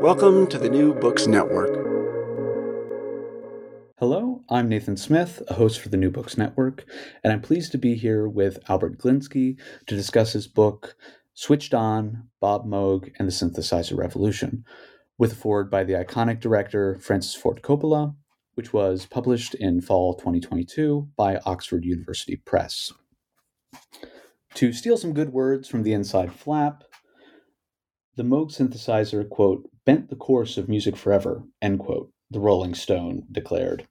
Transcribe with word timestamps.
Welcome 0.00 0.46
to 0.46 0.56
the 0.56 0.70
New 0.70 0.94
Books 0.94 1.26
Network. 1.26 1.74
Hello, 3.98 4.40
I'm 4.48 4.66
Nathan 4.66 4.96
Smith, 4.96 5.42
a 5.48 5.52
host 5.52 5.78
for 5.78 5.90
the 5.90 5.98
New 5.98 6.10
Books 6.10 6.38
Network, 6.38 6.86
and 7.22 7.30
I'm 7.30 7.42
pleased 7.42 7.70
to 7.72 7.78
be 7.78 7.96
here 7.96 8.26
with 8.26 8.58
Albert 8.70 8.96
Glinsky 8.96 9.58
to 9.86 9.94
discuss 9.94 10.32
his 10.32 10.46
book, 10.46 10.96
Switched 11.34 11.74
On, 11.74 12.30
Bob 12.40 12.64
Moog, 12.66 13.12
and 13.18 13.28
the 13.28 13.32
Synthesizer 13.32 13.94
Revolution, 13.94 14.64
with 15.18 15.32
a 15.32 15.36
foreword 15.36 15.70
by 15.70 15.84
the 15.84 15.92
iconic 15.92 16.40
director 16.40 16.96
Francis 16.96 17.34
Ford 17.34 17.60
Coppola, 17.60 18.14
which 18.54 18.72
was 18.72 19.04
published 19.04 19.54
in 19.56 19.82
fall 19.82 20.14
2022 20.14 21.10
by 21.14 21.36
Oxford 21.44 21.84
University 21.84 22.36
Press. 22.36 22.90
To 24.54 24.72
steal 24.72 24.96
some 24.96 25.12
good 25.12 25.34
words 25.34 25.68
from 25.68 25.82
the 25.82 25.92
inside 25.92 26.32
flap, 26.32 26.84
the 28.16 28.22
Moog 28.22 28.50
synthesizer, 28.50 29.28
quote, 29.28 29.69
bent 29.84 30.10
the 30.10 30.16
course 30.16 30.58
of 30.58 30.68
music 30.68 30.96
forever, 30.96 31.44
end 31.62 31.80
quote, 31.80 32.12
the 32.30 32.40
Rolling 32.40 32.74
Stone 32.74 33.26
declared. 33.32 33.86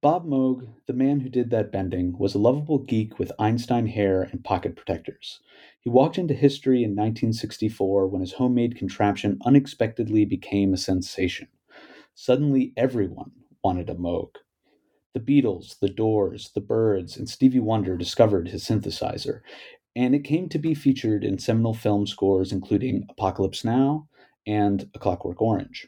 Bob 0.00 0.26
Moog, 0.26 0.68
the 0.86 0.92
man 0.92 1.20
who 1.20 1.28
did 1.28 1.50
that 1.50 1.72
bending, 1.72 2.16
was 2.18 2.34
a 2.34 2.38
lovable 2.38 2.78
geek 2.78 3.18
with 3.18 3.32
Einstein 3.38 3.86
hair 3.86 4.22
and 4.22 4.44
pocket 4.44 4.76
protectors. 4.76 5.40
He 5.80 5.90
walked 5.90 6.18
into 6.18 6.34
history 6.34 6.84
in 6.84 6.90
1964 6.90 8.06
when 8.06 8.20
his 8.20 8.34
homemade 8.34 8.76
contraption 8.76 9.38
unexpectedly 9.44 10.24
became 10.24 10.72
a 10.72 10.76
sensation. 10.76 11.48
Suddenly, 12.14 12.72
everyone 12.76 13.32
wanted 13.64 13.90
a 13.90 13.94
Moog. 13.94 14.30
The 15.14 15.20
Beatles, 15.20 15.78
the 15.80 15.88
Doors, 15.88 16.50
the 16.54 16.60
Byrds, 16.60 17.16
and 17.16 17.28
Stevie 17.28 17.60
Wonder 17.60 17.96
discovered 17.96 18.48
his 18.48 18.64
synthesizer, 18.64 19.40
and 19.96 20.14
it 20.14 20.24
came 20.24 20.48
to 20.50 20.58
be 20.58 20.74
featured 20.74 21.24
in 21.24 21.38
seminal 21.38 21.74
film 21.74 22.06
scores 22.06 22.52
including 22.52 23.04
Apocalypse 23.10 23.64
Now, 23.64 24.07
and 24.48 24.90
A 24.94 24.98
Clockwork 24.98 25.40
Orange. 25.40 25.86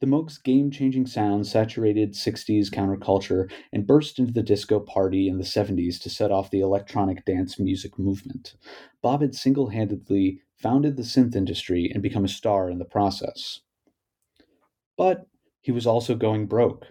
The 0.00 0.06
Moog's 0.06 0.36
game 0.36 0.70
changing 0.70 1.06
sound 1.06 1.46
saturated 1.46 2.12
60s 2.12 2.68
counterculture 2.68 3.50
and 3.72 3.86
burst 3.86 4.18
into 4.18 4.32
the 4.32 4.42
disco 4.42 4.78
party 4.78 5.28
in 5.28 5.38
the 5.38 5.44
70s 5.44 5.98
to 6.02 6.10
set 6.10 6.30
off 6.30 6.50
the 6.50 6.60
electronic 6.60 7.24
dance 7.24 7.58
music 7.58 7.98
movement. 7.98 8.54
Bob 9.00 9.22
had 9.22 9.34
single 9.34 9.68
handedly 9.68 10.42
founded 10.56 10.96
the 10.96 11.02
synth 11.02 11.34
industry 11.34 11.90
and 11.92 12.02
become 12.02 12.24
a 12.24 12.28
star 12.28 12.68
in 12.68 12.78
the 12.78 12.84
process. 12.84 13.60
But 14.98 15.26
he 15.62 15.72
was 15.72 15.86
also 15.86 16.14
going 16.14 16.46
broke. 16.46 16.86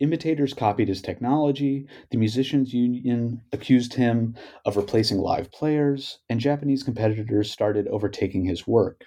Imitators 0.00 0.54
copied 0.54 0.88
his 0.88 1.02
technology, 1.02 1.86
the 2.10 2.16
Musicians 2.16 2.74
Union 2.74 3.42
accused 3.52 3.94
him 3.94 4.34
of 4.64 4.76
replacing 4.76 5.18
live 5.18 5.52
players, 5.52 6.18
and 6.28 6.40
Japanese 6.40 6.82
competitors 6.82 7.50
started 7.50 7.86
overtaking 7.88 8.44
his 8.44 8.66
work. 8.66 9.04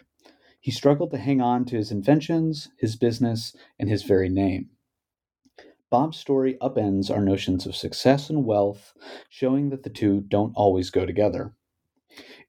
He 0.64 0.72
struggled 0.72 1.12
to 1.12 1.18
hang 1.18 1.42
on 1.42 1.66
to 1.66 1.76
his 1.76 1.92
inventions, 1.92 2.70
his 2.78 2.96
business, 2.96 3.54
and 3.78 3.90
his 3.90 4.04
very 4.04 4.30
name. 4.30 4.70
Bob's 5.90 6.18
story 6.18 6.58
upends 6.62 7.12
our 7.12 7.20
notions 7.20 7.66
of 7.66 7.76
success 7.76 8.30
and 8.30 8.46
wealth, 8.46 8.94
showing 9.28 9.72
that 9.72 9.84
the 9.84 9.90
two 9.90 10.22
don't 10.22 10.54
always 10.56 10.90
go 10.90 11.06
together. 11.06 11.54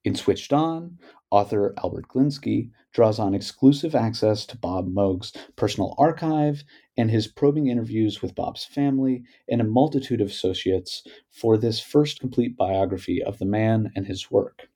In 0.04 0.14
Switched 0.14 0.52
On, 0.52 0.96
author 1.32 1.74
Albert 1.82 2.06
Glinsky 2.06 2.70
draws 2.92 3.18
on 3.18 3.34
exclusive 3.34 3.96
access 3.96 4.46
to 4.46 4.56
Bob 4.58 4.86
Moog's 4.86 5.32
personal 5.56 5.96
archive 5.98 6.62
and 6.96 7.10
his 7.10 7.26
probing 7.26 7.66
interviews 7.66 8.22
with 8.22 8.36
Bob's 8.36 8.64
family 8.64 9.24
and 9.48 9.60
a 9.60 9.64
multitude 9.64 10.20
of 10.20 10.28
associates 10.28 11.02
for 11.32 11.58
this 11.58 11.80
first 11.80 12.20
complete 12.20 12.56
biography 12.56 13.20
of 13.20 13.40
the 13.40 13.44
man 13.44 13.90
and 13.96 14.06
his 14.06 14.30
work. 14.30 14.68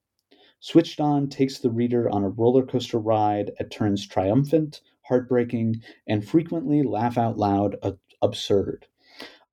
Switched 0.61 1.01
On 1.01 1.29
takes 1.29 1.59
the 1.59 1.71
reader 1.71 2.11
on 2.11 2.25
a 2.25 2.29
roller 2.29 2.65
coaster 2.65 2.99
ride 2.99 3.53
at 3.61 3.71
turns 3.71 4.07
triumphant, 4.07 4.81
heartbreaking, 5.03 5.81
and 6.07 6.27
frequently 6.27 6.83
laugh 6.83 7.17
out 7.17 7.39
loud 7.39 7.77
absurd. 8.21 8.87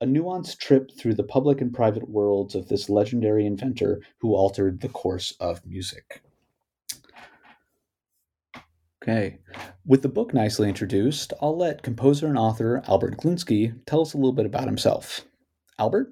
A 0.01 0.05
nuanced 0.05 0.57
trip 0.57 0.91
through 0.97 1.13
the 1.13 1.23
public 1.23 1.61
and 1.61 1.73
private 1.73 2.09
worlds 2.09 2.55
of 2.55 2.67
this 2.67 2.89
legendary 2.89 3.45
inventor 3.45 4.01
who 4.17 4.35
altered 4.35 4.81
the 4.81 4.89
course 4.89 5.31
of 5.39 5.65
music. 5.65 6.21
Okay, 9.01 9.37
with 9.85 10.01
the 10.01 10.09
book 10.09 10.33
nicely 10.33 10.67
introduced, 10.67 11.31
I'll 11.39 11.55
let 11.55 11.83
composer 11.83 12.25
and 12.25 12.37
author 12.37 12.81
Albert 12.87 13.17
Glinsky 13.17 13.79
tell 13.85 14.01
us 14.01 14.13
a 14.13 14.17
little 14.17 14.33
bit 14.33 14.47
about 14.47 14.65
himself. 14.65 15.23
Albert, 15.77 16.11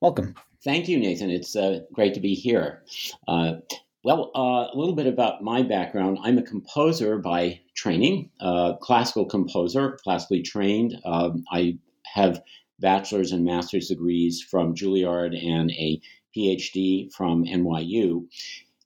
welcome. 0.00 0.34
Thank 0.64 0.88
you, 0.88 0.98
Nathan. 0.98 1.30
It's 1.30 1.54
uh, 1.54 1.80
great 1.92 2.14
to 2.14 2.20
be 2.20 2.34
here. 2.34 2.82
Uh, 3.28 3.56
well, 4.04 4.30
uh, 4.36 4.68
a 4.70 4.76
little 4.76 4.94
bit 4.94 5.06
about 5.06 5.42
my 5.42 5.62
background. 5.62 6.18
I'm 6.22 6.36
a 6.36 6.42
composer 6.42 7.16
by 7.16 7.60
training, 7.74 8.30
uh, 8.38 8.74
classical 8.74 9.24
composer, 9.24 9.98
classically 10.04 10.42
trained. 10.42 10.94
Um, 11.06 11.44
I 11.50 11.78
have 12.12 12.42
bachelor's 12.80 13.32
and 13.32 13.46
master's 13.46 13.88
degrees 13.88 14.42
from 14.42 14.74
Juilliard 14.74 15.34
and 15.34 15.70
a 15.70 16.02
PhD 16.36 17.10
from 17.14 17.44
NYU. 17.44 18.26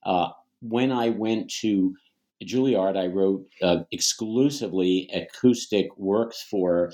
Uh, 0.04 0.28
when 0.62 0.92
I 0.92 1.08
went 1.10 1.50
to 1.62 1.96
Juilliard, 2.44 2.96
I 2.96 3.08
wrote 3.08 3.44
uh, 3.60 3.78
exclusively 3.90 5.10
acoustic 5.12 5.88
works 5.98 6.46
for 6.48 6.92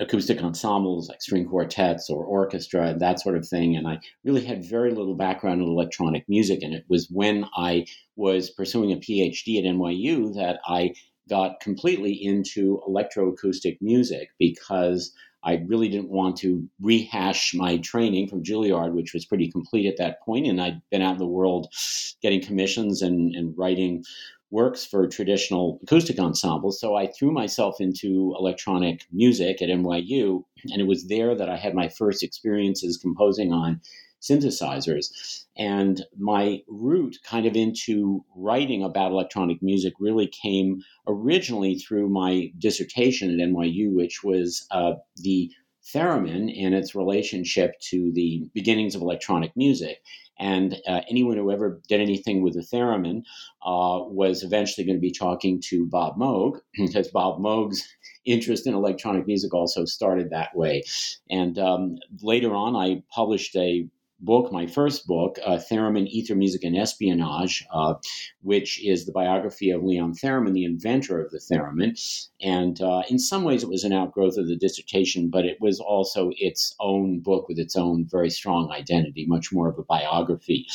acoustic 0.00 0.42
ensembles 0.42 1.08
like 1.08 1.20
string 1.20 1.46
quartets 1.46 2.08
or 2.08 2.24
orchestra 2.24 2.88
and 2.88 3.00
that 3.00 3.20
sort 3.20 3.36
of 3.36 3.46
thing. 3.46 3.76
And 3.76 3.86
I 3.86 4.00
really 4.24 4.44
had 4.44 4.64
very 4.64 4.92
little 4.92 5.14
background 5.14 5.60
in 5.60 5.68
electronic 5.68 6.28
music. 6.28 6.62
And 6.62 6.74
it 6.74 6.84
was 6.88 7.08
when 7.10 7.44
I 7.56 7.86
was 8.16 8.50
pursuing 8.50 8.92
a 8.92 8.96
PhD 8.96 9.58
at 9.58 9.64
NYU 9.64 10.34
that 10.34 10.60
I 10.66 10.94
got 11.28 11.60
completely 11.60 12.12
into 12.12 12.80
electroacoustic 12.88 13.78
music 13.80 14.30
because 14.38 15.12
I 15.42 15.62
really 15.66 15.88
didn't 15.88 16.10
want 16.10 16.36
to 16.38 16.68
rehash 16.80 17.54
my 17.54 17.78
training 17.78 18.28
from 18.28 18.42
Juilliard, 18.42 18.92
which 18.92 19.14
was 19.14 19.24
pretty 19.24 19.50
complete 19.50 19.86
at 19.86 19.96
that 19.98 20.20
point. 20.22 20.46
and 20.46 20.60
I'd 20.60 20.82
been 20.90 21.02
out 21.02 21.12
in 21.12 21.18
the 21.18 21.26
world 21.26 21.72
getting 22.20 22.42
commissions 22.42 23.00
and, 23.00 23.34
and 23.34 23.56
writing 23.56 24.04
works 24.50 24.84
for 24.84 25.06
traditional 25.06 25.78
acoustic 25.82 26.18
ensembles. 26.18 26.80
So 26.80 26.96
I 26.96 27.06
threw 27.06 27.30
myself 27.30 27.80
into 27.80 28.34
electronic 28.38 29.06
music 29.12 29.62
at 29.62 29.68
NYU, 29.68 30.44
and 30.64 30.80
it 30.80 30.86
was 30.86 31.06
there 31.06 31.34
that 31.34 31.48
I 31.48 31.56
had 31.56 31.74
my 31.74 31.88
first 31.88 32.22
experiences 32.22 32.96
composing 32.96 33.52
on 33.52 33.80
synthesizers. 34.20 35.44
And 35.56 36.04
my 36.18 36.60
route 36.68 37.16
kind 37.24 37.46
of 37.46 37.56
into 37.56 38.24
writing 38.36 38.82
about 38.82 39.12
electronic 39.12 39.62
music 39.62 39.94
really 39.98 40.26
came 40.26 40.82
originally 41.06 41.76
through 41.76 42.08
my 42.08 42.52
dissertation 42.58 43.30
at 43.30 43.48
NYU, 43.48 43.94
which 43.94 44.22
was 44.22 44.66
uh, 44.70 44.92
the 45.16 45.50
theremin 45.94 46.52
and 46.64 46.74
its 46.74 46.94
relationship 46.94 47.78
to 47.90 48.12
the 48.12 48.48
beginnings 48.54 48.94
of 48.94 49.02
electronic 49.02 49.56
music. 49.56 50.02
And 50.38 50.80
uh, 50.88 51.02
anyone 51.08 51.36
who 51.36 51.50
ever 51.50 51.82
did 51.86 52.00
anything 52.00 52.42
with 52.42 52.54
the 52.54 52.60
theremin 52.60 53.24
uh, 53.62 54.00
was 54.04 54.42
eventually 54.42 54.86
going 54.86 54.96
to 54.96 55.00
be 55.00 55.12
talking 55.12 55.60
to 55.66 55.86
Bob 55.86 56.16
Moog, 56.16 56.60
because 56.76 57.08
Bob 57.08 57.40
Moog's 57.40 57.86
interest 58.24 58.66
in 58.66 58.74
electronic 58.74 59.26
music 59.26 59.52
also 59.52 59.84
started 59.84 60.30
that 60.30 60.56
way. 60.56 60.82
And 61.30 61.58
um, 61.58 61.96
later 62.22 62.54
on, 62.54 62.74
I 62.74 63.02
published 63.14 63.54
a 63.56 63.86
book, 64.20 64.52
my 64.52 64.66
first 64.66 65.06
book, 65.06 65.38
uh, 65.44 65.58
Theremin, 65.70 66.06
Ether 66.08 66.34
Music, 66.34 66.62
and 66.64 66.76
Espionage, 66.76 67.64
uh, 67.72 67.94
which 68.42 68.84
is 68.84 69.06
the 69.06 69.12
biography 69.12 69.70
of 69.70 69.82
Leon 69.82 70.14
Theremin, 70.22 70.52
the 70.52 70.64
inventor 70.64 71.24
of 71.24 71.30
the 71.30 71.40
theremin. 71.50 71.98
And 72.42 72.80
uh, 72.80 73.02
in 73.08 73.18
some 73.18 73.44
ways, 73.44 73.62
it 73.62 73.68
was 73.68 73.84
an 73.84 73.92
outgrowth 73.92 74.36
of 74.36 74.48
the 74.48 74.56
dissertation, 74.56 75.30
but 75.30 75.44
it 75.44 75.58
was 75.60 75.80
also 75.80 76.30
its 76.36 76.74
own 76.80 77.20
book 77.20 77.48
with 77.48 77.58
its 77.58 77.76
own 77.76 78.06
very 78.10 78.30
strong 78.30 78.70
identity, 78.70 79.26
much 79.26 79.52
more 79.52 79.68
of 79.68 79.78
a 79.78 79.82
biography. 79.82 80.66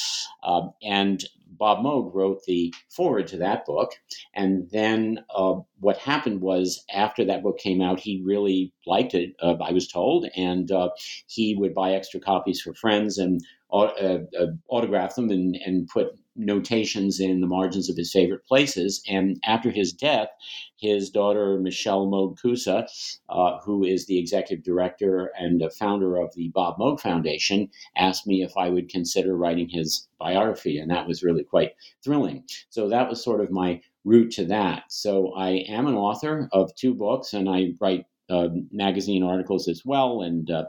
Uh, 0.43 0.67
and 0.83 1.25
Bob 1.57 1.83
Moog 1.83 2.13
wrote 2.13 2.43
the 2.45 2.73
foreword 2.89 3.27
to 3.27 3.37
that 3.37 3.65
book. 3.65 3.91
And 4.33 4.69
then 4.71 5.19
uh, 5.35 5.55
what 5.79 5.97
happened 5.97 6.41
was, 6.41 6.83
after 6.93 7.25
that 7.25 7.43
book 7.43 7.57
came 7.57 7.81
out, 7.81 7.99
he 7.99 8.21
really 8.23 8.73
liked 8.85 9.13
it, 9.13 9.33
uh, 9.41 9.55
I 9.61 9.71
was 9.71 9.87
told, 9.87 10.27
and 10.35 10.71
uh, 10.71 10.89
he 11.27 11.55
would 11.55 11.73
buy 11.73 11.91
extra 11.91 12.19
copies 12.19 12.61
for 12.61 12.73
friends 12.73 13.17
and 13.17 13.41
uh, 13.71 13.85
uh, 13.85 14.45
autograph 14.69 15.15
them 15.15 15.29
and, 15.29 15.55
and 15.65 15.87
put 15.87 16.07
notations 16.35 17.19
in 17.19 17.41
the 17.41 17.47
margins 17.47 17.89
of 17.89 17.97
his 17.97 18.11
favorite 18.11 18.45
places. 18.45 19.01
And 19.07 19.39
after 19.45 19.71
his 19.71 19.93
death, 19.93 20.29
his 20.77 21.09
daughter, 21.09 21.59
Michelle 21.59 22.07
Moog 22.07 22.39
Koussa, 22.39 22.87
uh, 23.29 23.59
who 23.59 23.83
is 23.83 24.05
the 24.05 24.19
executive 24.19 24.63
director 24.63 25.31
and 25.37 25.61
a 25.61 25.69
founder 25.69 26.17
of 26.17 26.33
the 26.35 26.49
Bob 26.49 26.77
Moog 26.77 26.99
Foundation, 26.99 27.69
asked 27.95 28.27
me 28.27 28.43
if 28.43 28.55
I 28.57 28.69
would 28.69 28.89
consider 28.89 29.35
writing 29.35 29.69
his 29.69 30.07
biography. 30.19 30.77
And 30.77 30.91
that 30.91 31.07
was 31.07 31.23
really 31.23 31.43
quite 31.43 31.73
thrilling. 32.03 32.43
So 32.69 32.89
that 32.89 33.09
was 33.09 33.23
sort 33.23 33.41
of 33.41 33.51
my 33.51 33.81
route 34.03 34.31
to 34.31 34.45
that. 34.45 34.83
So 34.89 35.33
I 35.33 35.65
am 35.67 35.87
an 35.87 35.95
author 35.95 36.49
of 36.51 36.75
two 36.75 36.93
books 36.93 37.33
and 37.33 37.49
I 37.49 37.73
write 37.79 38.05
uh, 38.29 38.49
magazine 38.71 39.23
articles 39.23 39.67
as 39.67 39.83
well 39.85 40.21
and 40.21 40.49
uh, 40.49 40.65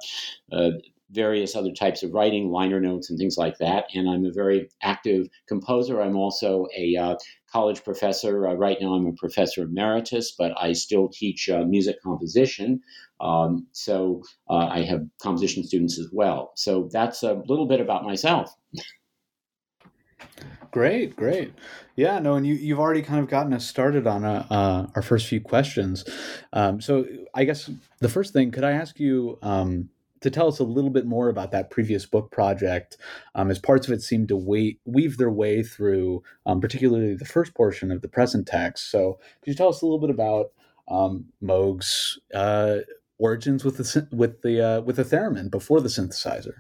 uh, 0.53 0.73
various 1.11 1.55
other 1.55 1.73
types 1.73 2.03
of 2.03 2.13
writing, 2.13 2.51
liner 2.51 2.81
notes, 2.81 3.11
and 3.11 3.19
things 3.19 3.37
like 3.37 3.59
that. 3.59 3.85
And 3.95 4.09
I'm 4.09 4.25
a 4.25 4.33
very 4.33 4.69
active 4.83 5.29
composer. 5.49 6.01
I'm 6.01 6.17
also 6.17 6.67
a 6.77 6.97
uh, 6.97 7.15
college 7.51 7.85
professor. 7.85 8.47
Uh, 8.47 8.55
right 8.55 8.77
now, 8.81 8.95
I'm 8.95 9.07
a 9.07 9.13
professor 9.13 9.63
emeritus, 9.63 10.35
but 10.37 10.53
I 10.61 10.73
still 10.73 11.09
teach 11.09 11.49
uh, 11.49 11.65
music 11.65 12.03
composition. 12.03 12.81
Um, 13.21 13.67
so 13.73 14.23
uh, 14.51 14.67
I 14.67 14.83
have 14.83 15.07
composition 15.23 15.65
students 15.65 15.99
as 15.99 16.09
well. 16.13 16.53
So 16.57 16.89
that's 16.93 17.23
a 17.23 17.35
little 17.47 17.67
bit 17.67 17.81
about 17.81 18.05
myself. 18.05 18.55
Great, 20.71 21.17
great. 21.17 21.55
Yeah, 21.95 22.19
no, 22.19 22.35
and 22.35 22.47
you, 22.47 22.55
you've 22.55 22.79
already 22.79 23.01
kind 23.01 23.21
of 23.21 23.29
gotten 23.29 23.55
us 23.55 23.67
started 23.67 24.07
on 24.07 24.25
uh, 24.25 24.47
uh, 24.51 24.87
our 24.95 25.01
first 25.01 25.27
few 25.27 25.41
questions. 25.41 26.05
Um, 26.53 26.81
so 26.81 27.07
I 27.35 27.45
guess 27.45 27.71
the 28.01 28.11
first 28.11 28.35
thing, 28.35 28.51
could 28.51 28.65
I 28.65 28.73
ask 28.73 29.01
you, 29.01 29.39
um, 29.41 29.89
to 30.27 30.31
tell 30.31 30.49
us 30.49 30.59
a 30.59 30.65
little 30.65 30.91
bit 30.91 31.07
more 31.07 31.29
about 31.29 31.53
that 31.53 31.71
previous 31.71 32.05
book 32.05 32.33
project, 32.33 32.97
um, 33.37 33.49
as 33.49 33.61
parts 33.61 33.87
of 33.87 33.93
it 33.93 34.03
seem 34.03 34.27
to 34.27 34.37
wait, 34.37 34.81
weave 34.85 35.19
their 35.19 35.31
way 35.31 35.63
through, 35.63 36.23
um, 36.45 36.61
particularly 36.61 37.15
the 37.15 37.25
first 37.25 37.55
portion 37.55 37.93
of 37.93 38.03
the 38.03 38.09
present 38.09 38.47
text. 38.47 38.91
So, 38.91 39.21
could 39.41 39.53
you 39.53 39.55
tell 39.55 39.69
us 39.69 39.83
a 39.83 39.87
little 39.87 40.01
bit 40.01 40.11
about 40.11 40.47
um, 40.89 41.27
Moog's 41.41 42.19
uh, 42.35 42.79
origins 43.19 43.65
with 43.65 43.77
the 43.77 44.09
with 44.11 44.43
the 44.43 44.61
uh, 44.61 44.81
with 44.81 44.97
the 44.97 45.05
theremin 45.05 45.49
before 45.49 45.81
the 45.81 45.89
synthesizer? 45.89 46.55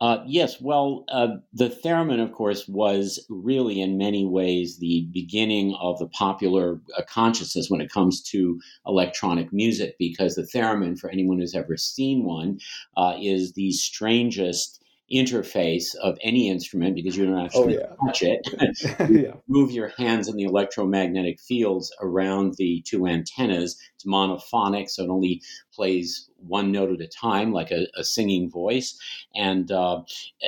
Uh, 0.00 0.22
yes, 0.26 0.60
well, 0.60 1.04
uh, 1.08 1.26
the 1.52 1.68
theremin, 1.68 2.22
of 2.22 2.30
course, 2.30 2.68
was 2.68 3.18
really 3.28 3.80
in 3.80 3.98
many 3.98 4.24
ways 4.24 4.78
the 4.78 5.08
beginning 5.12 5.74
of 5.80 5.98
the 5.98 6.06
popular 6.08 6.80
uh, 6.96 7.02
consciousness 7.08 7.68
when 7.68 7.80
it 7.80 7.90
comes 7.90 8.22
to 8.22 8.60
electronic 8.86 9.52
music, 9.52 9.96
because 9.98 10.36
the 10.36 10.42
theremin, 10.54 10.96
for 10.96 11.10
anyone 11.10 11.40
who's 11.40 11.54
ever 11.54 11.76
seen 11.76 12.24
one, 12.24 12.60
uh, 12.96 13.16
is 13.20 13.54
the 13.54 13.72
strangest 13.72 14.80
interface 15.12 15.94
of 16.02 16.18
any 16.22 16.50
instrument 16.50 16.94
because 16.94 17.16
you 17.16 17.24
don't 17.24 17.44
actually 17.44 17.78
oh, 17.78 17.80
yeah. 17.80 18.06
touch 18.06 18.22
it. 18.22 19.08
you 19.08 19.20
yeah. 19.22 19.32
Move 19.48 19.70
your 19.70 19.88
hands 19.88 20.28
in 20.28 20.36
the 20.36 20.44
electromagnetic 20.44 21.40
fields 21.40 21.92
around 22.00 22.54
the 22.58 22.82
two 22.86 23.06
antennas. 23.06 23.80
It's 23.94 24.04
monophonic, 24.04 24.90
so 24.90 25.04
it 25.04 25.10
only 25.10 25.42
plays 25.72 26.28
one 26.36 26.70
note 26.70 26.92
at 26.92 27.00
a 27.00 27.08
time, 27.08 27.52
like 27.52 27.70
a, 27.70 27.86
a 27.96 28.04
singing 28.04 28.50
voice. 28.50 28.98
And 29.34 29.70
uh, 29.72 30.02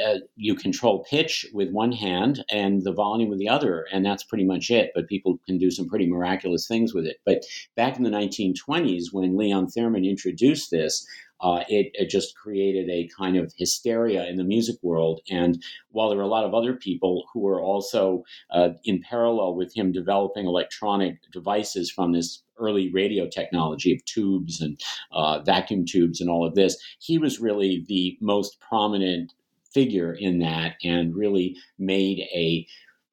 uh, 0.05 0.19
you 0.37 0.55
control 0.55 1.05
pitch 1.09 1.47
with 1.53 1.71
one 1.71 1.93
hand 1.93 2.45
and 2.51 2.83
the 2.83 2.93
volume 2.93 3.31
with 3.31 3.39
the 3.39 3.49
other, 3.49 3.87
and 3.93 4.05
that's 4.05 4.25
pretty 4.25 4.45
much 4.45 4.71
it. 4.71 4.93
But 4.95 5.09
people 5.09 5.41
can 5.47 5.59
do 5.59 5.71
some 5.71 5.89
pretty 5.89 6.09
miraculous 6.09 6.67
things 6.69 6.95
with 6.95 7.07
it. 7.07 7.17
But 7.25 7.45
back 7.77 7.97
in 7.97 8.05
the 8.05 8.11
1920s, 8.11 9.07
when 9.12 9.37
Leon 9.37 9.69
Theremin 9.77 10.09
introduced 10.09 10.71
this, 10.71 11.07
uh, 11.40 11.64
it, 11.69 11.90
it, 11.94 12.10
just 12.10 12.37
created 12.37 12.88
a 12.90 13.08
kind 13.16 13.37
of 13.37 13.52
hysteria 13.56 14.26
in 14.28 14.37
the 14.37 14.44
music 14.44 14.76
world. 14.82 15.20
And 15.31 15.62
while 15.90 16.08
there 16.08 16.19
were 16.19 16.25
a 16.25 16.28
lot 16.28 16.44
of 16.44 16.54
other 16.54 16.75
people 16.75 17.25
who 17.32 17.40
were 17.40 17.60
also 17.60 18.25
uh, 18.50 18.70
in 18.84 19.00
parallel 19.00 19.54
with 19.54 19.75
him 19.75 19.92
developing 19.92 20.46
electronic 20.46 21.19
devices 21.32 21.90
from 21.90 22.12
this 22.12 22.42
early 22.58 22.90
radio 22.92 23.26
technology 23.26 23.92
of 23.92 24.04
tubes 24.04 24.60
and 24.60 24.81
uh, 25.12 25.40
vacuum 25.40 25.87
tubes 25.87 26.20
and 26.20 26.28
all 26.28 26.46
of 26.46 26.54
this, 26.54 26.76
he 26.98 27.19
was 27.19 27.40
really 27.40 27.84
the 27.88 28.19
most 28.20 28.60
prominent 28.60 29.32
figure 29.72 30.12
in 30.12 30.40
that 30.40 30.75
and 30.84 31.14
really 31.14 31.56
made 31.78 32.20
a 32.34 32.66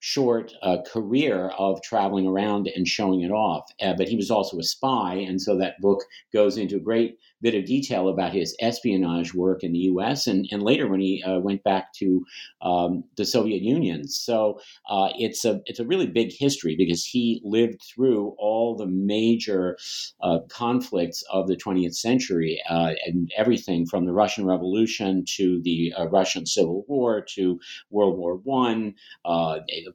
short 0.07 0.53
uh, 0.61 0.77
career 0.89 1.49
of 1.57 1.81
traveling 1.81 2.25
around 2.25 2.71
and 2.73 2.87
showing 2.87 3.23
it 3.23 3.31
off. 3.31 3.69
Uh, 3.81 3.93
but 3.97 4.07
he 4.07 4.15
was 4.15 4.31
also 4.31 4.57
a 4.57 4.63
spy, 4.63 5.15
and 5.15 5.41
so 5.41 5.57
that 5.57 5.81
book 5.81 6.05
goes 6.31 6.57
into 6.57 6.77
a 6.77 6.79
great 6.79 7.17
bit 7.41 7.53
of 7.53 7.65
detail 7.65 8.07
about 8.07 8.31
his 8.33 8.55
espionage 8.61 9.33
work 9.33 9.63
in 9.63 9.73
the 9.73 9.79
U.S. 9.79 10.25
and, 10.25 10.47
and 10.49 10.63
later 10.63 10.87
when 10.87 11.01
he 11.01 11.21
uh, 11.23 11.39
went 11.39 11.61
back 11.63 11.93
to 11.93 12.25
um, 12.61 13.03
the 13.17 13.25
Soviet 13.25 13.61
Union. 13.61 14.07
So 14.07 14.61
uh, 14.89 15.09
it's 15.17 15.43
a 15.43 15.61
it's 15.65 15.79
a 15.79 15.85
really 15.85 16.07
big 16.07 16.31
history 16.31 16.75
because 16.77 17.03
he 17.03 17.41
lived 17.43 17.81
through 17.81 18.33
all 18.39 18.75
the 18.77 18.87
major 18.87 19.77
uh, 20.21 20.39
conflicts 20.47 21.21
of 21.29 21.47
the 21.47 21.57
20th 21.57 21.95
century 21.95 22.61
uh, 22.69 22.93
and 23.05 23.29
everything 23.37 23.85
from 23.85 24.05
the 24.05 24.13
Russian 24.13 24.45
Revolution 24.45 25.25
to 25.35 25.61
the 25.63 25.93
Russian 26.09 26.45
Civil 26.45 26.85
War 26.87 27.25
to 27.35 27.59
World 27.89 28.17
War 28.17 28.37
One. 28.37 28.95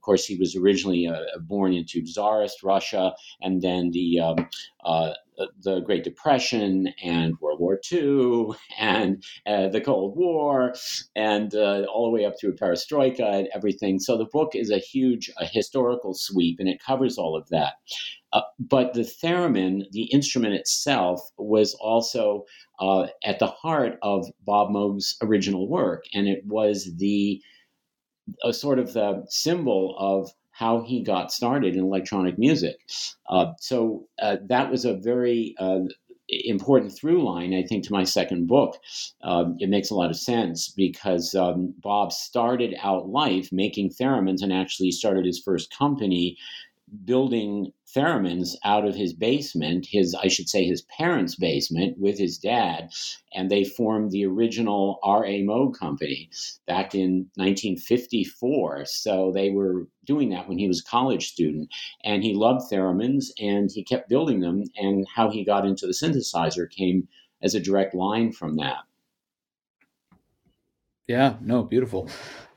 Uh, 0.02 0.04
course, 0.04 0.26
he 0.26 0.36
was 0.36 0.56
originally 0.56 1.08
born 1.40 1.72
into 1.72 2.02
Tsarist 2.02 2.62
Russia, 2.62 3.14
and 3.40 3.62
then 3.62 3.90
the 3.92 4.20
um, 4.20 4.48
the 5.62 5.80
Great 5.80 6.04
Depression 6.04 6.92
and 7.02 7.38
World 7.40 7.60
War 7.60 7.80
II 7.90 8.48
and 8.78 9.24
uh, 9.46 9.68
the 9.68 9.80
Cold 9.80 10.16
War 10.16 10.74
and 11.16 11.54
uh, 11.54 11.84
all 11.84 12.04
the 12.04 12.10
way 12.10 12.24
up 12.24 12.34
through 12.38 12.56
Perestroika 12.56 13.38
and 13.38 13.48
everything. 13.54 13.98
So 13.98 14.16
the 14.16 14.26
book 14.26 14.54
is 14.54 14.70
a 14.70 14.78
huge 14.78 15.30
a 15.38 15.46
historical 15.46 16.14
sweep 16.14 16.58
and 16.60 16.68
it 16.68 16.82
covers 16.84 17.18
all 17.18 17.36
of 17.36 17.48
that. 17.48 17.74
Uh, 18.32 18.42
but 18.58 18.94
the 18.94 19.02
theremin, 19.02 19.84
the 19.92 20.04
instrument 20.04 20.54
itself, 20.54 21.20
was 21.36 21.74
also 21.74 22.44
uh, 22.80 23.06
at 23.24 23.38
the 23.38 23.46
heart 23.46 23.98
of 24.02 24.26
Bob 24.44 24.70
Moog's 24.70 25.16
original 25.22 25.68
work, 25.68 26.04
and 26.14 26.26
it 26.26 26.42
was 26.46 26.90
the 26.96 27.42
a 28.44 28.52
sort 28.52 28.78
of 28.78 28.92
the 28.92 29.24
symbol 29.28 29.96
of 29.98 30.30
how 30.50 30.82
he 30.82 31.02
got 31.02 31.32
started 31.32 31.74
in 31.74 31.82
electronic 31.82 32.38
music. 32.38 32.76
Uh, 33.28 33.52
so 33.58 34.06
uh, 34.20 34.36
that 34.46 34.70
was 34.70 34.84
a 34.84 34.94
very 34.94 35.54
uh, 35.58 35.80
important 36.28 36.96
through 36.96 37.24
line, 37.24 37.54
I 37.54 37.62
think, 37.62 37.84
to 37.84 37.92
my 37.92 38.04
second 38.04 38.46
book. 38.46 38.78
Um, 39.22 39.56
it 39.58 39.68
makes 39.68 39.90
a 39.90 39.94
lot 39.94 40.10
of 40.10 40.16
sense 40.16 40.68
because 40.68 41.34
um, 41.34 41.74
Bob 41.82 42.12
started 42.12 42.74
out 42.82 43.08
life 43.08 43.50
making 43.52 43.90
theremins 43.90 44.42
and 44.42 44.52
actually 44.52 44.92
started 44.92 45.24
his 45.24 45.40
first 45.40 45.76
company 45.76 46.36
building 47.04 47.72
theremins 47.94 48.54
out 48.64 48.86
of 48.86 48.94
his 48.94 49.12
basement, 49.12 49.86
his 49.90 50.14
I 50.14 50.28
should 50.28 50.48
say 50.48 50.64
his 50.64 50.82
parents' 50.82 51.36
basement 51.36 51.98
with 51.98 52.18
his 52.18 52.38
dad, 52.38 52.90
and 53.34 53.50
they 53.50 53.64
formed 53.64 54.10
the 54.10 54.26
original 54.26 54.98
R.A. 55.02 55.42
Moog 55.42 55.78
company 55.78 56.30
back 56.66 56.94
in 56.94 57.30
1954. 57.36 58.84
So 58.86 59.32
they 59.32 59.50
were 59.50 59.88
doing 60.04 60.30
that 60.30 60.48
when 60.48 60.58
he 60.58 60.68
was 60.68 60.80
a 60.80 60.90
college 60.90 61.28
student, 61.28 61.68
and 62.04 62.22
he 62.22 62.34
loved 62.34 62.70
theremins 62.70 63.26
and 63.40 63.70
he 63.72 63.84
kept 63.84 64.08
building 64.08 64.40
them. 64.40 64.64
And 64.76 65.06
how 65.14 65.30
he 65.30 65.44
got 65.44 65.66
into 65.66 65.86
the 65.86 65.92
synthesizer 65.92 66.70
came 66.70 67.08
as 67.42 67.54
a 67.54 67.60
direct 67.60 67.94
line 67.94 68.32
from 68.32 68.56
that. 68.56 68.78
Yeah, 71.06 71.36
no, 71.40 71.62
beautiful. 71.62 72.08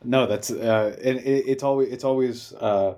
No, 0.03 0.27
that's 0.27 0.51
uh, 0.51 0.95
and 1.03 1.17
it, 1.17 1.45
it's 1.47 1.63
always 1.63 1.91
it's 1.91 2.03
always 2.03 2.53
uh, 2.53 2.95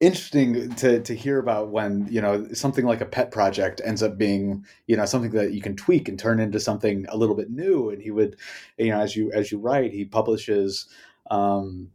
interesting 0.00 0.70
to 0.76 1.00
to 1.00 1.14
hear 1.14 1.38
about 1.38 1.70
when 1.70 2.06
you 2.10 2.20
know 2.20 2.46
something 2.52 2.86
like 2.86 3.00
a 3.00 3.06
pet 3.06 3.32
project 3.32 3.80
ends 3.84 4.02
up 4.02 4.16
being 4.16 4.64
you 4.86 4.96
know 4.96 5.04
something 5.04 5.32
that 5.32 5.52
you 5.52 5.60
can 5.60 5.74
tweak 5.74 6.08
and 6.08 6.18
turn 6.18 6.38
into 6.38 6.60
something 6.60 7.04
a 7.08 7.16
little 7.16 7.34
bit 7.34 7.50
new. 7.50 7.90
And 7.90 8.00
he 8.00 8.10
would 8.10 8.36
you 8.76 8.90
know 8.90 9.00
as 9.00 9.16
you 9.16 9.32
as 9.32 9.50
you 9.50 9.58
write 9.58 9.92
he 9.92 10.04
publishes 10.04 10.86
um 11.30 11.90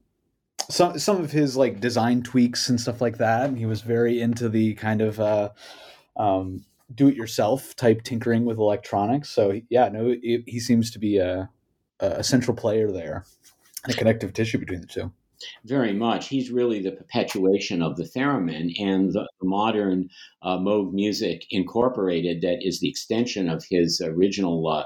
some 0.70 1.00
some 1.00 1.22
of 1.22 1.32
his 1.32 1.56
like 1.56 1.80
design 1.80 2.24
tweaks 2.24 2.70
and 2.70 2.80
stuff 2.80 3.00
like 3.00 3.18
that. 3.20 3.46
And 3.46 3.58
he 3.58 3.66
was 3.66 3.82
very 3.82 4.20
into 4.22 4.50
the 4.50 4.74
kind 4.74 5.02
of 5.02 5.20
uh 5.20 5.50
um 6.18 6.66
do 6.94 7.08
it 7.08 7.16
yourself 7.16 7.76
type 7.76 8.04
tinkering 8.04 8.44
with 8.44 8.58
electronics. 8.58 9.30
So 9.30 9.62
yeah 9.70 9.88
no 9.88 10.14
it, 10.22 10.44
he 10.46 10.60
seems 10.60 10.92
to 10.92 11.00
be 11.00 11.18
a 11.18 11.50
a 12.02 12.24
central 12.24 12.58
player 12.58 12.92
there 12.92 13.24
and 13.86 13.94
a 13.94 13.98
connective 13.98 14.34
tissue 14.34 14.58
between 14.58 14.82
the 14.82 14.88
two. 14.88 15.14
Very 15.66 15.94
much. 15.94 16.28
He's 16.28 16.52
really 16.52 16.82
the 16.82 16.92
perpetuation 16.92 17.82
of 17.82 17.96
the 17.96 18.04
theremin 18.04 18.74
and 18.80 19.12
the 19.12 19.28
modern 19.42 20.10
uh, 20.42 20.58
Moog 20.58 20.94
Music 20.94 21.46
Incorporated, 21.50 22.42
that 22.42 22.60
is 22.62 22.80
the 22.80 22.90
extension 22.90 23.50
of 23.50 23.64
his 23.70 24.02
original 24.02 24.68
uh, 24.68 24.86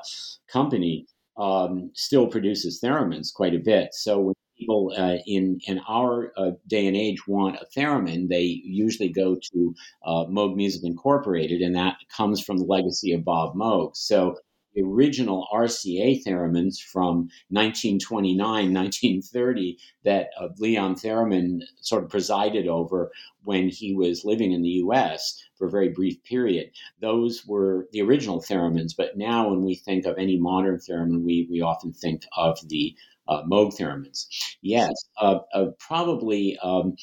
company, 0.52 1.06
um, 1.38 1.92
still 1.94 2.28
produces 2.28 2.80
theremins 2.82 3.34
quite 3.34 3.54
a 3.54 3.60
bit. 3.60 3.94
So 3.94 4.20
when 4.20 4.34
people 4.58 4.94
uh, 4.98 5.18
in 5.28 5.60
in 5.68 5.80
our 5.88 6.32
uh, 6.38 6.52
day 6.68 6.88
and 6.88 6.98
age 6.98 7.28
want 7.28 7.58
a 7.58 7.66
theremin, 7.78 8.28
they 8.28 8.62
usually 8.64 9.10
go 9.10 9.36
to 9.36 9.76
uh, 10.06 10.26
Moog 10.26 10.56
Music 10.56 10.82
Incorporated, 10.84 11.62
and 11.62 11.76
that 11.76 11.98
comes 12.16 12.42
from 12.42 12.58
the 12.58 12.66
legacy 12.66 13.14
of 13.14 13.24
Bob 13.24 13.56
Moog. 13.56 13.96
So 13.96 14.38
original 14.82 15.48
RCA 15.54 16.24
theremins 16.26 16.80
from 16.80 17.30
1929, 17.50 18.38
1930 18.74 19.78
that 20.04 20.30
uh, 20.40 20.48
Leon 20.58 20.96
Theremin 20.96 21.62
sort 21.82 22.04
of 22.04 22.10
presided 22.10 22.68
over 22.68 23.12
when 23.44 23.70
he 23.70 23.94
was 23.94 24.26
living 24.26 24.52
in 24.52 24.62
the 24.62 24.82
U.S. 24.86 25.42
for 25.58 25.68
a 25.68 25.72
very 25.72 25.90
brief 25.90 26.22
period. 26.24 26.72
Those 27.02 27.46
were 27.46 27.88
the 27.92 28.02
original 28.02 28.42
theremins, 28.42 28.94
but 28.98 29.18
now 29.18 29.50
when 29.50 29.64
we 29.64 29.76
think 29.76 30.06
of 30.06 30.18
any 30.18 30.38
modern 30.38 30.78
theremin, 30.78 31.24
we, 31.24 31.48
we 31.50 31.62
often 31.62 31.94
think 31.94 32.24
of 32.36 32.60
the 32.68 32.96
uh, 33.28 33.44
Moog 33.44 33.78
theremins. 33.78 34.28
Yes, 34.62 34.94
uh, 35.20 35.40
uh 35.54 35.68
probably 35.80 36.58
um, 36.64 36.96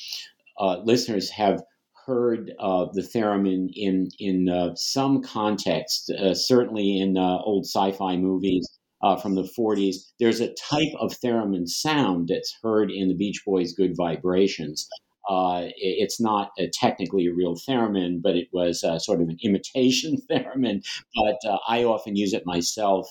uh, 0.59 0.78
listeners 0.78 1.31
have 1.31 1.62
heard 2.07 2.53
uh, 2.59 2.87
the 2.93 3.03
theremin 3.03 3.69
in 3.75 4.09
in 4.19 4.49
uh, 4.49 4.75
some 4.75 5.23
context, 5.23 6.11
uh, 6.11 6.35
certainly 6.35 6.99
in 6.99 7.17
uh, 7.17 7.39
old 7.45 7.65
sci-fi 7.65 8.17
movies 8.17 8.69
uh, 9.03 9.17
from 9.17 9.35
the 9.35 9.49
40s. 9.59 9.97
There's 10.21 10.41
a 10.41 10.55
type 10.55 10.93
of 10.99 11.19
theremin 11.21 11.69
sound 11.69 12.29
that's 12.29 12.57
heard 12.63 12.91
in 12.91 13.09
the 13.09 13.15
Beach 13.15 13.43
Boys' 13.47 13.73
"Good 13.73 13.97
Vibrations." 13.97 14.89
Uh, 15.29 15.69
it's 15.77 16.21
not 16.21 16.51
technically 16.75 17.27
a 17.27 17.33
real 17.33 17.57
theremin, 17.57 18.21
but 18.21 18.37
it 18.37 18.49
was 18.53 18.81
sort 19.03 19.23
of 19.23 19.29
an 19.29 19.39
imitation 19.43 20.19
theremin. 20.31 20.85
But 21.15 21.59
I 21.67 21.85
often 21.85 22.15
use 22.15 22.35
it 22.35 22.45
myself 22.45 23.11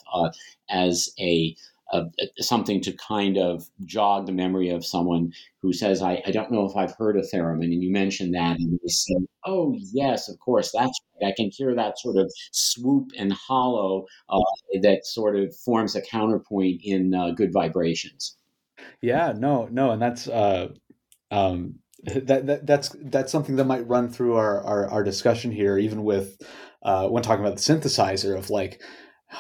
as 0.70 1.10
a 1.20 1.56
uh, 1.94 2.06
something 2.40 2.82
to 2.82 2.92
kind 2.94 3.38
of 3.38 3.66
jog 3.86 4.26
the 4.26 4.32
memory 4.32 4.70
of 4.70 4.86
someone 4.86 5.32
who 5.62 5.72
says, 5.72 6.02
I, 6.02 6.22
I 6.26 6.32
don't 6.32 6.52
know 6.52 6.66
if 6.66 6.76
I've 6.76 6.96
heard 6.98 7.16
a 7.16 7.22
theremin. 7.22 7.66
And 7.66 7.84
you 7.84 7.92
mentioned 7.92 8.34
that, 8.34 8.58
and 8.58 8.80
they 8.82 8.90
say, 8.90 9.16
Oh, 9.46 9.76
yes, 9.94 10.28
of 10.28 10.40
course, 10.40 10.72
that's 10.72 11.00
right. 11.22 11.30
I 11.30 11.34
can 11.36 11.52
hear 11.54 11.76
that 11.76 12.00
sort 12.00 12.18
of 12.18 12.32
swoop 12.52 13.12
and 13.18 13.32
hollow 13.32 14.06
uh, 14.30 14.40
that 14.82 15.06
sort 15.06 15.36
of 15.36 15.56
forms 15.56 15.96
a 15.96 16.02
counterpoint 16.02 16.82
in 16.84 17.14
uh, 17.14 17.32
good 17.32 17.54
vibrations. 17.54 18.38
Yeah, 19.02 19.34
no, 19.36 19.68
no. 19.72 19.92
And 19.92 20.02
that's, 20.02 20.28
uh, 20.28 20.70
um, 21.30 21.76
that, 22.06 22.48
that 22.48 22.66
that's 22.68 22.90
that's 23.02 23.32
something 23.32 23.56
that 23.56 23.64
might 23.64 23.88
run 23.88 24.10
through 24.10 24.36
our, 24.36 24.62
our, 24.62 24.90
our 24.90 25.04
discussion 25.04 25.52
here, 25.52 25.78
even 25.78 26.04
with 26.04 26.42
uh, 26.82 27.08
when 27.08 27.24
talking 27.24 27.46
about 27.46 27.56
the 27.56 27.62
synthesizer 27.62 28.38
of 28.38 28.50
like 28.50 28.82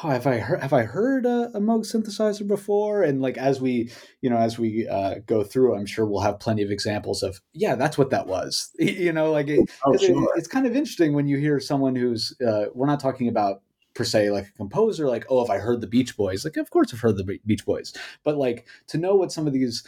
oh, 0.03 0.09
have 0.09 0.27
I 0.27 0.37
heard 0.37 0.61
have 0.61 0.73
I 0.73 0.83
heard 0.83 1.25
a, 1.25 1.51
a 1.53 1.59
Moog 1.59 1.85
synthesizer 1.85 2.47
before? 2.47 3.03
And 3.03 3.21
like 3.21 3.37
as 3.37 3.61
we 3.61 3.91
you 4.21 4.29
know 4.29 4.37
as 4.37 4.57
we 4.57 4.87
uh, 4.87 5.15
go 5.25 5.43
through, 5.43 5.75
I'm 5.75 5.85
sure 5.85 6.05
we'll 6.05 6.21
have 6.21 6.39
plenty 6.39 6.63
of 6.63 6.71
examples 6.71 7.23
of 7.23 7.41
yeah, 7.53 7.75
that's 7.75 7.97
what 7.97 8.09
that 8.11 8.27
was. 8.27 8.71
you 8.79 9.11
know, 9.13 9.31
like 9.31 9.47
it, 9.47 9.69
oh, 9.85 9.97
sure. 9.97 10.23
it, 10.23 10.29
it's 10.35 10.47
kind 10.47 10.65
of 10.65 10.75
interesting 10.75 11.13
when 11.13 11.27
you 11.27 11.37
hear 11.37 11.59
someone 11.59 11.95
who's 11.95 12.35
uh, 12.45 12.65
we're 12.73 12.87
not 12.87 12.99
talking 12.99 13.27
about 13.27 13.61
per 13.93 14.03
se 14.03 14.31
like 14.31 14.47
a 14.47 14.51
composer 14.53 15.07
like 15.07 15.23
oh 15.29 15.43
if 15.43 15.51
i 15.51 15.59
heard 15.59 15.79
the 15.79 15.85
beach 15.85 16.17
boys 16.17 16.43
like 16.43 16.57
of 16.57 16.71
course 16.71 16.91
i've 16.91 16.99
heard 16.99 17.15
the 17.15 17.39
beach 17.45 17.63
boys 17.63 17.93
but 18.23 18.37
like 18.37 18.65
to 18.87 18.97
know 18.97 19.13
what 19.13 19.31
some 19.31 19.45
of 19.45 19.53
these 19.53 19.83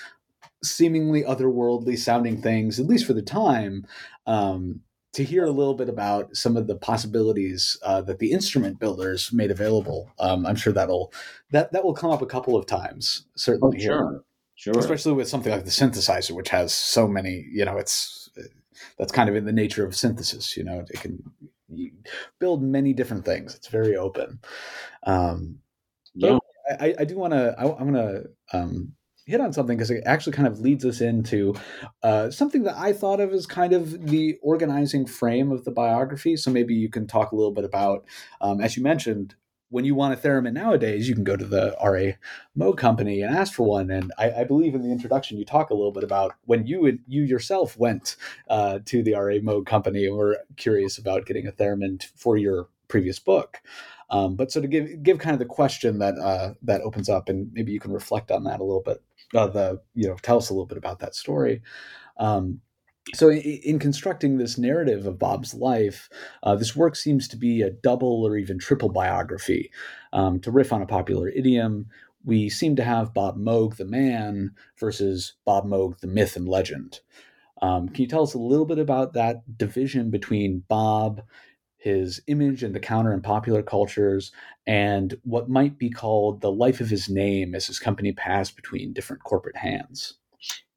seemingly 0.64 1.24
otherworldly 1.24 1.98
sounding 1.98 2.40
things 2.40 2.80
at 2.80 2.86
least 2.86 3.06
for 3.06 3.14
the 3.14 3.22
time 3.22 3.84
um, 4.28 4.82
to 5.16 5.24
hear 5.24 5.46
a 5.46 5.52
little 5.52 5.74
bit 5.74 5.88
about 5.88 6.36
some 6.36 6.58
of 6.58 6.68
the 6.68 6.76
possibilities 6.76 7.78
uh, 7.84 8.02
that 8.02 8.20
the 8.20 8.32
instrument 8.34 8.80
builders 8.80 9.32
made 9.32 9.50
available. 9.50 10.12
Um, 10.20 10.46
I'm 10.46 10.58
sure 10.58 10.74
that'll 10.74 11.14
that 11.52 11.72
that 11.72 11.86
will 11.86 11.94
come 11.94 12.12
up 12.12 12.22
a 12.22 12.26
couple 12.26 12.58
of 12.58 12.66
times, 12.66 13.26
certainly. 13.36 13.78
Oh, 13.78 13.82
sure, 13.82 14.26
sure. 14.56 14.78
Especially 14.78 15.14
with 15.14 15.30
something 15.30 15.54
like 15.54 15.64
the 15.64 15.72
synthesizer, 15.72 16.32
which 16.32 16.50
has 16.50 16.74
so 16.74 17.08
many. 17.08 17.46
You 17.50 17.64
know, 17.64 17.78
it's 17.78 18.30
that's 18.98 19.14
kind 19.14 19.30
of 19.30 19.38
in 19.38 19.46
the 19.46 19.54
nature 19.54 19.86
of 19.86 19.96
synthesis. 19.96 20.58
You 20.58 20.66
know, 20.66 20.86
it 20.90 21.00
can 21.00 21.24
build 22.40 22.62
many 22.62 22.92
different 22.92 23.24
things. 23.24 23.56
It's 23.56 23.70
very 23.70 23.96
open. 23.96 24.40
Um, 25.04 25.60
yeah. 26.14 26.40
I, 26.80 26.94
I 27.00 27.06
do 27.06 27.18
want 27.18 27.32
to. 27.34 27.56
I, 27.58 27.64
am 27.82 27.94
going 27.94 27.94
to 27.94 28.30
um, 28.52 28.94
hit 29.26 29.42
on 29.42 29.52
something 29.52 29.76
because 29.76 29.92
it 29.92 30.04
actually 30.06 30.34
kind 30.34 30.48
of 30.48 30.60
leads 30.60 30.86
us 30.86 31.02
into 31.02 31.56
uh, 32.04 32.30
something 32.30 32.64
that 32.64 32.78
I 32.78 32.94
thought 32.94 33.20
of 33.20 33.34
as 33.34 33.48
kind 33.48 33.74
of 33.74 34.08
the 34.08 34.38
organizing 34.42 35.06
frame 35.06 35.52
of 35.52 35.66
the 35.66 35.72
biography. 35.72 36.38
So 36.38 36.52
maybe 36.52 36.76
you 36.76 36.90
can 36.90 37.08
talk 37.08 37.32
a 37.32 37.36
little 37.36 37.52
bit 37.52 37.64
about, 37.64 38.06
um, 38.42 38.62
as 38.62 38.78
you 38.78 38.84
mentioned, 38.84 39.36
when 39.70 39.84
you 39.84 39.96
want 39.96 40.14
a 40.14 40.18
theremin 40.18 40.54
nowadays, 40.54 41.10
you 41.10 41.16
can 41.16 41.24
go 41.24 41.36
to 41.36 41.44
the 41.44 41.76
RA 41.84 42.14
Moog 42.58 42.78
company 42.78 43.22
and 43.22 43.36
ask 43.36 43.54
for 43.54 43.68
one. 43.68 43.90
And 43.90 44.14
I, 44.18 44.32
I, 44.32 44.44
believe 44.44 44.76
in 44.76 44.84
the 44.84 44.92
introduction, 44.92 45.40
you 45.40 45.44
talk 45.44 45.72
a 45.72 45.74
little 45.74 45.92
bit 45.92 46.04
about 46.04 46.36
when 46.46 46.68
you 46.68 46.86
and 46.86 47.00
you 47.08 47.24
yourself 47.24 47.76
went 47.78 48.16
uh, 48.48 48.80
to 48.86 49.02
the 49.02 49.14
RA 49.14 49.40
Moog 49.40 49.66
company 49.66 50.06
and 50.06 50.16
were 50.16 50.40
curious 50.56 51.00
about 51.00 51.26
getting 51.26 51.48
a 51.48 51.52
theremin 51.52 52.04
for 52.16 52.38
your 52.38 52.70
previous 52.88 53.18
book. 53.18 53.62
Um, 54.10 54.36
but 54.36 54.52
so 54.52 54.62
to 54.62 54.68
give 54.68 55.02
give 55.02 55.18
kind 55.18 55.34
of 55.34 55.40
the 55.40 55.46
question 55.46 55.98
that 56.00 56.16
uh, 56.20 56.54
that 56.62 56.82
opens 56.82 57.10
up, 57.10 57.28
and 57.28 57.52
maybe 57.54 57.72
you 57.72 57.80
can 57.80 57.92
reflect 57.92 58.32
on 58.32 58.44
that 58.44 58.60
a 58.60 58.64
little 58.64 58.84
bit 58.84 59.02
uh, 59.36 59.48
the 59.48 59.82
you 59.94 60.08
know 60.08 60.16
tell 60.22 60.38
us 60.38 60.50
a 60.50 60.54
little 60.54 60.66
bit 60.66 60.78
about 60.78 61.00
that 61.00 61.16
story. 61.16 61.62
Um, 62.18 62.62
so, 63.14 63.30
in, 63.30 63.40
in, 63.40 63.80
constructing 63.80 64.38
this 64.38 64.58
narrative 64.58 65.06
of 65.06 65.20
Bob's 65.20 65.54
life, 65.54 66.10
uh, 66.42 66.56
this 66.56 66.76
work 66.76 66.96
seems 66.96 67.28
to 67.28 67.38
be 67.38 67.62
a 67.62 67.70
double 67.70 68.26
or 68.26 68.36
even 68.36 68.58
triple 68.58 68.90
biography. 68.90 69.72
Um, 70.12 70.40
to 70.40 70.52
riff 70.52 70.74
on 70.74 70.82
a 70.82 70.88
popular 70.88 71.30
idiom, 71.30 71.88
we 72.24 72.50
seem 72.50 72.76
to 72.78 72.84
have 72.84 73.14
Bob 73.14 73.38
Moog, 73.38 73.78
the 73.78 73.86
man, 73.86 74.56
versus 74.80 75.34
Bob 75.46 75.66
Moog, 75.66 76.00
the 76.00 76.08
myth 76.08 76.36
and 76.36 76.48
legend. 76.48 77.02
Um, 77.62 77.90
can 77.90 78.02
you 78.02 78.08
tell 78.08 78.24
us 78.24 78.34
a 78.34 78.40
little 78.40 78.66
bit 78.66 78.80
about 78.80 79.14
that 79.14 79.58
division 79.58 80.10
between 80.10 80.64
Bob 80.68 81.22
his 81.86 82.20
image 82.26 82.64
and 82.64 82.74
the 82.74 82.80
counter 82.80 83.14
in 83.14 83.22
popular 83.22 83.62
cultures, 83.62 84.32
and 84.66 85.16
what 85.24 85.48
might 85.48 85.78
be 85.78 85.92
called 85.92 86.42
the 86.42 86.52
life 86.52 86.82
of 86.82 86.90
his 86.90 87.08
name 87.08 87.54
as 87.54 87.68
his 87.68 87.78
company 87.78 88.12
passed 88.12 88.56
between 88.56 88.92
different 88.92 89.24
corporate 89.24 89.56
hands. 89.56 90.16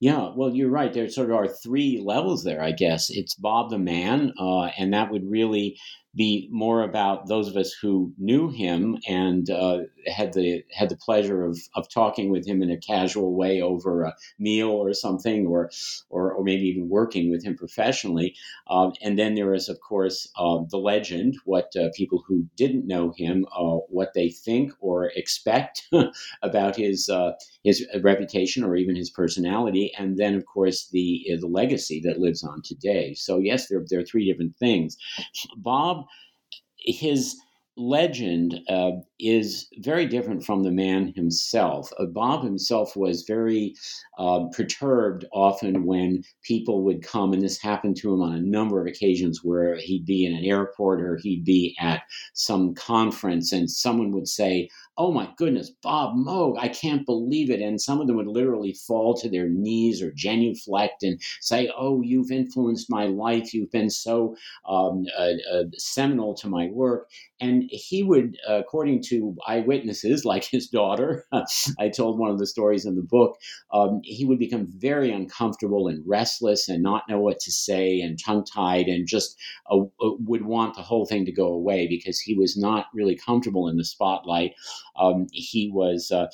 Yeah, 0.00 0.30
well, 0.36 0.54
you're 0.54 0.70
right. 0.70 0.92
There 0.92 1.08
sort 1.08 1.30
of 1.30 1.36
are 1.36 1.48
three 1.48 2.00
levels 2.04 2.44
there, 2.44 2.62
I 2.62 2.70
guess. 2.70 3.10
It's 3.10 3.34
Bob 3.34 3.70
the 3.70 3.78
Man, 3.78 4.32
uh, 4.38 4.66
and 4.78 4.94
that 4.94 5.10
would 5.10 5.28
really 5.28 5.76
be 6.14 6.48
more 6.50 6.82
about 6.82 7.28
those 7.28 7.48
of 7.48 7.56
us 7.56 7.72
who 7.82 8.12
knew 8.16 8.48
him 8.50 8.96
and 9.06 9.48
uh, 9.50 9.80
had 10.06 10.32
the 10.32 10.62
had 10.72 10.88
the 10.88 10.96
pleasure 10.96 11.44
of, 11.44 11.58
of 11.74 11.88
talking 11.92 12.30
with 12.30 12.46
him 12.46 12.62
in 12.62 12.70
a 12.70 12.76
casual 12.78 13.34
way 13.36 13.60
over 13.60 14.02
a 14.04 14.14
meal 14.38 14.70
or 14.70 14.94
something, 14.94 15.46
or 15.46 15.70
or, 16.10 16.32
or 16.32 16.44
maybe 16.44 16.62
even 16.68 16.88
working 16.88 17.28
with 17.30 17.44
him 17.44 17.56
professionally. 17.56 18.34
Um, 18.70 18.92
and 19.02 19.18
then 19.18 19.34
there 19.34 19.52
is, 19.54 19.68
of 19.68 19.80
course, 19.80 20.28
uh, 20.36 20.60
the 20.70 20.78
legend, 20.78 21.36
what 21.44 21.74
uh, 21.76 21.88
people 21.96 22.22
who 22.26 22.46
didn't 22.56 22.86
know 22.86 23.12
him, 23.16 23.46
uh, 23.56 23.76
what 23.88 24.14
they 24.14 24.30
think 24.30 24.72
or 24.80 25.06
expect 25.16 25.88
about 26.42 26.76
his 26.76 27.08
uh, 27.08 27.32
his 27.64 27.86
reputation 28.02 28.64
or 28.64 28.76
even 28.76 28.96
his 28.96 29.10
personality, 29.10 29.88
and 29.99 30.16
then, 30.16 30.35
of 30.35 30.45
course, 30.47 30.88
the 30.88 31.25
the 31.40 31.47
legacy 31.47 32.00
that 32.04 32.21
lives 32.21 32.42
on 32.42 32.62
today. 32.62 33.14
So 33.14 33.38
yes, 33.38 33.68
there 33.68 33.85
there 33.88 34.00
are 34.00 34.04
three 34.04 34.30
different 34.30 34.57
things. 34.57 34.97
Bob 35.57 36.04
his 36.78 37.37
legend 37.76 38.61
uh, 38.68 38.90
is 39.21 39.68
very 39.78 40.04
different 40.04 40.45
from 40.45 40.64
the 40.64 40.71
man 40.71 41.12
himself. 41.14 41.92
Uh, 41.99 42.07
Bob 42.07 42.42
himself 42.42 42.97
was 42.97 43.23
very 43.23 43.75
uh, 44.18 44.47
perturbed 44.52 45.25
often 45.33 45.87
when 45.87 46.25
people 46.42 46.83
would 46.83 47.02
come, 47.02 47.33
and 47.33 47.40
this 47.40 47.61
happened 47.61 47.97
to 47.97 48.12
him 48.12 48.21
on 48.21 48.35
a 48.35 48.40
number 48.40 48.80
of 48.80 48.88
occasions 48.88 49.45
where 49.45 49.76
he'd 49.76 50.04
be 50.04 50.26
in 50.26 50.35
an 50.35 50.45
airport 50.45 51.00
or 51.00 51.18
he'd 51.23 51.45
be 51.45 51.76
at 51.80 52.02
some 52.35 52.75
conference, 52.75 53.52
and 53.52 53.71
someone 53.71 54.11
would 54.11 54.28
say, 54.28 54.68
Oh 55.00 55.12
my 55.12 55.28
goodness, 55.36 55.70
Bob 55.80 56.16
Moog, 56.16 56.58
I 56.58 56.66
can't 56.66 57.06
believe 57.06 57.50
it. 57.50 57.60
And 57.60 57.80
some 57.80 58.00
of 58.00 58.08
them 58.08 58.16
would 58.16 58.26
literally 58.26 58.72
fall 58.72 59.14
to 59.18 59.28
their 59.30 59.48
knees 59.48 60.02
or 60.02 60.10
genuflect 60.10 61.04
and 61.04 61.20
say, 61.40 61.70
Oh, 61.78 62.02
you've 62.02 62.32
influenced 62.32 62.90
my 62.90 63.06
life. 63.06 63.54
You've 63.54 63.70
been 63.70 63.90
so 63.90 64.34
um, 64.68 65.04
uh, 65.16 65.34
uh, 65.52 65.64
seminal 65.76 66.34
to 66.34 66.48
my 66.48 66.66
work. 66.72 67.08
And 67.40 67.64
he 67.70 68.02
would, 68.02 68.36
according 68.48 69.04
to 69.04 69.36
eyewitnesses 69.46 70.24
like 70.24 70.44
his 70.44 70.66
daughter, 70.66 71.24
I 71.78 71.88
told 71.90 72.18
one 72.18 72.32
of 72.32 72.40
the 72.40 72.46
stories 72.46 72.84
in 72.84 72.96
the 72.96 73.02
book, 73.02 73.36
um, 73.72 74.00
he 74.02 74.24
would 74.24 74.40
become 74.40 74.66
very 74.78 75.12
uncomfortable 75.12 75.86
and 75.86 76.02
restless 76.06 76.68
and 76.68 76.82
not 76.82 77.04
know 77.08 77.20
what 77.20 77.38
to 77.40 77.52
say 77.52 78.00
and 78.00 78.18
tongue 78.18 78.44
tied 78.44 78.86
and 78.88 79.06
just 79.06 79.36
uh, 79.70 79.78
uh, 79.78 80.10
would 80.18 80.44
want 80.44 80.74
the 80.74 80.82
whole 80.82 81.06
thing 81.06 81.24
to 81.24 81.32
go 81.32 81.46
away 81.46 81.86
because 81.86 82.18
he 82.18 82.34
was 82.34 82.56
not 82.56 82.86
really 82.92 83.14
comfortable 83.16 83.68
in 83.68 83.76
the 83.76 83.84
spotlight. 83.84 84.54
Um, 84.98 85.26
he 85.32 85.70
was 85.72 86.10
uh, 86.10 86.26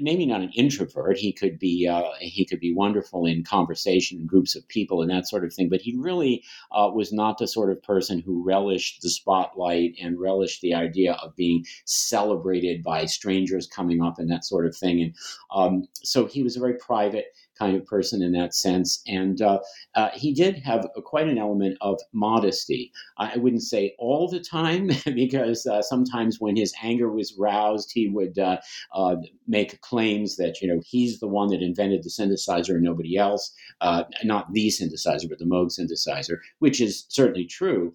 maybe 0.00 0.26
not 0.26 0.40
an 0.40 0.52
introvert. 0.54 1.18
He 1.18 1.32
could 1.32 1.58
be 1.58 1.88
uh, 1.88 2.10
he 2.20 2.44
could 2.44 2.60
be 2.60 2.74
wonderful 2.74 3.26
in 3.26 3.44
conversation 3.44 4.20
in 4.20 4.26
groups 4.26 4.56
of 4.56 4.66
people 4.68 5.02
and 5.02 5.10
that 5.10 5.28
sort 5.28 5.44
of 5.44 5.52
thing. 5.52 5.68
But 5.68 5.80
he 5.80 5.96
really 5.96 6.42
uh, 6.70 6.90
was 6.94 7.12
not 7.12 7.38
the 7.38 7.46
sort 7.46 7.70
of 7.70 7.82
person 7.82 8.20
who 8.20 8.44
relished 8.44 9.02
the 9.02 9.10
spotlight 9.10 9.94
and 10.00 10.20
relished 10.20 10.60
the 10.60 10.74
idea 10.74 11.14
of 11.14 11.36
being 11.36 11.64
celebrated 11.84 12.82
by 12.82 13.04
strangers 13.06 13.66
coming 13.66 14.02
up 14.02 14.18
and 14.18 14.30
that 14.30 14.44
sort 14.44 14.66
of 14.66 14.76
thing. 14.76 15.02
And 15.02 15.14
um, 15.54 15.88
so 15.94 16.26
he 16.26 16.42
was 16.42 16.56
a 16.56 16.60
very 16.60 16.74
private 16.74 17.26
kind 17.62 17.76
of 17.76 17.86
person 17.86 18.22
in 18.22 18.32
that 18.32 18.54
sense. 18.54 19.02
And 19.06 19.40
uh, 19.40 19.60
uh, 19.94 20.10
he 20.14 20.32
did 20.32 20.56
have 20.58 20.86
a, 20.96 21.02
quite 21.02 21.28
an 21.28 21.38
element 21.38 21.78
of 21.80 22.00
modesty. 22.12 22.92
I 23.18 23.36
wouldn't 23.36 23.62
say 23.62 23.94
all 23.98 24.28
the 24.28 24.40
time, 24.40 24.90
because 25.14 25.66
uh, 25.66 25.82
sometimes 25.82 26.40
when 26.40 26.56
his 26.56 26.74
anger 26.82 27.10
was 27.10 27.34
roused, 27.38 27.90
he 27.94 28.08
would 28.08 28.38
uh, 28.38 28.58
uh, 28.94 29.16
make 29.46 29.80
claims 29.80 30.36
that 30.36 30.60
you 30.60 30.68
know 30.68 30.80
he's 30.84 31.20
the 31.20 31.28
one 31.28 31.48
that 31.48 31.62
invented 31.62 32.02
the 32.02 32.10
synthesizer 32.10 32.74
and 32.74 32.82
nobody 32.82 33.16
else. 33.16 33.54
Uh, 33.82 34.04
not 34.22 34.52
the 34.52 34.68
synthesizer, 34.68 35.28
but 35.28 35.40
the 35.40 35.44
Moog 35.44 35.70
synthesizer, 35.76 36.38
which 36.60 36.80
is 36.80 37.04
certainly 37.08 37.44
true, 37.44 37.92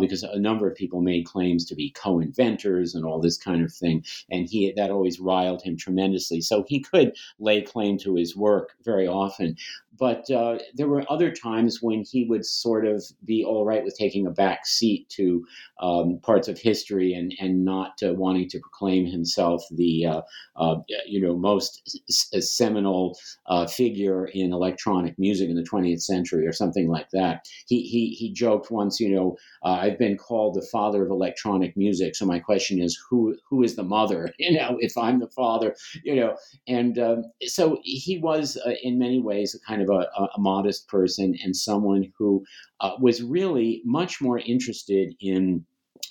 because 0.00 0.24
a 0.24 0.38
number 0.38 0.68
of 0.68 0.74
people 0.74 1.00
made 1.00 1.24
claims 1.24 1.64
to 1.64 1.76
be 1.76 1.90
co-inventors 1.90 2.92
and 2.94 3.04
all 3.04 3.20
this 3.20 3.38
kind 3.38 3.62
of 3.62 3.72
thing, 3.72 4.04
and 4.32 4.48
he 4.48 4.72
that 4.76 4.90
always 4.90 5.20
riled 5.20 5.62
him 5.62 5.76
tremendously. 5.76 6.40
So 6.40 6.64
he 6.66 6.80
could 6.80 7.16
lay 7.38 7.62
claim 7.62 7.98
to 7.98 8.16
his 8.16 8.36
work 8.36 8.72
very 8.84 9.06
often. 9.06 9.56
But 9.98 10.30
uh, 10.30 10.58
there 10.74 10.88
were 10.88 11.04
other 11.10 11.30
times 11.30 11.82
when 11.82 12.04
he 12.04 12.24
would 12.24 12.44
sort 12.44 12.86
of 12.86 13.04
be 13.24 13.44
all 13.44 13.64
right 13.64 13.84
with 13.84 13.96
taking 13.96 14.26
a 14.26 14.30
back 14.30 14.66
seat 14.66 15.08
to 15.10 15.44
um, 15.80 16.18
parts 16.22 16.48
of 16.48 16.58
history 16.58 17.14
and, 17.14 17.34
and 17.40 17.64
not 17.64 18.00
uh, 18.02 18.14
wanting 18.14 18.48
to 18.50 18.60
proclaim 18.60 19.06
himself 19.06 19.62
the 19.72 20.06
uh, 20.06 20.20
uh 20.56 20.76
you 21.06 21.20
know 21.20 21.36
most 21.36 22.00
s- 22.08 22.28
seminal 22.40 23.18
uh, 23.46 23.66
figure 23.66 24.26
in 24.26 24.52
electronic 24.52 25.18
music 25.18 25.48
in 25.48 25.56
the 25.56 25.62
20th 25.62 26.02
century 26.02 26.46
or 26.46 26.52
something 26.52 26.88
like 26.88 27.10
that. 27.10 27.46
He 27.66 27.82
he 27.82 28.10
he 28.10 28.32
joked 28.32 28.70
once, 28.70 29.00
you 29.00 29.14
know, 29.14 29.36
I've 29.62 29.98
been 29.98 30.16
called 30.16 30.54
the 30.54 30.66
father 30.72 31.04
of 31.04 31.10
electronic 31.10 31.76
music. 31.76 32.16
So 32.16 32.26
my 32.26 32.38
question 32.38 32.80
is, 32.80 32.98
who 33.08 33.36
who 33.48 33.62
is 33.62 33.76
the 33.76 33.82
mother? 33.84 34.32
You 34.48 34.56
know, 34.56 34.78
if 34.80 34.96
I'm 34.96 35.18
the 35.18 35.28
father, 35.28 35.74
you 36.04 36.16
know, 36.16 36.36
and 36.66 36.98
um, 36.98 37.24
so 37.42 37.80
he 37.82 38.18
was 38.18 38.56
in 38.82 38.98
many 38.98 39.20
ways 39.20 39.54
a 39.54 39.60
kind 39.60 39.82
of 39.82 39.87
a, 39.90 40.06
a 40.36 40.38
modest 40.38 40.88
person 40.88 41.36
and 41.42 41.56
someone 41.56 42.12
who 42.18 42.44
uh, 42.80 42.92
was 43.00 43.22
really 43.22 43.82
much 43.84 44.20
more 44.20 44.38
interested 44.38 45.14
in 45.20 45.64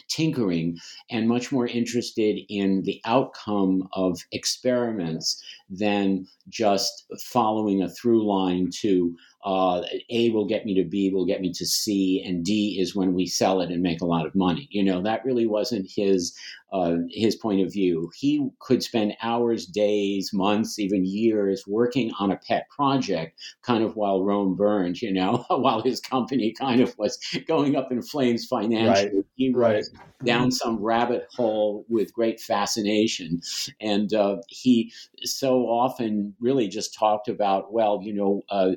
tinkering 0.10 0.78
and 1.10 1.28
much 1.28 1.52
more 1.52 1.68
interested 1.68 2.40
in 2.50 2.84
the 2.84 3.02
outcome 3.06 3.88
of 3.94 4.20
experiments 4.32 5.42
than 5.70 6.26
just 6.50 7.06
following 7.24 7.82
a 7.82 7.90
through 7.90 8.26
line 8.28 8.70
to 8.82 9.16
uh, 9.44 9.84
A 10.10 10.30
will 10.32 10.46
get 10.46 10.66
me 10.66 10.76
to 10.76 10.84
B 10.84 11.12
will 11.14 11.26
get 11.26 11.42
me 11.42 11.52
to 11.54 11.66
C, 11.66 12.24
and 12.26 12.44
D 12.44 12.78
is 12.80 12.96
when 12.96 13.14
we 13.14 13.26
sell 13.26 13.62
it 13.62 13.70
and 13.70 13.82
make 13.82 14.02
a 14.02 14.06
lot 14.06 14.26
of 14.26 14.36
money. 14.36 14.68
You 14.72 14.84
know, 14.84 15.02
that 15.04 15.24
really 15.24 15.48
wasn't 15.48 15.90
his 15.90 16.38
uh, 16.74 16.98
his 17.10 17.36
point 17.36 17.66
of 17.66 17.72
view. 17.72 18.12
He 18.16 18.50
could 18.60 18.84
spend 18.84 19.16
hours, 19.22 19.66
days, 19.66 20.32
months, 20.34 20.80
even 20.80 21.06
years 21.06 21.64
working 21.66 22.12
on 22.20 22.32
a 22.32 22.38
pet 22.38 22.68
project, 22.70 23.40
kind 23.62 23.84
of 23.84 23.96
while 23.96 24.24
Rome 24.24 24.56
burned, 24.56 25.02
you 25.02 25.14
know, 25.14 25.46
while 25.50 25.82
his 25.82 26.02
company 26.02 26.52
kind 26.52 26.82
of 26.82 26.98
was 26.98 27.18
going 27.48 27.76
up 27.76 27.92
in 27.92 28.02
flames 28.02 28.46
financially. 28.46 29.16
Right. 29.16 29.26
He 29.36 29.50
was 29.50 29.92
right. 29.94 30.26
down 30.26 30.52
some 30.52 30.82
rabbit 30.82 31.28
hole 31.34 31.86
with 31.88 32.14
great 32.14 32.42
fascination. 32.42 33.42
And 33.80 34.14
uh, 34.14 34.38
he 34.50 34.92
so 35.24 35.62
often 35.68 36.36
really 36.40 36.68
just 36.68 36.94
talked 36.94 37.30
about, 37.30 37.72
well, 37.72 38.02
you 38.04 38.14
know, 38.14 38.44
uh, 38.50 38.72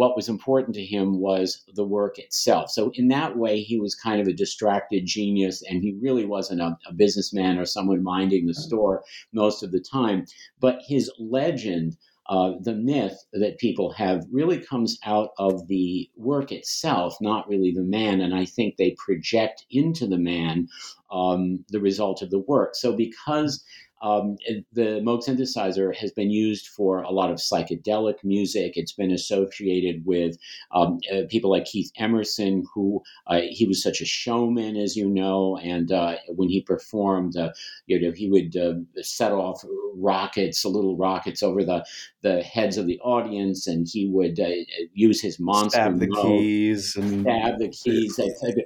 what 0.00 0.16
was 0.16 0.30
important 0.30 0.74
to 0.74 0.82
him 0.82 1.20
was 1.20 1.62
the 1.74 1.84
work 1.84 2.18
itself. 2.18 2.70
So 2.70 2.90
in 2.94 3.08
that 3.08 3.36
way, 3.36 3.60
he 3.60 3.78
was 3.78 3.94
kind 3.94 4.18
of 4.18 4.26
a 4.26 4.32
distracted 4.32 5.04
genius, 5.04 5.62
and 5.68 5.82
he 5.82 5.92
really 6.00 6.24
wasn't 6.24 6.62
a, 6.62 6.78
a 6.88 6.94
businessman 6.94 7.58
or 7.58 7.66
someone 7.66 8.02
minding 8.02 8.46
the 8.46 8.54
store 8.54 9.04
most 9.34 9.62
of 9.62 9.72
the 9.72 9.84
time. 9.98 10.24
But 10.58 10.78
his 10.88 11.12
legend. 11.18 11.98
Uh, 12.36 12.52
the 12.62 12.74
myth 12.74 13.18
that 13.32 13.58
people 13.58 13.90
have 13.90 14.24
really 14.30 14.60
comes 14.60 14.96
out 15.04 15.30
of 15.38 15.66
the 15.66 16.08
work 16.14 16.52
itself, 16.52 17.16
not 17.20 17.48
really 17.48 17.72
the 17.72 17.82
man. 17.82 18.20
And 18.20 18.32
I 18.32 18.44
think 18.44 18.76
they 18.76 18.94
project 19.04 19.66
into 19.68 20.06
the 20.06 20.22
man 20.32 20.68
um, 21.10 21.64
the 21.70 21.80
result 21.80 22.22
of 22.22 22.30
the 22.30 22.38
work. 22.38 22.76
So, 22.76 22.92
because 22.92 23.64
um, 24.02 24.36
the 24.72 25.00
Moog 25.00 25.24
synthesizer 25.26 25.94
has 25.94 26.10
been 26.12 26.30
used 26.30 26.68
for 26.68 27.02
a 27.02 27.10
lot 27.10 27.30
of 27.30 27.36
psychedelic 27.36 28.24
music. 28.24 28.72
It's 28.76 28.92
been 28.92 29.10
associated 29.10 30.06
with 30.06 30.36
um, 30.72 31.00
uh, 31.12 31.22
people 31.28 31.50
like 31.50 31.66
Keith 31.66 31.90
Emerson, 31.96 32.64
who 32.74 33.02
uh, 33.26 33.40
he 33.50 33.66
was 33.66 33.82
such 33.82 34.00
a 34.00 34.06
showman, 34.06 34.76
as 34.76 34.96
you 34.96 35.08
know, 35.08 35.58
and 35.58 35.92
uh, 35.92 36.16
when 36.28 36.48
he 36.48 36.62
performed, 36.62 37.36
uh, 37.36 37.52
you 37.86 38.00
know, 38.00 38.12
he 38.12 38.30
would 38.30 38.56
uh, 38.56 38.74
set 39.02 39.32
off 39.32 39.62
rockets, 39.96 40.64
little 40.64 40.96
rockets 40.96 41.42
over 41.42 41.62
the 41.64 41.84
the 42.22 42.42
heads 42.42 42.76
of 42.76 42.86
the 42.86 42.98
audience, 43.00 43.66
and 43.66 43.86
he 43.90 44.06
would 44.08 44.40
uh, 44.40 44.48
use 44.94 45.20
his 45.20 45.38
monster 45.38 45.80
stab 45.80 45.98
the 45.98 46.08
mode, 46.08 46.38
keys 46.38 46.96
and 46.96 47.22
stab 47.22 47.58
the 47.58 47.68
keys. 47.68 48.18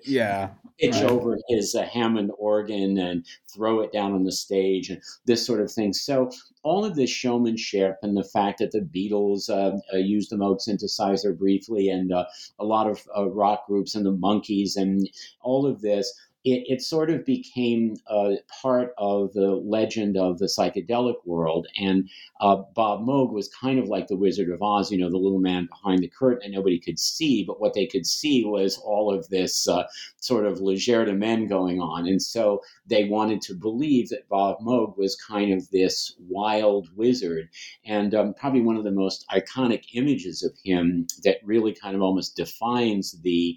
yeah, 0.05 0.51
pitch 0.79 0.95
right. 0.95 1.05
over 1.11 1.39
his 1.49 1.75
Hammond 1.93 2.31
organ 2.39 2.99
and 2.99 3.27
throw 3.53 3.81
it 3.81 3.93
down 3.93 4.13
on 4.13 4.25
the 4.25 4.33
stage 4.33 4.91
and 4.91 5.01
this 5.27 5.45
sort 5.47 5.61
of 5.61 5.73
thing. 5.73 5.93
So 5.93 6.31
all 6.63 6.85
of 6.85 6.97
this 6.97 7.11
showmanship 7.11 7.97
and 8.03 8.17
the 8.17 8.25
fact 8.25 8.59
that 8.59 8.73
the 8.73 8.81
Beatles 8.81 9.49
uh, 9.49 9.79
uh, 9.93 9.99
used 9.99 10.31
the 10.31 10.37
Moog 10.37 10.59
synthesizer 10.67 11.37
briefly 11.37 11.89
and 11.89 12.13
uh, 12.13 12.27
a 12.59 12.65
lot 12.65 12.89
of 12.89 13.01
uh, 13.17 13.29
rock 13.31 13.67
groups 13.67 13.95
and 13.95 14.05
the 14.05 14.13
Monkees 14.13 14.77
and 14.77 15.09
all 15.43 15.67
of 15.67 15.81
this 15.81 16.13
it, 16.45 16.65
it 16.69 16.83
sort 16.83 17.09
of 17.09 17.25
became 17.25 17.97
a 18.07 18.37
part 18.63 18.93
of 18.99 19.33
the 19.33 19.63
legend 19.65 20.17
of 20.17 20.39
the 20.39 20.47
psychedelic 20.47 21.17
world. 21.25 21.67
And 21.81 22.11
uh, 22.41 22.57
Bob 22.75 23.01
Moog 23.01 23.33
was 23.33 23.49
kind 23.49 23.79
of 23.79 23.89
like 23.89 24.09
the 24.09 24.17
Wizard 24.17 24.51
of 24.51 24.63
Oz, 24.63 24.93
you 24.93 24.99
know, 24.99 25.11
the 25.11 25.17
little 25.17 25.39
man 25.39 25.67
behind 25.71 26.03
the 26.03 26.09
curtain 26.09 26.41
that 26.43 26.55
nobody 26.55 26.79
could 26.79 26.99
see, 26.99 27.45
but 27.45 27.61
what 27.61 27.73
they 27.73 27.87
could 27.87 28.07
see 28.07 28.45
was 28.45 28.77
all 28.77 29.13
of 29.13 29.27
this 29.31 29.67
uh, 29.67 29.85
sort 30.21 30.45
of 30.45 30.59
legerdemain 30.59 31.49
going 31.49 31.81
on. 31.81 32.07
And 32.07 32.21
so 32.21 32.61
they 32.87 33.05
wanted 33.05 33.41
to 33.43 33.55
believe 33.55 34.11
that 34.11 34.29
Bob 34.29 34.59
Moog 34.61 34.99
was 34.99 35.17
kind 35.17 35.53
of 35.53 35.71
this 35.71 36.15
wild 36.29 36.89
wizard. 36.95 37.49
And 37.87 38.15
um, 38.15 38.35
probably 38.35 38.61
one 38.61 38.77
of 38.77 38.85
the 38.85 38.91
most 38.91 39.25
iconic 39.31 39.85
images 39.95 40.43
of 40.43 40.53
him 40.63 41.07
that 41.23 41.39
really 41.43 41.73
kind 41.73 41.97
of 41.97 42.03
almost 42.03 42.37
defines 42.37 43.13
the 43.23 43.57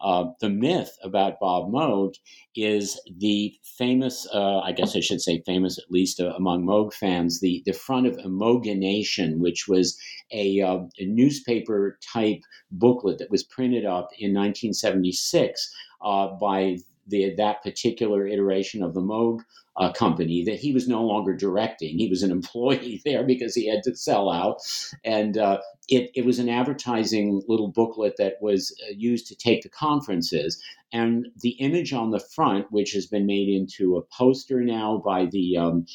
uh, 0.00 0.26
the 0.40 0.48
myth 0.48 0.96
about 1.02 1.40
Bob 1.40 1.70
Moog 1.72 2.14
is 2.54 3.00
the 3.18 3.54
famous, 3.78 4.26
uh, 4.32 4.60
I 4.60 4.72
guess 4.72 4.94
I 4.94 5.00
should 5.00 5.20
say 5.20 5.42
famous 5.46 5.78
at 5.78 5.90
least 5.90 6.20
uh, 6.20 6.32
among 6.36 6.64
Moog 6.64 6.92
fans, 6.92 7.40
the, 7.40 7.62
the 7.64 7.72
front 7.72 8.06
of 8.06 8.18
Emogination, 8.18 9.40
which 9.40 9.66
was 9.68 9.98
a, 10.32 10.60
uh, 10.60 10.80
a, 10.98 11.06
newspaper 11.06 11.98
type 12.12 12.40
booklet 12.70 13.18
that 13.18 13.30
was 13.30 13.44
printed 13.44 13.84
up 13.84 14.08
in 14.18 14.34
1976 14.34 15.70
uh, 16.04 16.28
by 16.40 16.76
the, 17.06 17.34
that 17.36 17.62
particular 17.62 18.26
iteration 18.26 18.82
of 18.82 18.94
the 18.94 19.00
Moog 19.00 19.40
uh, 19.76 19.92
company 19.92 20.42
that 20.44 20.58
he 20.58 20.72
was 20.72 20.88
no 20.88 21.02
longer 21.02 21.34
directing. 21.34 21.98
He 21.98 22.08
was 22.08 22.22
an 22.22 22.30
employee 22.38 23.02
there 23.04 23.24
because 23.24 23.54
he 23.54 23.68
had 23.68 23.82
to 23.84 23.94
sell 23.94 24.30
out. 24.30 24.58
And 25.04 25.36
uh, 25.36 25.58
it, 25.88 26.10
it 26.14 26.24
was 26.24 26.38
an 26.38 26.48
advertising 26.48 27.42
little 27.48 27.68
booklet 27.68 28.14
that 28.18 28.34
was 28.40 28.74
uh, 28.86 28.92
used 28.96 29.26
to 29.28 29.36
take 29.36 29.62
to 29.62 29.68
conferences. 29.68 30.62
And 30.92 31.26
the 31.40 31.50
image 31.50 31.92
on 31.92 32.10
the 32.10 32.20
front, 32.20 32.66
which 32.70 32.92
has 32.92 33.06
been 33.06 33.26
made 33.26 33.48
into 33.48 33.96
a 33.96 34.02
poster 34.02 34.62
now 34.62 35.02
by 35.04 35.26
the 35.26 35.56
um, 35.56 35.86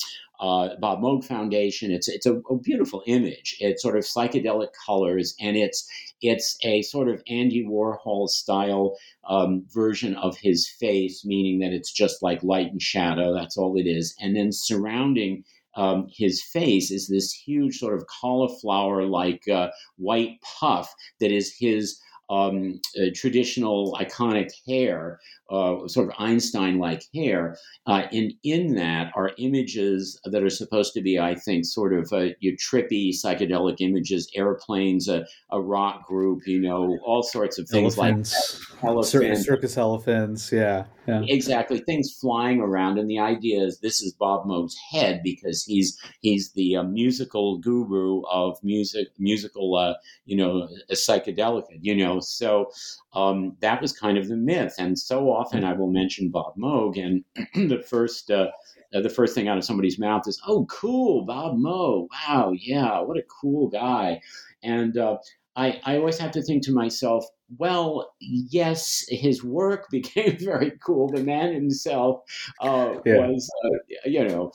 uh, 0.41 0.69
Bob 0.80 1.01
Moog 1.01 1.23
Foundation. 1.23 1.91
It's 1.91 2.10
it's 2.10 2.25
a, 2.25 2.38
a, 2.49 2.58
beautiful 2.58 3.04
image. 3.06 3.56
It's 3.60 3.84
sort 3.84 3.95
of 3.95 4.04
psychedelic 4.04 4.69
colors, 4.86 5.36
and 5.39 5.56
it's 5.56 5.88
it's 6.21 6.58
a 6.63 6.82
sort 6.82 7.10
of 7.10 7.21
Andy 7.27 7.63
Warhol 7.63 8.27
style 8.27 8.97
um, 9.30 9.63
version 9.71 10.15
of 10.15 10.38
his 10.38 10.67
face, 10.67 11.23
meaning 11.23 11.60
that 11.60 11.73
it's 11.73 11.91
just 11.91 12.23
like 12.23 12.43
light 12.43 12.71
and 12.71 12.82
shadow. 12.82 13.34
That's 13.34 13.56
all 13.56 13.77
it 13.77 13.88
is. 13.88 14.15
And 14.19 14.36
then 14.36 14.51
surrounding 14.51 15.43
um, 15.75 16.08
his 16.12 16.43
face 16.43 16.89
is 16.91 17.08
this 17.08 17.32
huge 17.32 17.77
sort 17.77 17.95
of 17.95 18.08
cauliflower 18.08 19.06
like 19.06 19.47
uh, 19.47 19.69
white 19.97 20.41
puff 20.41 20.93
that 21.19 21.32
is 21.32 21.56
his 21.58 21.99
um, 22.32 22.80
uh, 22.98 23.08
traditional 23.13 23.98
iconic 24.00 24.50
hair, 24.65 25.20
uh, 25.52 25.86
sort 25.88 26.08
of 26.08 26.13
Einstein 26.17 26.80
like 26.80 27.04
hair. 27.13 27.58
Uh, 27.86 28.04
and 28.13 28.32
in 28.44 28.76
that 28.76 29.12
are 29.15 29.32
images 29.38 30.20
that 30.24 30.41
are 30.41 30.50
supposed 30.50 30.94
to 30.94 31.02
be, 31.02 31.20
I 31.20 31.36
think, 31.36 31.65
sort 31.65 31.94
of 31.94 32.12
uh, 32.13 32.30
your 32.39 32.54
trippy 32.56 33.12
psychedelic 33.13 33.82
images, 33.82 34.32
airplanes, 34.34 35.10
a, 35.10 35.26
a 35.52 35.62
rock 35.62 36.08
group, 36.08 36.48
you 36.48 36.62
know, 36.62 36.98
all 37.04 37.22
sorts 37.22 37.60
of 37.60 37.67
things 37.67 37.98
elephants, 37.98 38.65
like 38.82 38.89
elephants. 38.89 39.44
circus 39.44 39.78
elephants. 39.78 40.52
Yeah, 40.54 40.86
yeah. 41.08 41.24
Exactly. 41.28 41.80
Things 41.80 42.15
flying 42.22 42.62
around. 42.62 42.98
And 42.98 43.10
the 43.10 43.20
idea 43.20 43.62
is 43.62 43.80
this 43.82 44.02
is 44.02 44.13
Bob 44.13 44.46
Moog's 44.46 44.78
head 44.91 45.22
because 45.22 45.65
he's 45.65 46.00
he's 46.22 46.54
the 46.54 46.78
uh, 46.78 46.84
musical 46.84 47.58
guru 47.58 48.22
of 48.32 48.58
music, 48.63 49.10
musical, 49.20 49.76
uh, 49.76 49.96
you 50.26 50.38
know, 50.38 50.70
a 50.89 50.94
psychedelic, 50.94 51.65
you 51.82 51.94
know. 51.94 52.20
So 52.21 52.71
um, 53.13 53.55
that 53.62 53.81
was 53.81 53.91
kind 53.91 54.17
of 54.17 54.27
the 54.27 54.38
myth. 54.38 54.75
And 54.77 54.97
so 54.97 55.31
often 55.31 55.63
I 55.63 55.73
will 55.73 55.91
mention 55.91 56.29
Bob 56.29 56.55
Moog, 56.57 56.97
and 56.97 57.23
the 57.69 57.81
first 57.81 58.31
uh, 58.31 58.47
the 58.91 59.10
first 59.10 59.36
thing 59.36 59.47
out 59.47 59.57
of 59.57 59.63
somebody's 59.63 59.99
mouth 59.99 60.27
is, 60.27 60.41
"Oh, 60.47 60.65
cool, 60.65 61.25
Bob 61.25 61.57
Moog! 61.57 62.07
Wow, 62.12 62.53
yeah, 62.55 62.99
what 62.99 63.17
a 63.17 63.23
cool 63.41 63.69
guy!" 63.69 64.21
And 64.63 64.97
uh, 64.97 65.17
I, 65.55 65.81
I 65.84 65.97
always 65.97 66.17
have 66.17 66.31
to 66.31 66.41
think 66.41 66.63
to 66.63 66.73
myself, 66.73 67.25
well, 67.57 68.13
yes, 68.19 69.05
his 69.09 69.43
work 69.43 69.87
became 69.91 70.37
very 70.37 70.71
cool. 70.83 71.09
The 71.09 71.23
man 71.23 71.53
himself 71.53 72.21
uh, 72.59 72.95
yeah. 73.05 73.27
was, 73.27 73.49
uh, 73.65 73.77
you 74.05 74.27
know, 74.27 74.51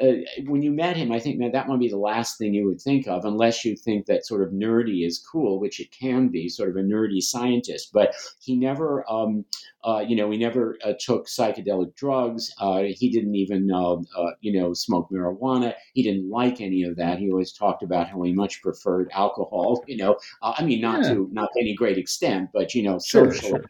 uh, 0.00 0.12
when 0.46 0.62
you 0.62 0.70
met 0.70 0.96
him, 0.96 1.12
I 1.12 1.18
think 1.18 1.38
man, 1.38 1.52
that 1.52 1.68
might 1.68 1.78
be 1.78 1.88
the 1.88 1.98
last 1.98 2.38
thing 2.38 2.54
you 2.54 2.66
would 2.66 2.80
think 2.80 3.06
of, 3.06 3.24
unless 3.24 3.64
you 3.64 3.76
think 3.76 4.06
that 4.06 4.26
sort 4.26 4.42
of 4.42 4.50
nerdy 4.50 5.06
is 5.06 5.18
cool, 5.18 5.60
which 5.60 5.80
it 5.80 5.90
can 5.92 6.28
be, 6.28 6.48
sort 6.48 6.70
of 6.70 6.76
a 6.76 6.80
nerdy 6.80 7.20
scientist. 7.20 7.90
But 7.92 8.14
he 8.40 8.56
never, 8.56 9.04
um, 9.10 9.44
uh, 9.84 10.04
you 10.06 10.16
know, 10.16 10.30
he 10.30 10.38
never 10.38 10.78
uh, 10.84 10.92
took 10.98 11.26
psychedelic 11.26 11.94
drugs. 11.96 12.52
Uh, 12.58 12.84
he 12.88 13.10
didn't 13.10 13.34
even, 13.34 13.70
uh, 13.70 13.96
you 14.40 14.58
know, 14.58 14.72
smoke 14.74 15.08
marijuana. 15.10 15.74
He 15.94 16.02
didn't 16.02 16.30
like 16.30 16.60
any 16.60 16.82
of 16.82 16.96
that. 16.96 17.18
He 17.18 17.30
always 17.30 17.52
talked 17.52 17.82
about 17.82 18.08
how 18.08 18.22
he 18.22 18.32
much 18.32 18.62
preferred 18.62 19.10
alcohol. 19.12 19.84
You 19.90 19.96
know, 19.96 20.18
I 20.40 20.62
mean, 20.62 20.80
not 20.80 21.02
yeah. 21.02 21.14
to 21.14 21.28
not 21.32 21.48
to 21.52 21.60
any 21.60 21.74
great 21.74 21.98
extent, 21.98 22.39
but 22.52 22.74
you 22.74 22.82
know, 22.82 22.98
sure. 22.98 23.32
Sure. 23.32 23.64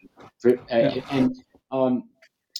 Yeah. 0.69 1.01
And 1.11 1.35
um, 1.71 2.03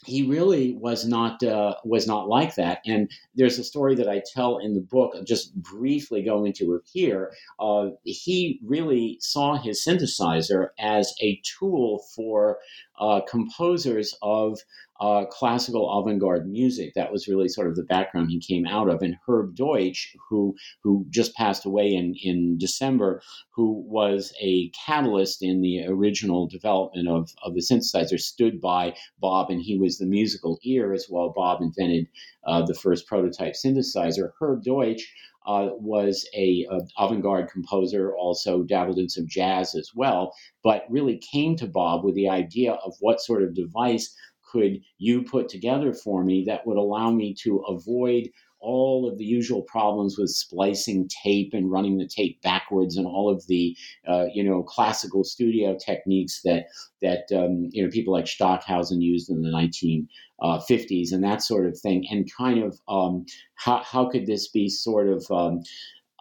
he 0.06 0.24
really 0.24 0.74
was 0.74 1.06
not 1.06 1.44
uh, 1.44 1.76
was 1.84 2.08
not 2.08 2.28
like 2.28 2.56
that. 2.56 2.80
And 2.86 3.10
there's 3.36 3.60
a 3.60 3.64
story 3.64 3.96
that 3.96 4.10
I 4.10 4.22
tell 4.34 4.58
in 4.58 4.74
the 4.74 4.82
book. 4.82 5.14
just 5.26 5.56
briefly 5.56 6.24
go 6.24 6.44
into 6.44 6.74
it 6.76 6.82
here. 6.92 7.32
Uh, 7.60 7.90
he 8.04 8.60
really 8.64 9.18
saw 9.20 9.58
his 9.58 9.84
synthesizer 9.84 10.70
as 10.80 11.14
a 11.22 11.40
tool 11.44 12.04
for 12.16 12.58
uh, 13.00 13.22
composers 13.30 14.16
of 14.22 14.60
uh, 15.02 15.26
classical 15.26 15.90
avant-garde 16.00 16.48
music. 16.48 16.94
That 16.94 17.12
was 17.12 17.28
really 17.28 17.48
sort 17.48 17.68
of 17.68 17.76
the 17.76 17.84
background 17.84 18.30
he 18.30 18.40
came 18.40 18.68
out 18.68 18.88
of. 18.88 19.02
And 19.02 19.18
Herb 19.28 19.56
Deutsch, 19.56 20.16
who 20.30 20.56
who 20.84 21.08
just 21.10 21.36
passed 21.36 21.66
away 21.66 21.92
in 21.92 22.14
in 22.22 22.58
December, 22.60 23.22
who 23.50 23.84
was 23.88 24.32
a 24.40 24.70
catalyst 24.86 25.42
in 25.42 25.62
the 25.62 25.86
original 25.88 26.48
development 26.48 27.08
of 27.08 27.32
of 27.44 27.56
the 27.56 27.62
synthesizer, 27.62 28.20
stood 28.20 28.62
by 28.62 28.96
Bob, 29.20 29.50
and 29.50 29.62
he 29.62 29.76
was 29.76 29.98
the 29.98 30.06
musical 30.06 30.60
ear 30.64 30.94
as 30.94 31.08
well. 31.10 31.34
Bob 31.36 31.62
invented 31.62 32.08
uh, 32.46 32.64
the 32.64 32.76
first 32.76 33.08
prototype 33.08 33.54
synthesizer. 33.54 34.32
Herb 34.40 34.64
Deutsch. 34.64 35.12
Uh, 35.44 35.70
was 35.80 36.30
a, 36.36 36.68
a, 36.70 37.04
avant-garde 37.04 37.50
composer, 37.50 38.16
also 38.16 38.62
dabbled 38.62 39.00
in 39.00 39.10
some 39.10 39.26
jazz 39.28 39.74
as 39.74 39.90
well, 39.96 40.36
but 40.64 40.86
really 40.88 41.18
came 41.18 41.56
to 41.56 41.66
Bob 41.66 42.06
with 42.06 42.14
the 42.14 42.30
idea 42.30 42.74
of 42.74 42.94
what 43.00 43.20
sort 43.20 43.42
of 43.42 43.56
device 43.56 44.16
could 44.52 44.82
you 44.98 45.24
put 45.24 45.50
together 45.50 45.94
for 45.94 46.24
me 46.24 46.44
that 46.46 46.66
would 46.66 46.78
allow 46.78 47.12
me 47.12 47.34
to 47.44 47.60
avoid 47.68 48.30
all 48.62 49.10
of 49.10 49.18
the 49.18 49.26
usual 49.26 49.64
problems 49.64 50.18
with 50.18 50.30
splicing 50.30 51.10
tape 51.24 51.52
and 51.54 51.72
running 51.72 51.98
the 51.98 52.08
tape 52.08 52.42
backwards 52.42 52.96
and 52.96 53.08
all 53.08 53.30
of 53.30 53.46
the 53.48 53.76
uh, 54.08 54.26
you 54.34 54.44
know 54.44 54.64
classical 54.64 55.24
studio 55.24 55.76
techniques 55.84 56.42
that 56.44 56.68
that 57.02 57.26
um, 57.36 57.70
you 57.72 57.84
know 57.84 57.90
people 57.90 58.14
like 58.14 58.28
Stockhausen 58.28 59.02
used 59.02 59.30
in 59.30 59.42
the 59.42 59.50
1950s 59.50 61.12
uh, 61.12 61.16
and 61.16 61.24
that 61.24 61.42
sort 61.42 61.66
of 61.66 61.78
thing 61.78 62.06
and 62.10 62.32
kind 62.38 62.64
of 62.64 62.80
um, 62.88 63.26
how, 63.56 63.82
how 63.84 64.06
could 64.06 64.28
this 64.28 64.48
be 64.48 64.70
sort 64.70 65.08
of 65.08 65.26
um, 65.32 65.62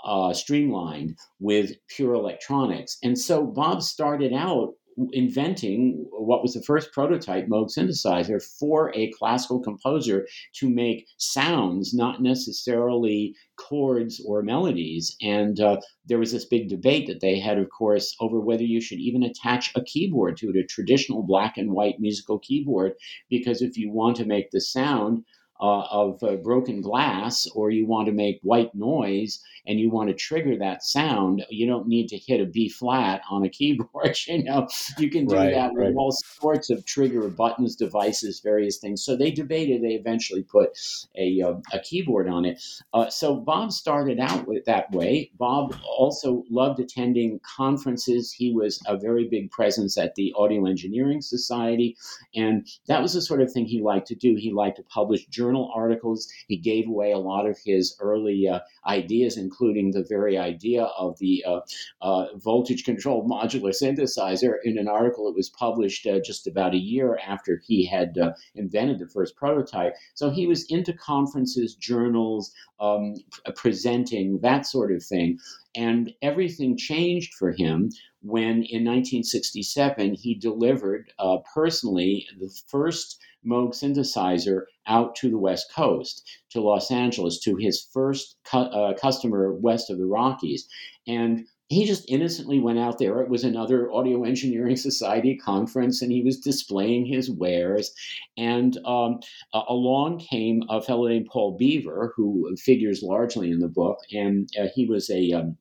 uh, 0.02 0.32
streamlined 0.32 1.18
with 1.38 1.72
pure 1.88 2.14
electronics? 2.14 2.96
And 3.02 3.18
so 3.18 3.44
Bob 3.44 3.82
started 3.82 4.32
out 4.32 4.74
inventing 5.12 6.06
what 6.10 6.42
was 6.42 6.54
the 6.54 6.62
first 6.62 6.92
prototype 6.92 7.46
Moog 7.46 7.70
synthesizer 7.76 8.42
for 8.58 8.92
a 8.94 9.10
classical 9.12 9.60
composer 9.60 10.26
to 10.54 10.68
make 10.68 11.06
sounds, 11.16 11.94
not 11.94 12.22
necessarily 12.22 13.34
chords 13.56 14.22
or 14.26 14.42
melodies. 14.42 15.16
And 15.20 15.60
uh, 15.60 15.80
there 16.06 16.18
was 16.18 16.32
this 16.32 16.44
big 16.44 16.68
debate 16.68 17.06
that 17.06 17.20
they 17.20 17.38
had, 17.38 17.58
of 17.58 17.68
course, 17.70 18.14
over 18.20 18.40
whether 18.40 18.64
you 18.64 18.80
should 18.80 18.98
even 18.98 19.22
attach 19.22 19.72
a 19.74 19.84
keyboard 19.84 20.36
to 20.38 20.50
it, 20.50 20.56
a 20.56 20.64
traditional 20.64 21.22
black 21.22 21.56
and 21.56 21.72
white 21.72 22.00
musical 22.00 22.38
keyboard, 22.38 22.94
because 23.28 23.62
if 23.62 23.76
you 23.76 23.90
want 23.90 24.16
to 24.16 24.24
make 24.24 24.50
the 24.50 24.60
sound, 24.60 25.24
uh, 25.60 25.82
of 25.90 26.22
uh, 26.22 26.36
broken 26.36 26.80
glass 26.80 27.46
or 27.54 27.70
you 27.70 27.86
want 27.86 28.06
to 28.06 28.12
make 28.12 28.40
white 28.42 28.74
noise 28.74 29.42
and 29.66 29.78
you 29.78 29.90
want 29.90 30.08
to 30.08 30.14
trigger 30.14 30.56
that 30.56 30.82
sound, 30.82 31.44
you 31.50 31.66
don't 31.66 31.86
need 31.86 32.08
to 32.08 32.16
hit 32.16 32.40
a 32.40 32.46
B 32.46 32.68
flat 32.68 33.22
on 33.30 33.44
a 33.44 33.48
keyboard. 33.48 34.16
you 34.26 34.42
know, 34.42 34.66
you 34.98 35.10
can 35.10 35.26
do 35.26 35.36
right, 35.36 35.52
that 35.52 35.72
with 35.72 35.84
right. 35.84 35.94
all 35.96 36.12
sorts 36.12 36.70
of 36.70 36.84
trigger 36.86 37.28
buttons, 37.28 37.76
devices, 37.76 38.40
various 38.40 38.78
things. 38.78 39.04
So 39.04 39.16
they 39.16 39.30
debated. 39.30 39.82
They 39.82 39.94
eventually 39.94 40.42
put 40.42 40.70
a 41.16 41.42
uh, 41.42 41.54
a 41.72 41.80
keyboard 41.80 42.28
on 42.28 42.44
it. 42.44 42.62
Uh, 42.94 43.10
so 43.10 43.36
Bob 43.36 43.72
started 43.72 44.18
out 44.18 44.46
with 44.46 44.64
that 44.64 44.90
way. 44.92 45.30
Bob 45.38 45.76
also 45.84 46.44
loved 46.50 46.80
attending 46.80 47.40
conferences. 47.40 48.32
He 48.32 48.52
was 48.52 48.80
a 48.86 48.96
very 48.96 49.28
big 49.28 49.50
presence 49.50 49.98
at 49.98 50.14
the 50.14 50.32
Audio 50.36 50.66
Engineering 50.66 51.20
Society, 51.20 51.96
and 52.34 52.66
that 52.86 53.02
was 53.02 53.12
the 53.12 53.22
sort 53.22 53.42
of 53.42 53.52
thing 53.52 53.66
he 53.66 53.82
liked 53.82 54.08
to 54.08 54.14
do. 54.14 54.36
He 54.36 54.52
liked 54.52 54.76
to 54.78 54.82
publish 54.84 55.26
journals 55.26 55.49
journal 55.50 55.70
articles. 55.74 56.28
He 56.46 56.56
gave 56.56 56.86
away 56.86 57.12
a 57.12 57.18
lot 57.18 57.46
of 57.46 57.58
his 57.64 57.96
early 58.00 58.48
uh, 58.48 58.60
ideas, 58.86 59.36
including 59.36 59.90
the 59.90 60.04
very 60.08 60.38
idea 60.38 60.84
of 60.84 61.18
the 61.18 61.44
uh, 61.46 61.60
uh, 62.00 62.26
voltage 62.36 62.84
controlled 62.84 63.28
modular 63.28 63.74
synthesizer, 63.74 64.54
in 64.64 64.78
an 64.78 64.88
article 64.88 65.24
that 65.26 65.36
was 65.36 65.50
published 65.50 66.06
uh, 66.06 66.20
just 66.20 66.46
about 66.46 66.74
a 66.74 66.78
year 66.78 67.18
after 67.26 67.60
he 67.66 67.84
had 67.84 68.16
uh, 68.18 68.32
invented 68.54 68.98
the 68.98 69.08
first 69.08 69.34
prototype. 69.36 69.94
So 70.14 70.30
he 70.30 70.46
was 70.46 70.64
into 70.70 70.92
conferences, 70.92 71.74
journals, 71.74 72.52
um, 72.78 73.14
presenting, 73.56 74.38
that 74.42 74.66
sort 74.66 74.92
of 74.92 75.02
thing. 75.02 75.38
And 75.74 76.12
everything 76.22 76.76
changed 76.76 77.34
for 77.34 77.52
him 77.52 77.90
when 78.22 78.62
in 78.62 78.84
1967 78.84 80.14
he 80.14 80.34
delivered 80.34 81.12
uh, 81.18 81.38
personally 81.54 82.26
the 82.38 82.50
first 82.68 83.18
Moog 83.46 83.70
synthesizer 83.70 84.64
out 84.86 85.14
to 85.16 85.30
the 85.30 85.38
West 85.38 85.72
Coast, 85.74 86.28
to 86.50 86.60
Los 86.60 86.90
Angeles, 86.90 87.38
to 87.40 87.56
his 87.56 87.80
first 87.92 88.36
cu- 88.44 88.58
uh, 88.58 88.94
customer 88.94 89.54
west 89.54 89.88
of 89.88 89.98
the 89.98 90.06
Rockies. 90.06 90.68
And 91.06 91.46
he 91.68 91.86
just 91.86 92.04
innocently 92.10 92.58
went 92.58 92.80
out 92.80 92.98
there. 92.98 93.20
It 93.20 93.30
was 93.30 93.44
another 93.44 93.90
Audio 93.92 94.24
Engineering 94.24 94.76
Society 94.90 95.36
conference, 95.36 96.02
and 96.02 96.12
he 96.12 96.22
was 96.22 96.40
displaying 96.40 97.06
his 97.06 97.30
wares. 97.30 97.94
And 98.36 98.76
um, 98.84 99.20
uh, 99.54 99.62
along 99.68 100.18
came 100.18 100.64
a 100.68 100.82
fellow 100.82 101.08
named 101.08 101.28
Paul 101.32 101.56
Beaver, 101.56 102.12
who 102.16 102.54
figures 102.56 103.02
largely 103.02 103.50
in 103.50 103.60
the 103.60 103.68
book, 103.68 104.00
and 104.12 104.50
uh, 104.60 104.66
he 104.74 104.84
was 104.84 105.08
a 105.08 105.32
um, 105.32 105.56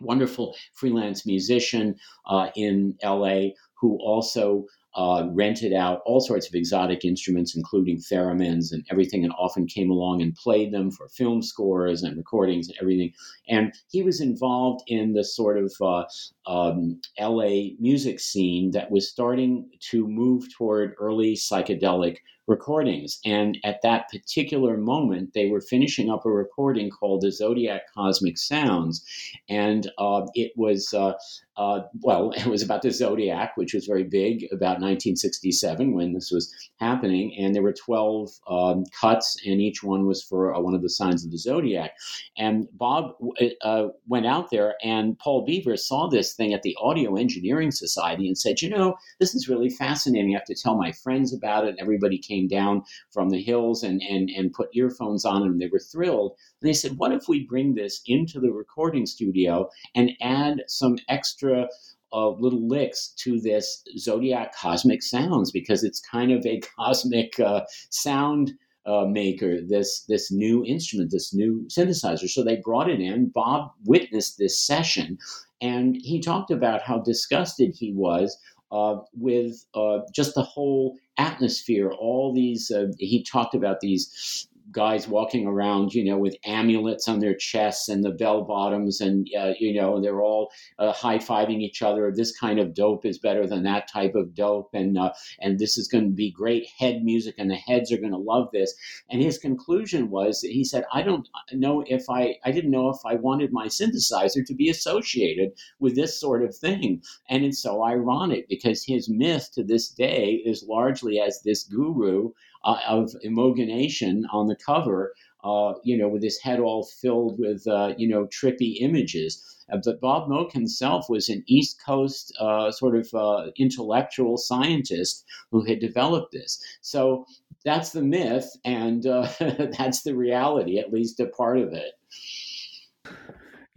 wonderful 0.00 0.56
freelance 0.74 1.26
musician 1.26 1.94
uh, 2.26 2.48
in 2.56 2.96
LA 3.02 3.48
who 3.80 3.98
also 4.02 4.64
uh, 4.94 5.28
rented 5.32 5.72
out 5.72 6.00
all 6.06 6.20
sorts 6.20 6.48
of 6.48 6.54
exotic 6.54 7.04
instruments, 7.04 7.54
including 7.54 7.98
theremins 7.98 8.72
and 8.72 8.84
everything, 8.90 9.22
and 9.22 9.32
often 9.38 9.66
came 9.66 9.90
along 9.90 10.20
and 10.22 10.34
played 10.34 10.72
them 10.72 10.90
for 10.90 11.08
film 11.08 11.40
scores 11.40 12.02
and 12.02 12.16
recordings 12.16 12.68
and 12.68 12.76
everything. 12.80 13.12
And 13.48 13.72
he 13.90 14.02
was 14.02 14.20
involved 14.20 14.82
in 14.88 15.12
the 15.12 15.24
sort 15.24 15.58
of 15.58 15.72
uh, 15.80 16.04
um, 16.46 17.00
LA 17.20 17.74
music 17.78 18.18
scene 18.18 18.72
that 18.72 18.90
was 18.90 19.08
starting 19.08 19.70
to 19.90 20.08
move 20.08 20.52
toward 20.52 20.94
early 20.98 21.34
psychedelic 21.34 22.16
recordings. 22.48 23.20
And 23.24 23.58
at 23.62 23.82
that 23.82 24.08
particular 24.10 24.76
moment, 24.76 25.34
they 25.34 25.48
were 25.50 25.60
finishing 25.60 26.10
up 26.10 26.24
a 26.24 26.30
recording 26.30 26.90
called 26.90 27.20
the 27.20 27.30
Zodiac 27.30 27.82
Cosmic 27.94 28.38
Sounds. 28.38 29.04
And 29.48 29.90
uh, 29.98 30.26
it 30.34 30.52
was 30.56 30.92
uh, 30.94 31.12
uh, 31.58 31.80
well, 32.02 32.30
it 32.36 32.46
was 32.46 32.62
about 32.62 32.82
the 32.82 32.90
zodiac, 32.90 33.56
which 33.56 33.74
was 33.74 33.84
very 33.84 34.04
big 34.04 34.44
about 34.52 34.80
1967 34.80 35.92
when 35.92 36.12
this 36.14 36.30
was 36.30 36.54
happening. 36.76 37.34
And 37.38 37.54
there 37.54 37.62
were 37.62 37.72
12 37.74 38.30
um, 38.48 38.84
cuts, 38.98 39.36
and 39.44 39.60
each 39.60 39.82
one 39.82 40.06
was 40.06 40.22
for 40.22 40.54
uh, 40.54 40.60
one 40.60 40.74
of 40.74 40.82
the 40.82 40.88
signs 40.88 41.24
of 41.24 41.30
the 41.30 41.38
zodiac. 41.38 41.92
And 42.36 42.68
Bob 42.72 43.16
uh, 43.62 43.88
went 44.06 44.26
out 44.26 44.50
there, 44.50 44.76
and 44.82 45.18
Paul 45.18 45.44
Beaver 45.44 45.76
saw 45.76 46.08
this 46.08 46.34
thing 46.34 46.54
at 46.54 46.62
the 46.62 46.76
Audio 46.80 47.16
Engineering 47.16 47.72
Society 47.72 48.28
and 48.28 48.38
said, 48.38 48.62
You 48.62 48.70
know, 48.70 48.96
this 49.18 49.34
is 49.34 49.48
really 49.48 49.68
fascinating. 49.68 50.34
I 50.34 50.38
have 50.38 50.46
to 50.46 50.54
tell 50.54 50.76
my 50.76 50.92
friends 50.92 51.34
about 51.34 51.66
it. 51.66 51.74
Everybody 51.78 52.18
came 52.18 52.37
down 52.46 52.82
from 53.10 53.30
the 53.30 53.42
hills 53.42 53.82
and, 53.82 54.02
and, 54.02 54.28
and 54.30 54.52
put 54.52 54.68
earphones 54.74 55.24
on, 55.24 55.42
and 55.42 55.60
they 55.60 55.68
were 55.68 55.80
thrilled. 55.80 56.36
And 56.60 56.68
they 56.68 56.74
said, 56.74 56.98
What 56.98 57.12
if 57.12 57.28
we 57.28 57.46
bring 57.46 57.74
this 57.74 58.00
into 58.06 58.38
the 58.38 58.52
recording 58.52 59.06
studio 59.06 59.68
and 59.94 60.12
add 60.20 60.62
some 60.68 60.98
extra 61.08 61.68
uh, 62.12 62.30
little 62.30 62.66
licks 62.68 63.12
to 63.18 63.40
this 63.40 63.82
zodiac 63.96 64.54
cosmic 64.54 65.02
sounds? 65.02 65.50
Because 65.50 65.82
it's 65.82 66.00
kind 66.00 66.30
of 66.30 66.44
a 66.46 66.60
cosmic 66.78 67.40
uh, 67.40 67.62
sound 67.90 68.52
uh, 68.86 69.04
maker 69.04 69.60
this 69.60 70.04
this 70.08 70.32
new 70.32 70.64
instrument 70.64 71.10
this 71.10 71.34
new 71.34 71.66
synthesizer. 71.68 72.28
So 72.28 72.42
they 72.42 72.56
brought 72.56 72.88
it 72.88 73.00
in. 73.00 73.30
Bob 73.34 73.72
witnessed 73.84 74.38
this 74.38 74.64
session 74.64 75.18
and 75.60 75.96
he 75.96 76.20
talked 76.20 76.50
about 76.50 76.82
how 76.82 76.98
disgusted 76.98 77.74
he 77.74 77.92
was 77.92 78.38
uh, 78.70 78.96
with 79.14 79.64
uh, 79.74 80.00
just 80.14 80.34
the 80.34 80.42
whole 80.42 80.96
atmosphere 81.18 81.90
all 81.90 82.32
these 82.32 82.70
uh, 82.70 82.86
he 82.98 83.22
talked 83.22 83.54
about 83.54 83.80
these 83.80 84.48
guys 84.70 85.08
walking 85.08 85.46
around, 85.46 85.94
you 85.94 86.04
know, 86.04 86.18
with 86.18 86.36
amulets 86.44 87.08
on 87.08 87.20
their 87.20 87.34
chests 87.34 87.88
and 87.88 88.04
the 88.04 88.10
bell 88.10 88.44
bottoms, 88.44 89.00
and 89.00 89.26
uh, 89.38 89.52
you 89.58 89.74
know, 89.74 90.00
they're 90.00 90.22
all 90.22 90.50
uh, 90.78 90.92
high 90.92 91.18
fiving 91.18 91.60
each 91.60 91.82
other. 91.82 92.12
This 92.14 92.36
kind 92.36 92.58
of 92.58 92.74
dope 92.74 93.04
is 93.06 93.18
better 93.18 93.46
than 93.46 93.62
that 93.64 93.88
type 93.88 94.14
of 94.14 94.34
dope, 94.34 94.70
and 94.74 94.98
uh, 94.98 95.12
and 95.40 95.58
this 95.58 95.78
is 95.78 95.88
going 95.88 96.04
to 96.04 96.10
be 96.10 96.30
great 96.30 96.66
head 96.78 97.02
music, 97.02 97.36
and 97.38 97.50
the 97.50 97.56
heads 97.56 97.92
are 97.92 97.98
going 97.98 98.12
to 98.12 98.18
love 98.18 98.48
this. 98.52 98.74
And 99.10 99.22
his 99.22 99.38
conclusion 99.38 100.10
was, 100.10 100.40
he 100.40 100.64
said, 100.64 100.84
I 100.92 101.02
don't 101.02 101.28
know 101.52 101.84
if 101.86 102.08
I, 102.10 102.36
I 102.44 102.52
didn't 102.52 102.70
know 102.70 102.90
if 102.90 102.98
I 103.06 103.14
wanted 103.14 103.52
my 103.52 103.66
synthesizer 103.66 104.44
to 104.44 104.54
be 104.54 104.68
associated 104.68 105.52
with 105.80 105.94
this 105.96 106.20
sort 106.20 106.44
of 106.44 106.54
thing, 106.56 107.02
and 107.28 107.44
it's 107.44 107.62
so 107.62 107.84
ironic 107.84 108.48
because 108.48 108.84
his 108.84 109.08
myth 109.08 109.50
to 109.54 109.64
this 109.64 109.88
day 109.88 110.42
is 110.44 110.64
largely 110.68 111.20
as 111.20 111.42
this 111.42 111.64
guru 111.64 112.30
uh, 112.64 112.78
of 112.86 113.14
Imogenation 113.24 114.22
on 114.32 114.46
the 114.46 114.56
cover, 114.56 115.14
uh, 115.44 115.74
you 115.84 115.96
know, 115.96 116.08
with 116.08 116.22
his 116.22 116.38
head 116.40 116.60
all 116.60 116.84
filled 117.00 117.38
with, 117.38 117.66
uh, 117.66 117.94
you 117.96 118.08
know, 118.08 118.26
trippy 118.26 118.80
images. 118.80 119.44
Uh, 119.72 119.78
but 119.84 120.00
Bob 120.00 120.28
Moog 120.28 120.52
himself 120.52 121.08
was 121.08 121.28
an 121.28 121.44
East 121.46 121.80
Coast 121.84 122.34
uh, 122.40 122.70
sort 122.70 122.96
of 122.96 123.08
uh, 123.14 123.50
intellectual 123.56 124.36
scientist 124.36 125.24
who 125.50 125.64
had 125.64 125.78
developed 125.78 126.32
this. 126.32 126.60
So 126.80 127.24
that's 127.64 127.90
the 127.90 128.02
myth, 128.02 128.50
and 128.64 129.02
that's 129.78 130.02
the 130.02 130.14
reality, 130.14 130.78
at 130.78 130.92
least 130.92 131.20
a 131.20 131.26
part 131.26 131.58
of 131.58 131.72
it. 131.72 131.92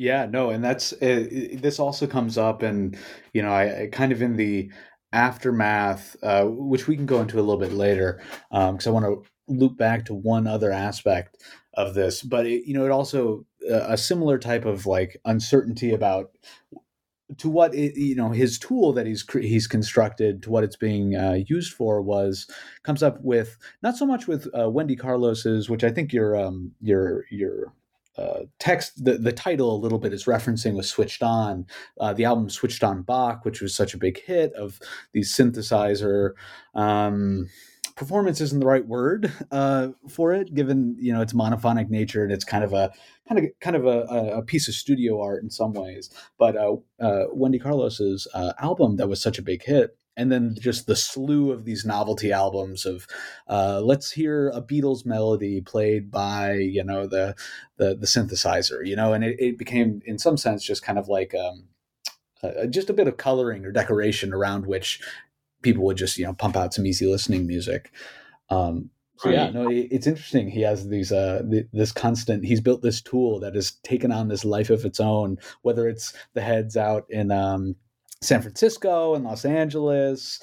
Yeah, 0.02 0.26
no, 0.26 0.50
and 0.50 0.64
that's 0.64 0.94
uh, 0.94 1.28
this 1.54 1.78
also 1.78 2.08
comes 2.08 2.36
up, 2.36 2.64
and 2.64 2.98
you 3.34 3.44
know, 3.44 3.54
I 3.54 3.88
kind 3.92 4.12
of 4.12 4.20
in 4.24 4.36
the 4.36 4.72
aftermath, 5.14 6.16
uh, 6.24 6.46
which 6.46 6.88
we 6.88 6.96
can 6.96 7.06
go 7.06 7.22
into 7.22 7.38
a 7.38 7.42
little 7.42 7.58
bit 7.58 7.74
later, 7.74 8.22
because 8.50 8.88
um, 8.88 8.94
I 8.96 9.00
want 9.02 9.06
to 9.06 9.24
loop 9.48 9.78
back 9.78 10.06
to 10.06 10.14
one 10.14 10.48
other 10.48 10.72
aspect 10.72 11.44
of 11.74 11.94
this. 11.94 12.22
But 12.22 12.46
it, 12.46 12.66
you 12.66 12.74
know, 12.74 12.86
it 12.86 12.92
also 12.92 13.46
uh, 13.70 13.86
a 13.88 13.98
similar 13.98 14.38
type 14.38 14.66
of 14.66 14.86
like 14.86 15.18
uncertainty 15.26 15.94
about 15.94 16.32
to 17.38 17.50
what 17.50 17.74
it, 17.74 17.96
you 17.96 18.16
know 18.16 18.30
his 18.30 18.60
tool 18.60 18.94
that 18.94 19.06
he's 19.06 19.26
he's 19.32 19.68
constructed 19.68 20.44
to 20.44 20.50
what 20.50 20.64
it's 20.64 20.76
being 20.76 21.16
uh, 21.16 21.38
used 21.48 21.74
for 21.74 22.02
was 22.02 22.48
comes 22.84 23.02
up 23.04 23.20
with 23.22 23.58
not 23.82 23.96
so 23.96 24.06
much 24.06 24.28
with 24.28 24.48
uh, 24.58 24.70
Wendy 24.70 24.96
Carlos's, 24.96 25.70
which 25.70 25.84
I 25.84 25.92
think 25.92 26.14
your 26.14 26.36
um, 26.36 26.72
your 26.82 27.26
your 27.30 27.74
uh, 28.22 28.46
text 28.60 29.04
the, 29.04 29.18
the 29.18 29.32
title 29.32 29.76
a 29.76 29.80
little 29.80 30.00
bit 30.00 30.14
is 30.14 30.26
referencing 30.26 30.76
was 30.76 30.90
switched 30.90 31.24
on. 31.24 31.66
Uh, 32.00 32.14
the 32.14 32.26
album 32.26 32.50
switched 32.50 32.84
on 32.84 33.02
bach 33.02 33.44
which 33.46 33.62
was 33.62 33.76
such 33.76 33.94
a 33.94 33.98
big 33.98 34.22
hit 34.24 34.54
of 34.54 34.80
these 35.14 35.34
synthesizer 35.36 36.32
um, 36.76 37.48
performance 37.96 38.42
isn't 38.42 38.60
the 38.60 38.66
right 38.66 38.88
word 38.88 39.32
uh, 39.52 39.90
for 40.10 40.34
it 40.34 40.54
given 40.54 40.96
you 41.00 41.14
know 41.14 41.22
its 41.22 41.34
monophonic 41.34 41.90
nature 41.90 42.24
and 42.24 42.32
it's 42.32 42.46
kind 42.46 42.64
of 42.64 42.74
a 42.74 42.92
kind 43.28 43.40
of 43.40 43.52
kind 43.60 43.76
of 43.76 43.86
a, 43.86 44.38
a 44.38 44.42
piece 44.42 44.68
of 44.68 44.74
studio 44.74 45.22
art 45.22 45.44
in 45.44 45.50
some 45.50 45.74
ways. 45.74 46.10
But 46.38 46.56
uh, 46.58 46.76
uh, 47.00 47.26
wendy 47.32 47.60
carlos's 47.60 48.28
album 48.60 48.98
that 48.98 49.08
was 49.08 49.22
such 49.22 49.40
a 49.40 49.44
big 49.44 49.64
hit 49.64 49.98
and 50.18 50.32
then 50.32 50.56
just 50.60 50.88
the 50.88 50.96
slew 50.96 51.52
of 51.52 51.66
these 51.66 51.86
novelty 51.86 52.32
albums 52.32 52.86
of 52.86 53.08
uh, 53.48 53.82
let's 53.82 54.12
hear 54.12 54.50
a 54.50 54.62
Beatles 54.62 55.06
melody 55.06 55.62
played 55.62 56.12
by 56.12 56.54
you 56.54 56.84
know 56.84 57.08
the 57.08 57.36
the, 57.78 57.96
the 57.96 58.08
synthesizer, 58.08 58.86
you 58.86 58.96
know, 58.96 59.14
and 59.14 59.24
it, 59.24 59.40
it, 59.40 59.58
became 59.58 60.02
in 60.06 60.18
some 60.20 60.38
sense 60.38 60.64
just 60.64 60.84
kind 60.84 61.00
of 61.00 61.08
like 61.08 61.34
um, 61.34 61.68
uh, 62.44 62.66
just 62.68 62.90
a 62.90 62.94
bit 62.94 63.08
of 63.08 63.18
coloring 63.18 63.66
or 63.66 63.72
decoration 63.72 64.34
around 64.34 64.66
which 64.66 65.02
people 65.62 65.84
would 65.84 65.98
just 65.98 66.18
you 66.18 66.26
know 66.26 66.34
pump 66.34 66.56
out 66.56 66.74
some 66.74 66.86
easy 66.86 67.06
listening 67.06 67.48
music. 67.48 67.92
Um, 68.50 68.90
so 69.18 69.30
yeah, 69.30 69.52
no, 69.52 69.70
it's 69.70 70.08
interesting. 70.08 70.50
He 70.50 70.62
has 70.62 70.90
these 70.90 71.12
uh 71.12 71.44
this 71.72 71.92
constant. 71.92 72.44
He's 72.44 72.60
built 72.60 72.82
this 72.82 73.02
tool 73.02 73.40
that 73.42 73.54
has 73.54 73.74
taken 73.84 74.12
on 74.12 74.28
this 74.28 74.44
life 74.44 74.72
of 74.72 74.84
its 74.84 75.00
own. 75.00 75.38
Whether 75.62 75.88
it's 75.88 76.14
the 76.34 76.42
heads 76.42 76.76
out 76.76 77.06
in 77.08 77.30
um, 77.30 77.76
San 78.22 78.42
Francisco 78.42 79.16
and 79.16 79.24
Los 79.26 79.46
Angeles, 79.46 80.40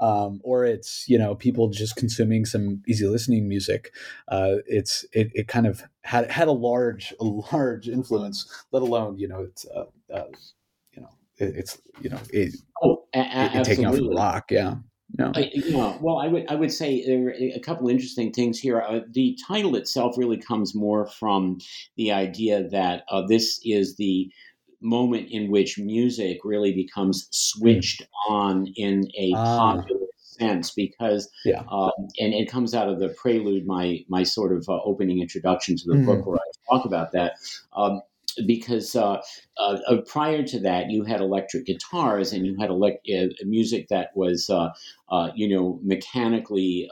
um, 0.00 0.40
or 0.42 0.64
it's 0.64 1.04
you 1.08 1.16
know 1.18 1.34
people 1.34 1.68
just 1.68 1.96
consuming 1.96 2.44
some 2.44 2.82
easy 2.88 3.06
listening 3.06 3.48
music. 3.48 3.92
Uh, 4.28 4.56
it's 4.66 5.04
it, 5.12 5.30
it 5.34 5.46
kind 5.48 5.66
of 5.66 5.82
had 6.02 6.30
had 6.30 6.48
a 6.48 6.52
large 6.52 7.14
a 7.20 7.24
large 7.24 7.88
influence. 7.88 8.64
Let 8.72 8.82
alone 8.82 9.18
you 9.18 9.28
know 9.28 9.42
it's 9.42 9.64
uh, 9.66 9.84
uh, 10.12 10.24
you 10.92 11.02
know 11.02 11.10
it, 11.38 11.56
it's 11.56 11.80
you 12.00 12.10
know 12.10 12.18
it, 12.32 12.54
oh, 12.82 13.04
a- 13.14 13.18
a- 13.20 13.60
it 13.60 13.64
taking 13.64 13.86
off 13.86 13.94
the 13.94 14.02
block. 14.02 14.50
Yeah. 14.50 14.74
No. 15.18 15.32
Uh, 15.34 15.42
yeah, 15.52 15.98
well, 16.00 16.18
I 16.18 16.28
would 16.28 16.48
I 16.48 16.54
would 16.54 16.72
say 16.72 17.04
there 17.04 17.26
are 17.28 17.32
a 17.32 17.58
couple 17.58 17.88
interesting 17.88 18.32
things 18.32 18.60
here. 18.60 18.80
Uh, 18.80 19.00
the 19.10 19.36
title 19.46 19.74
itself 19.74 20.16
really 20.16 20.36
comes 20.36 20.72
more 20.72 21.06
from 21.06 21.58
the 21.96 22.12
idea 22.12 22.68
that 22.68 23.02
uh, 23.10 23.22
this 23.26 23.60
is 23.64 23.96
the 23.96 24.30
moment 24.80 25.28
in 25.30 25.50
which 25.50 25.78
music 25.78 26.38
really 26.44 26.72
becomes 26.72 27.28
switched 27.30 28.02
on 28.28 28.66
in 28.76 29.06
a 29.18 29.32
ah. 29.36 29.76
popular 29.76 30.06
sense 30.20 30.70
because 30.70 31.30
yeah. 31.44 31.62
um, 31.70 31.90
and 32.18 32.32
it 32.32 32.50
comes 32.50 32.74
out 32.74 32.88
of 32.88 32.98
the 32.98 33.10
prelude 33.20 33.66
my 33.66 33.98
my 34.08 34.22
sort 34.22 34.56
of 34.56 34.66
uh, 34.68 34.78
opening 34.84 35.20
introduction 35.20 35.76
to 35.76 35.84
the 35.86 35.96
mm. 35.96 36.06
book 36.06 36.26
where 36.26 36.36
I 36.36 36.74
talk 36.74 36.86
about 36.86 37.12
that 37.12 37.34
um, 37.74 38.00
because 38.46 38.94
uh, 38.96 39.20
uh, 39.58 39.78
uh, 39.88 39.96
prior 40.06 40.42
to 40.44 40.60
that, 40.60 40.90
you 40.90 41.04
had 41.04 41.20
electric 41.20 41.66
guitars 41.66 42.32
and 42.32 42.46
you 42.46 42.56
had 42.58 42.70
elect- 42.70 43.08
uh, 43.10 43.26
music 43.44 43.88
that 43.88 44.10
was, 44.14 44.50
uh, 45.10 45.20
uh, 45.20 45.32
you 45.34 45.48
know, 45.48 45.78
mechanically 45.82 46.88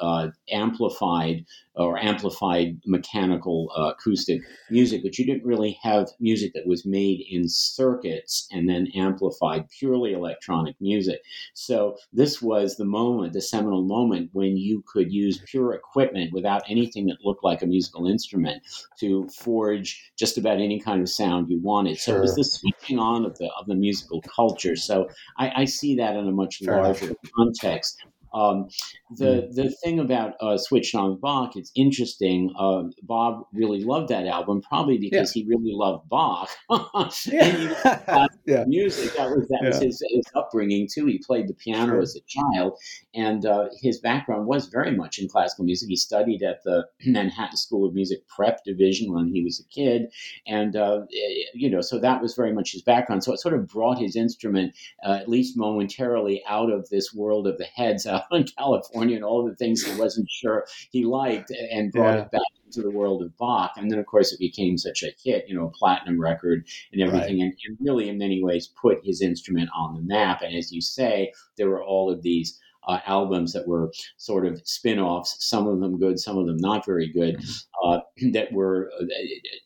amplified 0.52 1.44
or 1.74 1.96
amplified 1.98 2.76
mechanical 2.84 3.70
acoustic 3.76 4.40
music, 4.70 5.02
but 5.02 5.18
you 5.18 5.24
didn't 5.24 5.44
really 5.44 5.78
have 5.82 6.08
music 6.20 6.52
that 6.52 6.66
was 6.66 6.84
made 6.84 7.24
in 7.30 7.48
circuits 7.48 8.48
and 8.50 8.68
then 8.68 8.88
amplified 8.94 9.68
purely 9.78 10.12
electronic 10.12 10.74
music. 10.80 11.20
So 11.54 11.96
this 12.12 12.42
was 12.42 12.76
the 12.76 12.84
moment, 12.84 13.32
the 13.32 13.40
seminal 13.40 13.82
moment 13.82 14.30
when 14.32 14.56
you 14.56 14.82
could 14.86 15.12
use 15.12 15.40
pure 15.46 15.72
equipment 15.72 16.32
without 16.32 16.62
anything 16.68 17.06
that 17.06 17.24
looked 17.24 17.44
like 17.44 17.62
a 17.62 17.66
musical 17.66 18.08
instrument 18.08 18.62
to 18.98 19.28
forge 19.28 20.12
just 20.18 20.36
about 20.36 20.60
any 20.60 20.80
kind 20.80 21.00
of 21.00 21.08
sound 21.08 21.48
you 21.48 21.60
wanted. 21.62 21.98
So 21.98 22.16
it 22.16 22.20
was 22.20 22.34
the 22.34 22.44
switching 22.44 22.98
on 22.98 23.24
of 23.24 23.38
the 23.38 23.48
of 23.58 23.66
the 23.66 23.74
musical 23.74 24.20
culture. 24.22 24.76
So 24.76 25.08
I, 25.38 25.62
I 25.62 25.64
see 25.64 25.96
that 25.96 26.16
in 26.16 26.26
a 26.26 26.32
much 26.32 26.60
larger 26.60 27.14
context. 27.36 28.02
Um, 28.32 28.68
the 29.16 29.24
mm. 29.24 29.54
the 29.54 29.70
thing 29.82 29.98
about 29.98 30.34
uh, 30.40 30.56
Switched 30.56 30.94
on 30.94 31.18
Bach, 31.20 31.56
it's 31.56 31.72
interesting. 31.74 32.52
Uh, 32.58 32.84
Bob 33.02 33.46
really 33.52 33.82
loved 33.82 34.08
that 34.08 34.26
album, 34.26 34.60
probably 34.62 34.98
because 34.98 35.34
yeah. 35.34 35.42
he 35.42 35.48
really 35.48 35.72
loved 35.72 36.08
Bach. 36.08 36.48
yeah. 37.26 38.26
Yeah. 38.48 38.64
music 38.66 39.14
that 39.16 39.28
was 39.30 39.46
that 39.48 39.60
yeah. 39.62 39.68
was 39.68 39.82
his, 39.82 40.02
his, 40.10 40.24
upbringing 40.34 40.88
too. 40.92 41.06
He 41.06 41.18
played 41.18 41.48
the 41.48 41.54
piano 41.54 41.92
sure. 41.92 42.00
as 42.00 42.16
a 42.16 42.20
child, 42.26 42.78
and 43.14 43.44
uh, 43.44 43.68
his 43.80 44.00
background 44.00 44.46
was 44.46 44.66
very 44.68 44.96
much 44.96 45.18
in 45.18 45.28
classical 45.28 45.64
music. 45.64 45.88
He 45.88 45.96
studied 45.96 46.42
at 46.42 46.62
the 46.64 46.86
Manhattan 47.06 47.56
School 47.56 47.86
of 47.86 47.94
Music 47.94 48.26
Prep 48.28 48.64
Division 48.64 49.12
when 49.12 49.28
he 49.28 49.44
was 49.44 49.60
a 49.60 49.68
kid, 49.74 50.10
and 50.46 50.74
uh, 50.76 51.00
eh, 51.12 51.44
you 51.54 51.70
know, 51.70 51.80
so 51.80 51.98
that 51.98 52.22
was 52.22 52.34
very 52.34 52.52
much 52.52 52.72
his 52.72 52.82
background. 52.82 53.22
So 53.22 53.32
it 53.32 53.40
sort 53.40 53.54
of 53.54 53.68
brought 53.68 53.98
his 53.98 54.16
instrument, 54.16 54.74
uh, 55.04 55.12
at 55.12 55.28
least 55.28 55.56
momentarily, 55.56 56.42
out 56.48 56.72
of 56.72 56.88
this 56.88 57.12
world 57.12 57.46
of 57.46 57.58
the 57.58 57.64
heads 57.64 58.06
out 58.06 58.24
in 58.32 58.44
California 58.44 59.16
and 59.16 59.24
all 59.24 59.46
the 59.46 59.56
things 59.56 59.82
he 59.82 59.98
wasn't 59.98 60.28
sure 60.30 60.66
he 60.90 61.04
liked, 61.04 61.50
and 61.50 61.92
brought 61.92 62.14
Yeah. 62.14 62.22
it 62.22 62.30
back 62.30 62.42
to 62.72 62.82
the 62.82 62.90
world 62.90 63.22
of 63.22 63.36
Bach. 63.36 63.72
And 63.76 63.90
then, 63.90 63.98
of 63.98 64.06
course, 64.06 64.32
it 64.32 64.38
became 64.38 64.78
such 64.78 65.02
a 65.02 65.12
hit, 65.22 65.46
you 65.48 65.54
know, 65.54 65.66
a 65.66 65.70
platinum 65.70 66.20
record 66.20 66.66
and 66.92 67.02
everything, 67.02 67.42
and, 67.42 67.54
and 67.66 67.78
really, 67.80 68.08
in 68.08 68.18
many 68.18 68.37
ways, 68.42 68.72
put 68.80 68.98
his 69.04 69.22
instrument 69.22 69.70
on 69.76 69.94
the 69.94 70.02
map. 70.02 70.42
And 70.42 70.56
as 70.56 70.72
you 70.72 70.80
say, 70.80 71.32
there 71.56 71.68
were 71.68 71.82
all 71.82 72.10
of 72.10 72.22
these. 72.22 72.58
Uh, 72.86 73.00
albums 73.06 73.52
that 73.52 73.68
were 73.68 73.92
sort 74.16 74.46
of 74.46 74.62
spin-offs, 74.64 75.36
some 75.40 75.66
of 75.66 75.78
them 75.78 75.98
good, 75.98 76.18
some 76.18 76.38
of 76.38 76.46
them 76.46 76.56
not 76.56 76.86
very 76.86 77.06
good, 77.12 77.38
uh, 77.84 77.98
that 78.32 78.50
were 78.50 78.90
uh, 78.98 79.04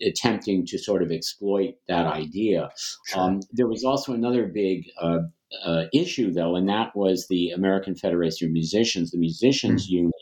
attempting 0.04 0.66
to 0.66 0.76
sort 0.76 1.04
of 1.04 1.12
exploit 1.12 1.74
that 1.86 2.04
idea. 2.04 2.68
Um, 3.14 3.38
there 3.52 3.68
was 3.68 3.84
also 3.84 4.12
another 4.12 4.46
big 4.48 4.86
uh, 5.00 5.18
uh, 5.64 5.84
issue, 5.92 6.32
though, 6.32 6.56
and 6.56 6.68
that 6.68 6.94
was 6.94 7.26
the 7.28 7.50
American 7.50 7.94
Federation 7.94 8.48
of 8.48 8.52
Musicians, 8.52 9.10
the 9.10 9.18
Musicians 9.18 9.88
Union, 9.88 10.12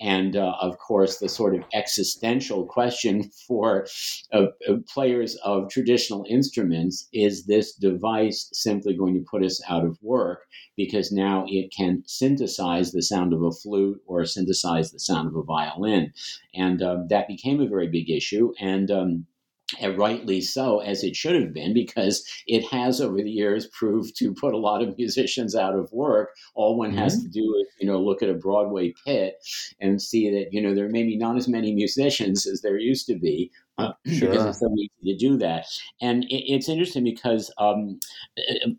and 0.00 0.36
uh, 0.36 0.54
of 0.60 0.78
course 0.78 1.18
the 1.18 1.28
sort 1.28 1.54
of 1.54 1.64
existential 1.74 2.66
question 2.66 3.30
for 3.46 3.86
uh, 4.32 4.46
uh, 4.68 4.74
players 4.92 5.36
of 5.44 5.70
traditional 5.70 6.24
instruments: 6.28 7.08
Is 7.12 7.46
this 7.46 7.74
device 7.74 8.50
simply 8.52 8.94
going 8.96 9.14
to 9.14 9.24
put 9.30 9.44
us 9.44 9.60
out 9.68 9.84
of 9.84 9.98
work? 10.02 10.46
Because 10.76 11.12
now 11.12 11.44
it 11.48 11.72
can 11.76 12.02
synthesize 12.06 12.92
the 12.92 13.02
sound 13.02 13.32
of 13.32 13.42
a 13.42 13.52
flute 13.52 14.00
or 14.06 14.24
synthesize 14.24 14.90
the 14.90 15.00
sound 15.00 15.28
of 15.28 15.36
a 15.36 15.42
violin? 15.42 16.12
And 16.54 16.82
um, 16.82 17.06
that 17.08 17.28
became 17.28 17.60
a 17.60 17.68
very 17.68 17.88
big 17.88 18.10
issue, 18.10 18.52
and 18.60 18.90
um, 18.90 19.26
and 19.80 19.98
rightly 19.98 20.40
so, 20.40 20.80
as 20.80 21.04
it 21.04 21.14
should 21.14 21.40
have 21.40 21.52
been, 21.52 21.74
because 21.74 22.24
it 22.46 22.64
has 22.70 23.00
over 23.00 23.16
the 23.16 23.30
years 23.30 23.66
proved 23.66 24.16
to 24.16 24.32
put 24.32 24.54
a 24.54 24.58
lot 24.58 24.82
of 24.82 24.96
musicians 24.96 25.54
out 25.54 25.74
of 25.74 25.92
work. 25.92 26.30
All 26.54 26.78
one 26.78 26.92
has 26.94 27.16
mm-hmm. 27.16 27.26
to 27.26 27.28
do 27.28 27.54
is, 27.60 27.66
you 27.80 27.86
know, 27.86 28.00
look 28.00 28.22
at 28.22 28.30
a 28.30 28.34
Broadway 28.34 28.94
pit 29.04 29.34
and 29.80 30.00
see 30.00 30.30
that, 30.30 30.52
you 30.52 30.62
know, 30.62 30.74
there 30.74 30.88
may 30.88 31.02
be 31.02 31.16
not 31.16 31.36
as 31.36 31.48
many 31.48 31.74
musicians 31.74 32.46
as 32.46 32.62
there 32.62 32.78
used 32.78 33.06
to 33.08 33.18
be. 33.18 33.50
Uh, 33.78 33.92
Sure. 34.06 34.30
Because 34.30 34.46
it's 34.46 34.60
so 34.60 34.74
easy 34.74 35.12
to 35.12 35.16
do 35.16 35.36
that. 35.38 35.66
And 36.00 36.24
it, 36.24 36.52
it's 36.52 36.68
interesting 36.68 37.04
because 37.04 37.52
um, 37.58 38.00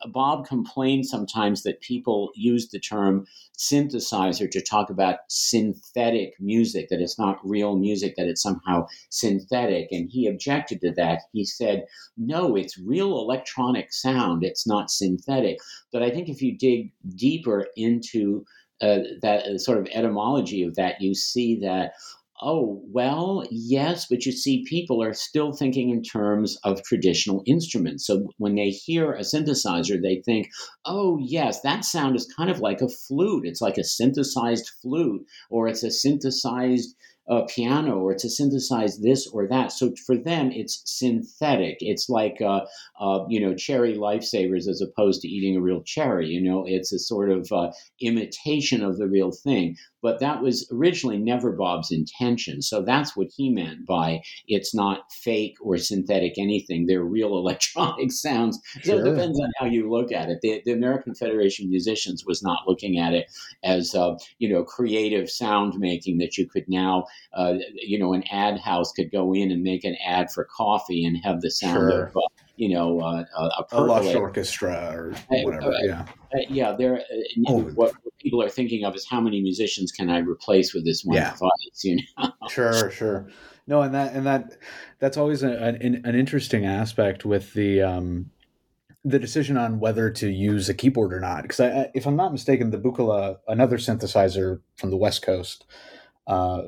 Bob 0.07 0.47
complained 0.47 1.05
sometimes 1.05 1.63
that 1.63 1.81
people 1.81 2.31
use 2.35 2.69
the 2.69 2.79
term 2.79 3.25
synthesizer 3.57 4.49
to 4.49 4.61
talk 4.61 4.89
about 4.89 5.19
synthetic 5.29 6.33
music, 6.39 6.89
that 6.89 7.01
it's 7.01 7.19
not 7.19 7.39
real 7.43 7.77
music, 7.77 8.15
that 8.17 8.27
it's 8.27 8.41
somehow 8.41 8.87
synthetic. 9.09 9.89
And 9.91 10.09
he 10.09 10.27
objected 10.27 10.81
to 10.81 10.91
that. 10.93 11.21
He 11.31 11.45
said, 11.45 11.85
no, 12.17 12.55
it's 12.55 12.77
real 12.77 13.19
electronic 13.19 13.93
sound, 13.93 14.43
it's 14.43 14.67
not 14.67 14.89
synthetic. 14.89 15.59
But 15.91 16.03
I 16.03 16.09
think 16.09 16.27
if 16.29 16.41
you 16.41 16.57
dig 16.57 16.91
deeper 17.15 17.67
into 17.75 18.45
uh, 18.81 18.99
that 19.21 19.43
uh, 19.45 19.57
sort 19.57 19.77
of 19.77 19.87
etymology 19.93 20.63
of 20.63 20.75
that, 20.75 21.01
you 21.01 21.13
see 21.13 21.59
that 21.59 21.93
Oh, 22.41 22.81
well, 22.87 23.45
yes, 23.51 24.07
but 24.09 24.25
you 24.25 24.31
see, 24.31 24.63
people 24.63 25.03
are 25.03 25.13
still 25.13 25.51
thinking 25.51 25.89
in 25.89 26.01
terms 26.01 26.57
of 26.63 26.81
traditional 26.83 27.43
instruments. 27.45 28.07
So 28.07 28.29
when 28.37 28.55
they 28.55 28.69
hear 28.69 29.11
a 29.11 29.21
synthesizer, 29.21 30.01
they 30.01 30.21
think, 30.23 30.49
oh, 30.85 31.17
yes, 31.21 31.59
that 31.61 31.83
sound 31.83 32.15
is 32.15 32.33
kind 32.37 32.49
of 32.49 32.61
like 32.61 32.79
a 32.81 32.87
flute. 32.87 33.45
It's 33.45 33.61
like 33.61 33.77
a 33.77 33.83
synthesized 33.83 34.69
flute, 34.81 35.25
or 35.49 35.67
it's 35.67 35.83
a 35.83 35.91
synthesized 35.91 36.95
uh, 37.29 37.43
piano, 37.43 37.99
or 37.99 38.11
it's 38.11 38.23
a 38.23 38.29
synthesized 38.29 39.03
this 39.03 39.27
or 39.27 39.47
that. 39.47 39.71
So 39.71 39.93
for 40.07 40.17
them, 40.17 40.51
it's 40.51 40.81
synthetic. 40.85 41.77
It's 41.79 42.09
like, 42.09 42.41
uh, 42.41 42.61
uh, 42.99 43.25
you 43.29 43.39
know, 43.39 43.53
cherry 43.53 43.95
lifesavers 43.95 44.67
as 44.67 44.81
opposed 44.81 45.21
to 45.21 45.27
eating 45.27 45.55
a 45.55 45.61
real 45.61 45.83
cherry. 45.83 46.27
You 46.29 46.41
know, 46.41 46.63
it's 46.65 46.91
a 46.91 46.97
sort 46.99 47.29
of 47.29 47.51
uh, 47.51 47.71
imitation 48.01 48.83
of 48.83 48.97
the 48.97 49.07
real 49.07 49.31
thing 49.31 49.75
but 50.01 50.19
that 50.19 50.41
was 50.41 50.67
originally 50.71 51.17
never 51.17 51.51
Bob's 51.51 51.91
intention. 51.91 52.61
So 52.61 52.81
that's 52.81 53.15
what 53.15 53.27
he 53.35 53.49
meant 53.49 53.85
by 53.85 54.21
it's 54.47 54.73
not 54.73 55.11
fake 55.11 55.55
or 55.61 55.77
synthetic 55.77 56.33
anything. 56.37 56.85
They're 56.85 57.03
real 57.03 57.37
electronic 57.37 58.11
sounds. 58.11 58.59
So 58.83 58.97
Sure. 58.97 59.05
it 59.05 59.09
depends 59.09 59.39
on 59.39 59.51
how 59.59 59.65
you 59.65 59.89
look 59.89 60.11
at 60.11 60.29
it. 60.29 60.39
The, 60.41 60.61
the 60.65 60.71
American 60.71 61.15
Federation 61.15 61.65
of 61.65 61.69
Musicians 61.71 62.23
was 62.25 62.41
not 62.43 62.59
looking 62.67 62.97
at 62.99 63.13
it 63.13 63.27
as 63.63 63.93
uh, 63.95 64.15
you 64.37 64.49
know 64.49 64.63
creative 64.63 65.29
sound 65.29 65.73
making 65.77 66.17
that 66.19 66.37
you 66.37 66.47
could 66.47 66.65
now 66.67 67.05
uh, 67.33 67.53
you 67.75 67.99
know 67.99 68.13
an 68.13 68.23
ad 68.31 68.59
house 68.59 68.91
could 68.91 69.11
go 69.11 69.33
in 69.33 69.51
and 69.51 69.63
make 69.63 69.83
an 69.83 69.95
ad 70.05 70.27
for 70.33 70.45
coffee 70.45 71.05
and 71.05 71.17
have 71.23 71.41
the 71.41 71.51
sound 71.51 71.91
Sure. 71.91 72.03
of 72.05 72.17
uh, 72.17 72.19
you 72.55 72.69
know 72.69 72.99
uh, 73.01 73.23
a, 73.37 73.41
a 73.43 73.65
a 73.71 73.81
lush 73.83 74.15
orchestra 74.15 74.91
or 74.93 75.13
whatever. 75.43 75.73
Yeah. 75.83 76.05
Yeah, 76.49 76.73
there. 76.73 76.97
Uh, 76.99 77.03
Oh. 77.47 77.61
what 77.75 77.93
people 78.19 78.41
are 78.43 78.49
thinking 78.49 78.83
of 78.85 78.95
is 78.95 79.05
how 79.09 79.21
many 79.21 79.41
musicians 79.41 79.91
can 79.91 80.09
I 80.09 80.19
replace 80.19 80.73
with 80.73 80.85
this 80.85 81.03
one 81.03 81.17
Yeah. 81.17 81.31
device? 81.31 81.83
You 81.83 81.97
know, 82.17 82.31
Sure, 82.49 82.89
sure. 82.91 83.27
No, 83.67 83.81
and 83.83 83.93
that 83.93 84.13
and 84.13 84.25
that 84.25 84.57
that's 84.99 85.17
always 85.17 85.43
a, 85.43 85.51
an 85.51 86.01
an 86.03 86.15
interesting 86.15 86.65
aspect 86.65 87.23
with 87.25 87.53
the 87.53 87.81
um 87.81 88.31
the 89.05 89.19
decision 89.19 89.55
on 89.57 89.79
whether 89.79 90.09
to 90.09 90.27
use 90.29 90.67
a 90.69 90.73
keyboard 90.73 91.13
or 91.13 91.19
not. 91.19 91.43
Because 91.43 91.89
if 91.93 92.05
I'm 92.05 92.15
not 92.17 92.31
mistaken, 92.33 92.69
the 92.71 92.77
Buchla, 92.77 93.37
another 93.47 93.77
synthesizer 93.77 94.59
from 94.75 94.89
the 94.89 94.97
West 94.97 95.21
Coast, 95.21 95.65
uh, 96.27 96.63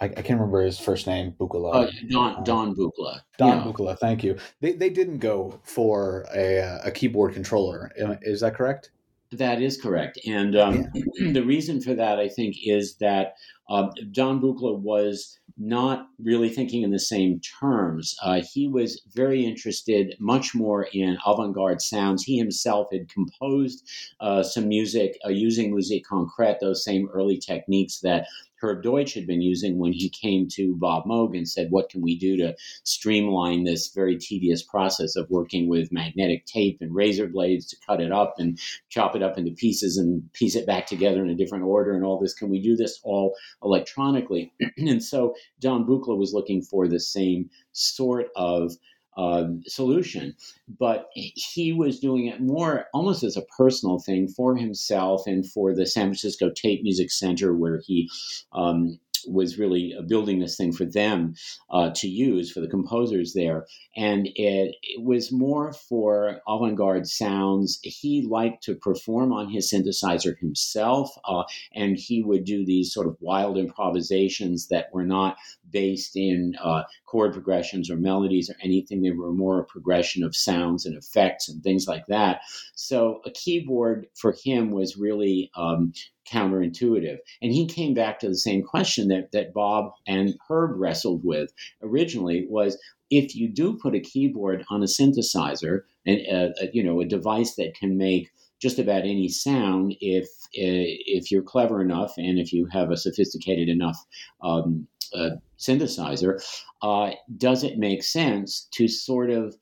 I, 0.00 0.06
I 0.06 0.08
can't 0.08 0.38
remember 0.40 0.62
his 0.62 0.78
first 0.78 1.06
name. 1.06 1.32
Buchla. 1.38 1.86
uh, 1.86 1.90
Don 2.10 2.44
Don 2.44 2.74
Buchla. 2.74 3.20
Don 3.38 3.58
yeah. 3.58 3.64
Buchla. 3.64 3.98
Thank 3.98 4.24
you. 4.24 4.36
They 4.60 4.72
they 4.72 4.90
didn't 4.90 5.18
go 5.18 5.60
for 5.62 6.26
a 6.34 6.60
uh, 6.60 6.78
a 6.84 6.90
keyboard 6.90 7.34
controller. 7.34 7.90
Is 8.22 8.40
that 8.40 8.54
correct? 8.54 8.90
That 9.38 9.60
is 9.60 9.80
correct. 9.80 10.18
And 10.26 10.56
um, 10.56 10.86
the 11.32 11.42
reason 11.44 11.80
for 11.80 11.94
that, 11.94 12.20
I 12.20 12.28
think, 12.28 12.56
is 12.64 12.96
that 12.96 13.34
uh, 13.68 13.88
Don 14.12 14.40
Buchla 14.40 14.78
was 14.78 15.38
not 15.56 16.08
really 16.22 16.48
thinking 16.48 16.82
in 16.82 16.90
the 16.90 16.98
same 16.98 17.40
terms. 17.40 18.16
Uh, 18.22 18.42
he 18.42 18.68
was 18.68 19.02
very 19.12 19.44
interested 19.44 20.14
much 20.20 20.54
more 20.54 20.88
in 20.92 21.18
avant 21.26 21.54
garde 21.54 21.80
sounds. 21.80 22.22
He 22.22 22.36
himself 22.38 22.88
had 22.92 23.08
composed 23.08 23.88
uh, 24.20 24.42
some 24.42 24.68
music 24.68 25.18
uh, 25.24 25.30
using 25.30 25.72
musique 25.72 26.04
concrète, 26.06 26.60
those 26.60 26.84
same 26.84 27.08
early 27.12 27.38
techniques 27.38 28.00
that 28.00 28.26
Herb 28.64 28.82
Deutsch 28.82 29.12
had 29.12 29.26
been 29.26 29.42
using 29.42 29.78
when 29.78 29.92
he 29.92 30.08
came 30.08 30.48
to 30.52 30.74
Bob 30.76 31.04
Moog 31.04 31.36
and 31.36 31.46
said, 31.46 31.70
What 31.70 31.90
can 31.90 32.00
we 32.00 32.18
do 32.18 32.36
to 32.38 32.56
streamline 32.84 33.64
this 33.64 33.88
very 33.88 34.16
tedious 34.16 34.62
process 34.62 35.16
of 35.16 35.28
working 35.28 35.68
with 35.68 35.92
magnetic 35.92 36.46
tape 36.46 36.78
and 36.80 36.94
razor 36.94 37.26
blades 37.26 37.66
to 37.66 37.76
cut 37.86 38.00
it 38.00 38.10
up 38.10 38.36
and 38.38 38.58
chop 38.88 39.14
it 39.14 39.22
up 39.22 39.36
into 39.36 39.50
pieces 39.50 39.98
and 39.98 40.32
piece 40.32 40.56
it 40.56 40.66
back 40.66 40.86
together 40.86 41.22
in 41.22 41.28
a 41.28 41.34
different 41.34 41.64
order 41.64 41.94
and 41.94 42.04
all 42.04 42.18
this? 42.18 42.32
Can 42.32 42.48
we 42.48 42.60
do 42.60 42.74
this 42.74 43.00
all 43.04 43.34
electronically? 43.62 44.52
and 44.78 45.02
so 45.02 45.34
Don 45.60 45.84
Buchla 45.84 46.16
was 46.16 46.32
looking 46.32 46.62
for 46.62 46.88
the 46.88 47.00
same 47.00 47.50
sort 47.72 48.28
of 48.34 48.72
um, 49.16 49.62
solution, 49.66 50.34
but 50.78 51.08
he 51.14 51.72
was 51.72 52.00
doing 52.00 52.26
it 52.26 52.40
more 52.40 52.86
almost 52.92 53.22
as 53.22 53.36
a 53.36 53.42
personal 53.56 53.98
thing 53.98 54.28
for 54.28 54.56
himself 54.56 55.22
and 55.26 55.48
for 55.50 55.74
the 55.74 55.86
San 55.86 56.06
Francisco 56.06 56.50
Tape 56.50 56.82
Music 56.82 57.10
Center, 57.10 57.54
where 57.54 57.80
he 57.86 58.08
um, 58.52 58.98
was 59.26 59.58
really 59.58 59.94
building 60.06 60.38
this 60.38 60.56
thing 60.56 60.72
for 60.72 60.84
them 60.84 61.34
uh, 61.70 61.90
to 61.94 62.08
use 62.08 62.50
for 62.50 62.60
the 62.60 62.68
composers 62.68 63.32
there. 63.32 63.66
And 63.96 64.26
it, 64.34 64.76
it 64.82 65.02
was 65.02 65.32
more 65.32 65.72
for 65.72 66.40
avant 66.48 66.76
garde 66.76 67.06
sounds. 67.06 67.78
He 67.82 68.26
liked 68.28 68.62
to 68.64 68.74
perform 68.74 69.32
on 69.32 69.50
his 69.50 69.72
synthesizer 69.72 70.38
himself, 70.38 71.10
uh, 71.24 71.44
and 71.74 71.96
he 71.96 72.22
would 72.22 72.44
do 72.44 72.64
these 72.64 72.92
sort 72.92 73.06
of 73.06 73.16
wild 73.20 73.58
improvisations 73.58 74.68
that 74.68 74.92
were 74.92 75.04
not 75.04 75.36
based 75.74 76.16
in 76.16 76.54
uh, 76.62 76.84
chord 77.04 77.32
progressions 77.32 77.90
or 77.90 77.96
melodies 77.96 78.48
or 78.48 78.54
anything. 78.62 79.02
They 79.02 79.10
were 79.10 79.32
more 79.32 79.60
a 79.60 79.64
progression 79.64 80.22
of 80.22 80.36
sounds 80.36 80.86
and 80.86 80.96
effects 80.96 81.48
and 81.48 81.62
things 81.62 81.86
like 81.86 82.06
that. 82.06 82.42
So 82.76 83.20
a 83.26 83.30
keyboard 83.32 84.06
for 84.14 84.34
him 84.44 84.70
was 84.70 84.96
really 84.96 85.50
um, 85.56 85.92
counterintuitive. 86.30 87.18
And 87.42 87.52
he 87.52 87.66
came 87.66 87.92
back 87.92 88.20
to 88.20 88.28
the 88.28 88.38
same 88.38 88.62
question 88.62 89.08
that, 89.08 89.32
that 89.32 89.52
Bob 89.52 89.92
and 90.06 90.34
Herb 90.48 90.78
wrestled 90.78 91.24
with 91.24 91.52
originally 91.82 92.46
was 92.48 92.78
if 93.10 93.34
you 93.34 93.48
do 93.48 93.76
put 93.76 93.94
a 93.94 94.00
keyboard 94.00 94.64
on 94.70 94.82
a 94.82 94.86
synthesizer 94.86 95.80
and 96.06 96.20
uh, 96.30 96.62
uh, 96.62 96.66
you 96.72 96.82
know 96.82 97.00
a 97.00 97.04
device 97.04 97.54
that 97.56 97.74
can 97.74 97.96
make 97.96 98.30
just 98.60 98.78
about 98.78 99.02
any 99.02 99.28
sound 99.28 99.94
if 100.00 100.24
uh, 100.24 100.88
if 101.06 101.30
you're 101.30 101.42
clever 101.42 101.82
enough 101.82 102.12
and 102.16 102.38
if 102.38 102.52
you 102.52 102.66
have 102.72 102.90
a 102.90 102.96
sophisticated 102.96 103.68
enough 103.68 103.98
um, 104.42 104.86
uh, 105.14 105.30
synthesizer, 105.58 106.40
uh, 106.82 107.12
does 107.36 107.64
it 107.64 107.78
make 107.78 108.02
sense 108.02 108.68
to 108.72 108.88
sort 108.88 109.30
of 109.30 109.56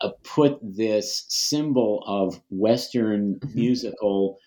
uh, 0.00 0.10
put 0.24 0.58
this 0.62 1.24
symbol 1.28 2.02
of 2.06 2.40
Western 2.50 3.42
musical 3.54 4.38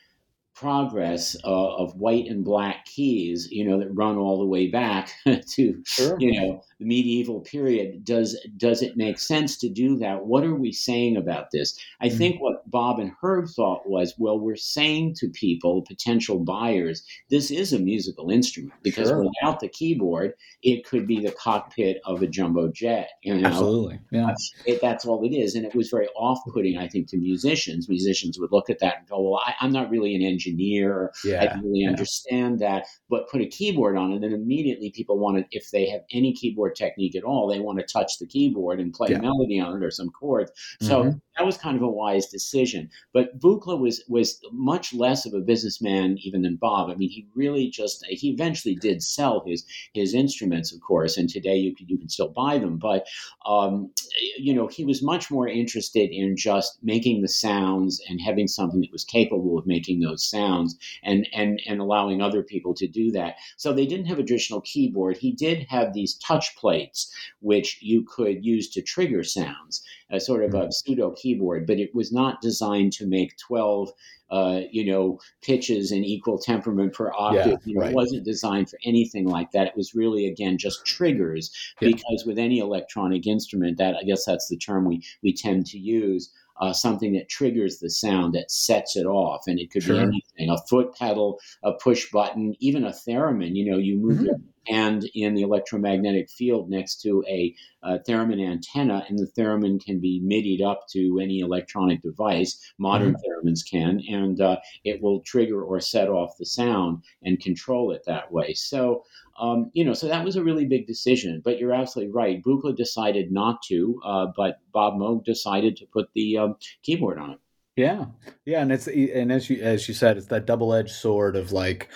progress 0.54 1.36
uh, 1.44 1.76
of 1.76 1.96
white 1.96 2.28
and 2.28 2.44
black 2.44 2.86
keys, 2.86 3.48
you 3.52 3.66
know, 3.66 3.80
that 3.80 3.90
run 3.94 4.18
all 4.18 4.38
the 4.38 4.46
way 4.46 4.68
back 4.68 5.12
to 5.48 5.82
Sure. 5.84 6.18
you 6.18 6.32
know 6.40 6.62
the 6.80 6.86
medieval 6.86 7.40
period 7.42 8.04
does 8.04 8.38
does 8.58 8.82
it 8.82 8.98
make 8.98 9.18
sense 9.18 9.58
to 9.58 9.70
do 9.70 9.98
that 9.98 10.26
what 10.26 10.44
are 10.44 10.56
we 10.56 10.72
saying 10.72 11.16
about 11.18 11.48
this 11.52 11.80
i 12.02 12.10
Mhm. 12.10 12.10
think 12.10 12.42
what 12.42 12.51
Bob 12.72 13.00
and 13.00 13.12
Herb 13.22 13.48
thought 13.50 13.88
was, 13.88 14.14
well, 14.18 14.40
we're 14.40 14.56
saying 14.56 15.16
to 15.20 15.30
people, 15.30 15.82
potential 15.84 16.40
buyers, 16.40 17.04
this 17.30 17.52
is 17.52 17.74
a 17.74 17.80
musical 17.80 18.30
instrument 18.32 18.74
because 18.82 19.10
Sure. 19.10 19.24
without 19.24 19.60
the 19.60 19.68
keyboard, 19.68 20.34
it 20.64 20.86
could 20.86 21.06
be 21.06 21.20
the 21.20 21.32
cockpit 21.32 22.00
of 22.06 22.22
a 22.22 22.28
jumbo 22.28 22.72
jet. 22.72 23.10
You 23.24 23.36
know? 23.36 23.48
Absolutely. 23.48 24.00
Yeah. 24.12 24.34
It, 24.66 24.82
that's 24.82 25.06
all 25.06 25.24
it 25.24 25.36
is. 25.36 25.56
And 25.56 25.66
it 25.66 25.76
was 25.76 25.90
very 25.90 26.08
off 26.16 26.40
putting, 26.54 26.78
I 26.78 26.88
think, 26.88 27.08
to 27.10 27.18
musicians. 27.18 27.90
Musicians 27.90 28.40
would 28.40 28.52
look 28.52 28.70
at 28.70 28.80
that 28.80 29.00
and 29.00 29.08
go, 29.08 29.22
well, 29.22 29.42
I, 29.46 29.54
I'm 29.60 29.72
not 29.72 29.90
really 29.90 30.16
an 30.16 30.22
engineer. 30.22 31.12
I 31.26 31.48
don't 31.48 31.64
really 31.64 31.82
yeah. 31.82 31.90
understand 31.90 32.60
that, 32.60 32.86
but 33.10 33.30
put 33.30 33.42
a 33.42 33.48
keyboard 33.48 33.98
on 33.98 34.12
it, 34.12 34.16
and 34.16 34.24
then 34.24 34.34
immediately 34.34 34.92
people 34.92 35.20
want 35.20 35.38
to, 35.38 35.46
if 35.52 35.72
they 35.72 35.90
have 35.90 36.02
any 36.12 36.34
keyboard 36.34 36.76
technique 36.76 37.16
at 37.16 37.24
all, 37.24 37.48
they 37.48 37.60
want 37.60 37.80
to 37.80 37.86
touch 37.86 38.18
the 38.20 38.28
keyboard 38.28 38.80
and 38.80 38.94
play 38.94 39.10
Yeah. 39.10 39.18
a 39.18 39.22
melody 39.22 39.60
on 39.60 39.76
it 39.76 39.86
or 39.86 39.92
some 39.92 40.10
chords. 40.10 40.52
So 40.82 41.04
Mhm. 41.04 41.22
That 41.38 41.46
was 41.46 41.58
kind 41.58 41.78
of 41.78 41.84
a 41.84 41.90
wise 41.90 42.28
decision. 42.28 42.90
But 43.14 43.40
Buchla 43.40 43.80
was 43.80 44.04
was 44.08 44.40
much 44.52 44.94
less 44.94 45.26
of 45.26 45.34
a 45.34 45.40
businessman 45.40 46.18
even 46.24 46.42
than 46.42 46.58
Bob. 46.58 46.90
I 46.90 46.96
mean, 46.96 47.10
he 47.10 47.28
really 47.36 47.70
just 47.70 48.06
he 48.08 48.30
eventually 48.30 48.76
did 48.76 49.02
sell 49.02 49.44
his 49.46 49.66
his 49.94 50.14
instruments, 50.14 50.74
of 50.74 50.82
course, 50.82 51.18
and 51.18 51.30
today 51.30 51.56
you 51.56 51.76
can 51.76 51.88
you 51.88 51.98
can 51.98 52.10
still 52.10 52.30
buy 52.30 52.58
them. 52.58 52.78
But 52.78 53.08
um, 53.46 53.92
you 54.38 54.54
know, 54.54 54.68
he 54.68 54.84
was 54.86 55.02
much 55.02 55.32
more 55.32 55.48
interested 55.48 56.10
in 56.12 56.36
just 56.36 56.80
making 56.84 57.22
the 57.22 57.28
sounds 57.28 58.02
and 58.10 58.20
having 58.20 58.48
something 58.48 58.82
that 58.82 58.92
was 58.92 59.04
capable 59.04 59.58
of 59.58 59.66
making 59.66 60.02
those 60.02 60.28
sounds 60.28 60.78
and 61.04 61.28
and 61.34 61.62
and 61.68 61.80
allowing 61.80 62.22
other 62.22 62.44
people 62.44 62.74
to 62.76 62.88
do 62.88 63.12
that. 63.12 63.36
So 63.58 63.74
they 63.74 63.86
didn't 63.86 64.08
have 64.08 64.20
a 64.20 64.24
traditional 64.24 64.62
keyboard. 64.62 65.18
He 65.18 65.32
did 65.32 65.66
have 65.70 65.94
these 65.94 66.16
touch 66.16 66.56
plates 66.56 67.14
which 67.40 67.82
you 67.82 68.04
could 68.04 68.46
use 68.46 68.70
to 68.70 68.82
trigger 68.82 69.24
sounds, 69.24 69.84
a 70.10 70.20
sort 70.20 70.44
of 70.44 70.54
a 70.54 70.72
pseudo 70.72 71.12
keyboard, 71.22 71.68
but 71.68 71.80
it 71.80 71.94
was 71.94 72.12
not 72.12 72.42
designed 72.42 72.94
to 72.94 73.06
make 73.08 73.38
twelve. 73.38 73.92
Uh, 74.30 74.62
you 74.72 74.86
know, 74.86 75.20
pitches 75.42 75.92
in 75.92 76.06
equal 76.06 76.38
temperament 76.40 76.94
per 76.94 77.12
octave. 77.18 77.48
Yeah, 77.48 77.58
you 77.66 77.76
know, 77.76 77.82
right. 77.82 77.92
It 77.92 77.96
wasn't 77.96 78.24
designed 78.24 78.70
for 78.70 78.80
anything 78.86 79.26
like 79.28 79.52
that. 79.52 79.68
It 79.68 79.76
was 79.76 79.94
really, 79.94 80.26
again, 80.26 80.58
just 80.58 80.86
triggers 80.86 81.52
Yeah. 81.82 81.90
because 81.90 82.24
with 82.26 82.40
any 82.40 82.60
electronic 82.60 83.28
instrument, 83.28 83.78
that 83.78 83.98
I 83.98 84.04
guess 84.04 84.24
that's 84.24 84.48
the 84.48 84.56
term 84.56 84.86
we 84.86 85.04
we 85.22 85.34
tend 85.34 85.66
to 85.68 85.78
use. 85.78 86.32
Uh, 86.62 86.72
something 86.72 87.12
that 87.14 87.28
triggers 87.28 87.80
the 87.80 87.90
sound 87.90 88.34
that 88.36 88.52
sets 88.52 88.96
it 88.96 89.06
off, 89.06 89.42
and 89.48 89.60
it 89.60 89.72
could 89.72 89.84
Sure. 89.84 89.96
be 89.96 90.02
anything: 90.02 90.50
a 90.50 90.58
foot 90.70 90.96
pedal, 90.96 91.38
a 91.64 91.74
push 91.74 92.10
button, 92.12 92.56
even 92.60 92.86
a 92.86 92.92
theremin. 92.92 93.56
You 93.56 93.70
know, 93.70 93.78
you 93.78 93.98
move 93.98 94.20
Mhm. 94.20 94.26
your 94.28 94.36
hand 94.68 95.10
in 95.16 95.34
the 95.34 95.42
electromagnetic 95.42 96.30
field 96.30 96.70
next 96.70 97.02
to 97.02 97.24
a, 97.28 97.56
uh 97.84 97.98
theremin 98.08 98.46
antenna, 98.46 99.06
and 99.08 99.18
the 99.18 99.32
theremin 99.38 99.84
can 99.84 100.00
be 100.00 100.22
midied 100.24 100.62
up 100.62 100.88
to 100.92 101.20
any 101.20 101.40
electronic 101.40 102.02
device. 102.02 102.74
Modern 102.78 103.16
theremins 103.16 103.62
can, 103.70 104.02
and 104.10 104.40
uh, 104.42 104.58
it 104.84 105.02
will 105.02 105.22
trigger 105.22 105.64
or 105.64 105.80
set 105.80 106.10
off 106.10 106.38
the 106.38 106.46
sound 106.46 107.04
and 107.24 107.40
control 107.40 107.92
it 107.92 108.04
that 108.06 108.32
way. 108.32 108.54
So 108.54 109.04
um, 109.40 109.72
you 109.74 109.84
know, 109.84 109.94
so 109.94 110.08
that 110.08 110.24
was 110.24 110.36
a 110.36 110.44
really 110.44 110.66
big 110.66 110.88
decision. 110.88 111.42
But 111.44 111.58
you're 111.58 111.74
absolutely 111.74 112.14
right. 112.14 112.42
Buchla 112.44 112.76
decided 112.76 113.32
not 113.32 113.62
to, 113.64 114.00
uh, 114.06 114.28
but 114.36 114.60
Bob 114.72 114.96
Moog 114.96 115.26
decided 115.26 115.76
to 115.78 115.86
put 115.88 116.10
the 116.14 116.38
um, 116.38 116.56
keyboard 116.84 117.18
on 117.18 117.32
it. 117.32 117.40
Yeah, 117.76 118.06
yeah, 118.46 118.62
and 118.62 118.72
it's 118.72 118.88
and 118.88 119.32
as 119.32 119.50
you 119.50 119.62
as 119.62 119.88
you 119.88 119.94
said, 119.94 120.18
it's 120.18 120.28
that 120.28 120.46
double 120.46 120.74
edged 120.74 120.92
sword 120.92 121.36
of 121.36 121.52
like, 121.52 121.90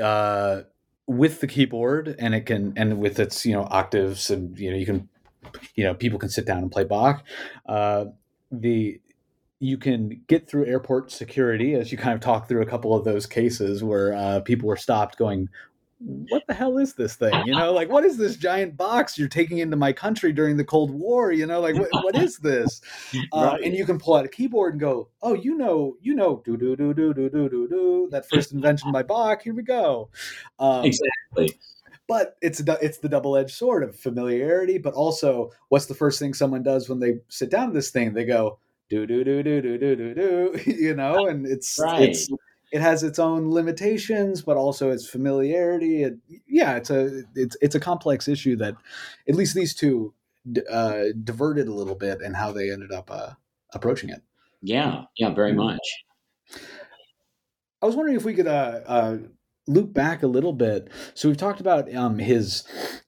uh, 0.00 0.62
with 1.06 1.40
the 1.40 1.46
keyboard, 1.46 2.14
and 2.18 2.34
it 2.34 2.46
can 2.46 2.72
and 2.76 2.98
with 2.98 3.18
its 3.18 3.44
you 3.44 3.52
know 3.52 3.66
octaves, 3.70 4.30
and 4.30 4.58
you 4.58 4.70
know 4.70 4.76
you 4.76 4.86
can, 4.86 5.08
you 5.74 5.84
know 5.84 5.94
people 5.94 6.18
can 6.18 6.28
sit 6.28 6.46
down 6.46 6.58
and 6.58 6.72
play 6.72 6.84
Bach. 6.84 7.24
Uh, 7.66 8.06
the 8.50 9.00
you 9.60 9.78
can 9.78 10.22
get 10.26 10.48
through 10.48 10.66
airport 10.66 11.10
security 11.10 11.74
as 11.74 11.90
you 11.90 11.96
kind 11.96 12.14
of 12.14 12.20
talk 12.20 12.48
through 12.48 12.60
a 12.60 12.66
couple 12.66 12.94
of 12.94 13.04
those 13.04 13.24
cases 13.24 13.82
where 13.82 14.12
uh, 14.12 14.40
people 14.40 14.68
were 14.68 14.76
stopped 14.76 15.16
going 15.16 15.48
what 16.06 16.42
the 16.46 16.54
hell 16.54 16.76
is 16.78 16.94
this 16.94 17.16
thing 17.16 17.32
you 17.46 17.54
know 17.54 17.72
like 17.72 17.88
what 17.88 18.04
is 18.04 18.16
this 18.18 18.36
giant 18.36 18.76
box 18.76 19.16
you're 19.18 19.28
taking 19.28 19.58
into 19.58 19.76
my 19.76 19.92
country 19.92 20.32
during 20.32 20.56
the 20.56 20.64
cold 20.64 20.90
war 20.90 21.32
you 21.32 21.46
know 21.46 21.60
like 21.60 21.74
what, 21.74 21.88
what 22.02 22.14
is 22.16 22.36
this 22.38 22.80
uh, 23.32 23.52
Right. 23.52 23.62
and 23.64 23.74
you 23.74 23.86
can 23.86 23.98
pull 23.98 24.14
out 24.14 24.24
a 24.24 24.28
keyboard 24.28 24.74
and 24.74 24.80
go 24.80 25.08
oh 25.22 25.34
you 25.34 25.56
know 25.56 25.96
you 26.02 26.14
know 26.14 26.42
do 26.44 26.56
do 26.56 26.76
do 26.76 26.92
do 26.92 27.14
do 27.14 27.30
do 27.30 27.48
do 27.48 27.68
do 27.68 28.08
that 28.10 28.28
first 28.28 28.52
invention 28.52 28.92
by 28.92 29.02
bach 29.02 29.42
here 29.42 29.54
we 29.54 29.62
go 29.62 30.10
um, 30.58 30.84
Exactly. 30.84 31.58
but 32.06 32.36
it's 32.42 32.60
it's 32.82 32.98
the 32.98 33.08
double 33.08 33.36
edged 33.36 33.54
sword 33.54 33.82
of 33.82 33.96
familiarity, 33.96 34.78
but 34.78 34.94
also 34.94 35.50
what's 35.68 35.86
the 35.86 35.94
first 35.94 36.18
thing 36.18 36.34
someone 36.34 36.62
does 36.62 36.88
when 36.88 37.00
they 37.00 37.14
sit 37.28 37.50
down 37.50 37.68
to 37.68 37.74
this 37.74 37.90
thing? 37.90 38.12
They 38.12 38.24
go 38.24 38.58
do 38.90 39.06
do 39.06 39.24
do 39.24 39.42
do 39.42 39.62
do 39.62 39.78
do 39.78 39.96
do 39.96 40.14
do, 40.14 40.60
you 40.70 40.94
know, 40.94 41.26
and 41.26 41.46
it's 41.46 41.78
Right. 41.78 42.10
it's 42.10 42.28
it 42.74 42.80
has 42.82 43.04
its 43.04 43.20
own 43.20 43.50
limitations, 43.52 44.42
but 44.42 44.56
also 44.56 44.90
its 44.90 45.08
familiarity. 45.08 46.02
It, 46.02 46.14
yeah, 46.48 46.76
it's 46.76 46.90
a 46.90 47.22
it's 47.36 47.56
it's 47.62 47.76
a 47.76 47.80
complex 47.80 48.26
issue 48.28 48.56
that 48.56 48.74
at 49.28 49.36
least 49.36 49.54
these 49.54 49.74
two 49.74 50.12
d- 50.50 50.62
uh, 50.70 51.04
diverted 51.22 51.68
a 51.68 51.72
little 51.74 51.94
bit 51.94 52.20
in 52.20 52.34
how 52.34 52.50
they 52.52 52.72
ended 52.72 52.92
up 52.92 53.10
uh, 53.10 53.34
approaching 53.72 54.10
it. 54.10 54.22
Yeah, 54.62 55.04
yeah, 55.18 55.32
very 55.34 55.52
Mm. 55.52 55.56
much. 55.58 56.04
I 57.82 57.86
was 57.86 57.96
wondering 57.96 58.16
if 58.16 58.24
we 58.24 58.34
could 58.34 58.46
uh, 58.46 58.80
uh, 58.86 59.18
loop 59.66 59.92
back 59.92 60.22
a 60.22 60.26
little 60.26 60.52
bit. 60.52 60.88
So 61.14 61.28
we've 61.28 61.36
talked 61.36 61.60
about 61.60 61.92
um, 61.94 62.18
his 62.18 62.64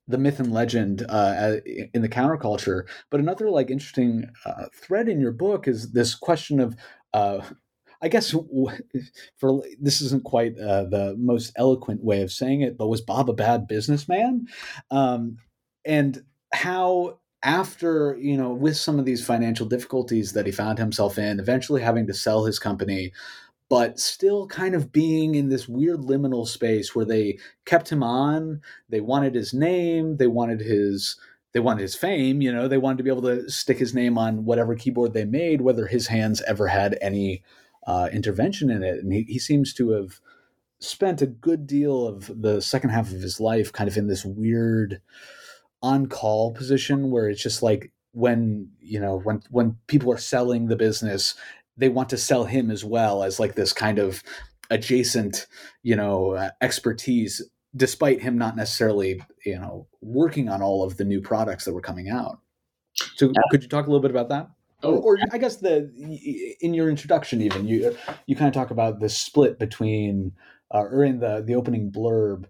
the 0.06 0.18
myth 0.18 0.38
and 0.38 0.52
legend 0.52 1.04
uh, 1.08 1.56
in 1.92 2.02
the 2.02 2.08
counterculture, 2.08 2.86
but 3.10 3.18
another 3.20 3.50
like 3.50 3.70
interesting 3.70 4.30
uh, 4.44 4.66
thread 4.74 5.08
in 5.08 5.20
your 5.20 5.32
book 5.32 5.66
is 5.66 5.92
this 5.92 6.14
question 6.14 6.60
of. 6.60 6.76
Uh, 7.12 7.42
I 8.02 8.08
guess 8.08 8.34
for 9.36 9.62
this 9.80 10.00
isn't 10.00 10.24
quite 10.24 10.58
uh, 10.58 10.84
the 10.84 11.16
most 11.18 11.52
eloquent 11.56 12.04
way 12.04 12.22
of 12.22 12.32
saying 12.32 12.62
it, 12.62 12.76
but 12.76 12.88
was 12.88 13.00
Bob 13.00 13.30
a 13.30 13.34
bad 13.34 13.66
businessman? 13.66 14.46
Um, 14.90 15.38
and 15.84 16.24
how 16.52 17.18
after 17.42 18.16
you 18.18 18.36
know 18.36 18.52
with 18.52 18.76
some 18.76 18.98
of 18.98 19.04
these 19.04 19.24
financial 19.24 19.66
difficulties 19.66 20.32
that 20.32 20.46
he 20.46 20.52
found 20.52 20.78
himself 20.78 21.18
in, 21.18 21.40
eventually 21.40 21.82
having 21.82 22.06
to 22.06 22.14
sell 22.14 22.44
his 22.44 22.58
company, 22.58 23.12
but 23.68 23.98
still 23.98 24.46
kind 24.46 24.74
of 24.74 24.92
being 24.92 25.34
in 25.34 25.48
this 25.48 25.68
weird 25.68 26.00
liminal 26.00 26.46
space 26.46 26.94
where 26.94 27.04
they 27.04 27.38
kept 27.64 27.90
him 27.90 28.02
on. 28.02 28.60
They 28.88 29.00
wanted 29.00 29.34
his 29.34 29.52
name. 29.52 30.16
They 30.16 30.26
wanted 30.26 30.60
his. 30.60 31.16
They 31.52 31.60
wanted 31.60 31.82
his 31.82 31.94
fame. 31.94 32.42
You 32.42 32.52
know, 32.52 32.68
they 32.68 32.78
wanted 32.78 32.98
to 32.98 33.04
be 33.04 33.10
able 33.10 33.22
to 33.22 33.48
stick 33.48 33.78
his 33.78 33.94
name 33.94 34.18
on 34.18 34.44
whatever 34.44 34.74
keyboard 34.74 35.14
they 35.14 35.24
made, 35.24 35.62
whether 35.62 35.86
his 35.86 36.06
hands 36.08 36.42
ever 36.42 36.66
had 36.66 36.98
any 37.00 37.42
uh, 37.86 38.08
intervention 38.12 38.70
in 38.70 38.82
it. 38.82 38.98
And 38.98 39.12
he, 39.12 39.22
he 39.22 39.38
seems 39.38 39.72
to 39.74 39.90
have 39.90 40.20
spent 40.80 41.22
a 41.22 41.26
good 41.26 41.66
deal 41.66 42.06
of 42.06 42.30
the 42.42 42.60
second 42.60 42.90
half 42.90 43.12
of 43.12 43.20
his 43.20 43.40
life 43.40 43.72
kind 43.72 43.88
of 43.88 43.96
in 43.96 44.08
this 44.08 44.24
weird 44.24 45.00
on 45.82 46.06
call 46.06 46.52
position 46.52 47.10
where 47.10 47.28
it's 47.28 47.42
just 47.42 47.62
like 47.62 47.92
when 48.12 48.70
you 48.80 49.00
know 49.00 49.18
when 49.20 49.42
when 49.50 49.76
people 49.86 50.12
are 50.12 50.18
selling 50.18 50.66
the 50.66 50.76
business 50.76 51.34
they 51.76 51.88
want 51.88 52.08
to 52.08 52.16
sell 52.16 52.44
him 52.44 52.70
as 52.70 52.84
well 52.84 53.22
as 53.22 53.38
like 53.38 53.54
this 53.54 53.72
kind 53.72 53.98
of 53.98 54.22
adjacent 54.70 55.46
you 55.82 55.94
know 55.96 56.32
uh, 56.32 56.50
expertise 56.60 57.42
despite 57.74 58.20
him 58.20 58.36
not 58.36 58.56
necessarily 58.56 59.20
you 59.44 59.58
know 59.58 59.86
working 60.00 60.48
on 60.48 60.62
all 60.62 60.82
of 60.82 60.96
the 60.96 61.04
new 61.04 61.20
products 61.20 61.64
that 61.64 61.74
were 61.74 61.80
coming 61.80 62.08
out. 62.08 62.40
So 63.16 63.30
could 63.50 63.62
you 63.62 63.68
talk 63.68 63.86
a 63.86 63.90
little 63.90 64.00
bit 64.00 64.10
about 64.10 64.30
that 64.30 64.48
Oh. 64.82 64.96
or, 64.96 65.14
or 65.14 65.18
i 65.32 65.38
guess 65.38 65.56
the 65.56 65.90
in 66.60 66.74
your 66.74 66.90
introduction 66.90 67.40
even 67.40 67.66
you 67.66 67.96
you 68.26 68.36
kind 68.36 68.48
of 68.48 68.54
talk 68.54 68.70
about 68.70 69.00
the 69.00 69.08
split 69.08 69.58
between 69.58 70.32
uh, 70.72 70.82
or 70.82 71.02
in 71.02 71.20
the 71.20 71.42
the 71.46 71.54
opening 71.54 71.90
blurb 71.90 72.44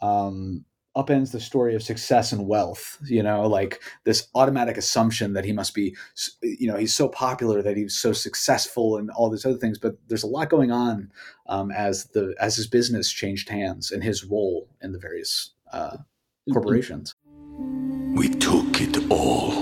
um 0.00 0.64
upends 0.96 1.32
the 1.32 1.40
story 1.40 1.74
of 1.74 1.82
success 1.82 2.32
and 2.32 2.46
wealth 2.46 2.98
you 3.04 3.22
know 3.22 3.48
like 3.48 3.82
this 4.04 4.28
automatic 4.34 4.76
assumption 4.76 5.32
that 5.32 5.44
he 5.44 5.52
must 5.52 5.74
be 5.74 5.96
you 6.42 6.68
know 6.70 6.76
he's 6.76 6.94
so 6.94 7.08
popular 7.08 7.62
that 7.62 7.76
he's 7.76 7.94
so 7.94 8.12
successful 8.12 8.96
and 8.96 9.10
all 9.10 9.30
these 9.30 9.46
other 9.46 9.56
things 9.56 9.78
but 9.78 9.96
there's 10.06 10.22
a 10.22 10.28
lot 10.28 10.50
going 10.50 10.70
on 10.70 11.10
um, 11.48 11.72
as 11.72 12.04
the 12.14 12.34
as 12.38 12.54
his 12.54 12.66
business 12.66 13.10
changed 13.10 13.48
hands 13.48 13.90
and 13.90 14.04
his 14.04 14.22
role 14.24 14.68
in 14.82 14.92
the 14.92 14.98
various 14.98 15.52
uh, 15.72 15.96
corporations 16.52 17.14
We 18.14 18.28
took 18.28 18.80
it 18.80 19.10
all. 19.10 19.61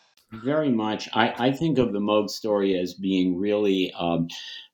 Very 0.31 0.69
much. 0.69 1.09
I, 1.13 1.33
I 1.37 1.51
think 1.51 1.77
of 1.77 1.93
the 1.93 1.99
Moog 1.99 2.29
story 2.29 2.77
as 2.77 2.93
being 2.93 3.37
really 3.37 3.93
um, 3.97 4.27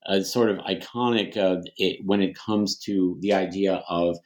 a 0.06 0.24
sort 0.24 0.50
of 0.50 0.58
iconic 0.60 1.38
uh, 1.38 1.62
it, 1.78 2.00
when 2.06 2.22
it 2.22 2.38
comes 2.38 2.78
to 2.80 3.18
the 3.22 3.34
idea 3.34 3.84
of 3.90 4.18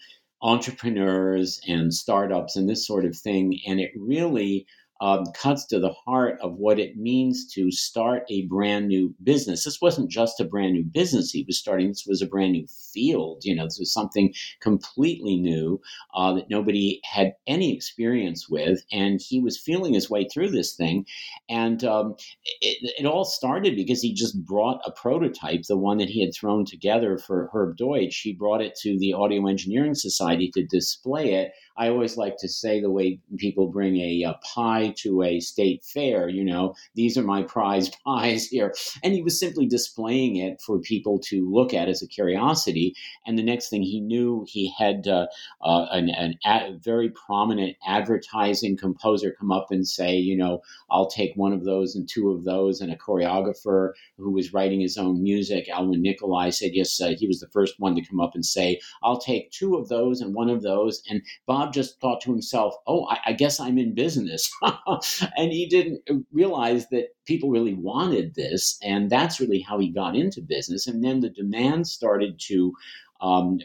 entrepreneurs 0.42 1.60
and 1.68 1.94
startups 1.94 2.56
and 2.56 2.68
this 2.68 2.86
sort 2.86 3.06
of 3.06 3.16
thing. 3.18 3.60
And 3.68 3.80
it 3.80 3.92
really 3.96 4.66
um, 5.02 5.26
cuts 5.34 5.66
to 5.66 5.80
the 5.80 5.94
heart 6.06 6.38
of 6.42 6.54
what 6.58 6.80
it 6.80 6.96
means 6.96 7.52
to 7.54 7.72
start 7.72 8.24
a 8.30 8.46
brand 8.46 8.88
new 8.88 9.14
business. 9.24 9.66
This 9.66 9.82
wasn't 9.82 10.12
just 10.12 10.40
a 10.40 10.46
brand 10.46 10.74
new 10.74 10.84
business 10.84 11.32
he 11.32 11.44
was 11.46 11.58
starting, 11.58 11.88
this 11.90 12.06
was 12.08 12.22
a 12.22 12.28
brand 12.28 12.52
new 12.54 12.68
field. 12.94 13.44
You 13.44 13.56
know, 13.56 13.64
this 13.64 13.80
was 13.80 13.92
something 13.92 14.34
completely 14.60 15.38
new 15.38 15.82
uh, 16.14 16.34
that 16.34 16.50
nobody 16.52 17.02
had 17.04 17.34
any 17.48 17.74
experience 17.76 18.48
with. 18.48 18.86
And 18.92 19.20
he 19.20 19.42
was 19.42 19.60
feeling 19.60 19.96
his 19.96 20.10
way 20.10 20.28
through 20.28 20.52
this 20.52 20.76
thing. 20.76 21.08
And 21.50 21.84
um, 21.84 22.16
it, 22.62 22.94
it, 23.00 23.06
all 23.06 23.26
started 23.26 23.76
because 23.76 24.02
he 24.02 24.14
just 24.14 24.46
brought 24.46 24.82
a 24.86 24.92
prototype, 24.92 25.64
the 25.64 25.78
one 25.78 25.98
that 25.98 26.10
he 26.10 26.24
had 26.24 26.34
thrown 26.34 26.64
together 26.64 27.18
for 27.18 27.50
Herb 27.52 27.76
Deutsch. 27.76 28.22
He 28.22 28.34
brought 28.34 28.62
it 28.62 28.76
to 28.82 29.00
the 29.00 29.14
Audio 29.14 29.48
Engineering 29.48 29.96
Society 29.96 30.52
to 30.54 30.64
display 30.64 31.34
it 31.34 31.52
I 31.78 31.90
always 31.90 32.18
like 32.18 32.38
to 32.38 32.48
say 32.48 32.80
the 32.80 32.92
way 32.92 33.20
people 33.38 33.68
bring 33.68 33.98
a, 33.98 34.24
a, 34.24 34.40
pie 34.54 34.91
to 34.98 35.24
a 35.24 35.40
state 35.40 35.84
fair, 35.84 36.30
you 36.30 36.44
know, 36.44 36.76
these 36.96 37.18
are 37.18 37.24
my 37.24 37.44
prize 37.44 37.90
pies 38.06 38.48
here. 38.50 38.74
And 39.04 39.14
he 39.14 39.22
was 39.22 39.40
simply 39.40 39.66
displaying 39.66 40.36
it 40.38 40.62
for 40.62 40.80
people 40.80 41.20
to 41.26 41.50
look 41.50 41.74
at 41.74 41.90
as 41.90 42.02
a 42.02 42.08
curiosity. 42.08 42.96
And 43.26 43.38
the 43.38 43.44
next 43.44 43.70
thing 43.70 43.82
he 43.84 44.02
knew, 44.02 44.46
he 44.48 44.74
had 44.78 45.08
uh, 45.08 45.28
uh, 45.62 45.88
an, 45.92 46.10
an 46.10 46.36
ad, 46.46 46.84
very 46.84 47.10
prominent 47.10 47.78
advertising 47.86 48.78
composer 48.78 49.36
come 49.40 49.52
up 49.52 49.68
and 49.72 49.88
say, 49.88 50.16
you 50.16 50.38
know, 50.38 50.62
I'll 50.90 51.10
take 51.10 51.34
one 51.36 51.54
of 51.54 51.64
those 51.64 51.96
and 51.96 52.08
two 52.08 52.32
of 52.32 52.44
those. 52.44 52.82
And 52.82 52.92
a 52.92 52.98
choreographer 52.98 53.92
who 54.18 54.32
was 54.32 54.54
writing 54.54 54.82
his 54.82 54.98
own 54.98 55.22
music, 55.24 55.70
Alwin 55.70 56.02
Nikolais, 56.02 56.52
said, 56.52 56.72
yes, 56.74 57.00
uh, 57.02 57.14
he 57.18 57.28
was 57.28 57.40
the 57.40 57.50
first 57.50 57.76
one 57.80 57.96
to 57.96 58.02
come 58.06 58.20
up 58.20 58.36
and 58.36 58.46
say, 58.46 58.80
I'll 59.04 59.20
take 59.20 59.52
two 59.52 59.76
of 59.76 59.90
those 59.90 60.22
and 60.22 60.34
one 60.34 60.50
of 60.50 60.62
those. 60.62 61.02
And 61.10 61.22
Bob 61.46 61.74
just 61.74 62.00
thought 62.00 62.22
to 62.22 62.32
himself, 62.32 62.76
oh, 62.88 63.06
I, 63.08 63.20
I 63.28 63.34
guess 63.34 63.60
I'm 63.60 63.78
in 63.78 63.94
business. 63.94 64.52
and 65.38 65.52
he 65.52 65.68
didn't 65.68 66.02
realize 66.32 66.88
that 66.90 67.10
people 67.26 67.50
really 67.50 67.74
wanted 67.74 68.36
this. 68.36 68.78
And 68.84 69.10
that's 69.10 69.40
really 69.40 69.60
how 69.60 69.80
he 69.80 69.90
got 69.90 70.16
into 70.16 70.42
business. 70.42 70.88
And 70.88 71.04
then 71.04 71.20
the 71.20 71.30
demand 71.30 71.88
started 71.88 72.40
to 72.48 72.74
um, 73.22 73.60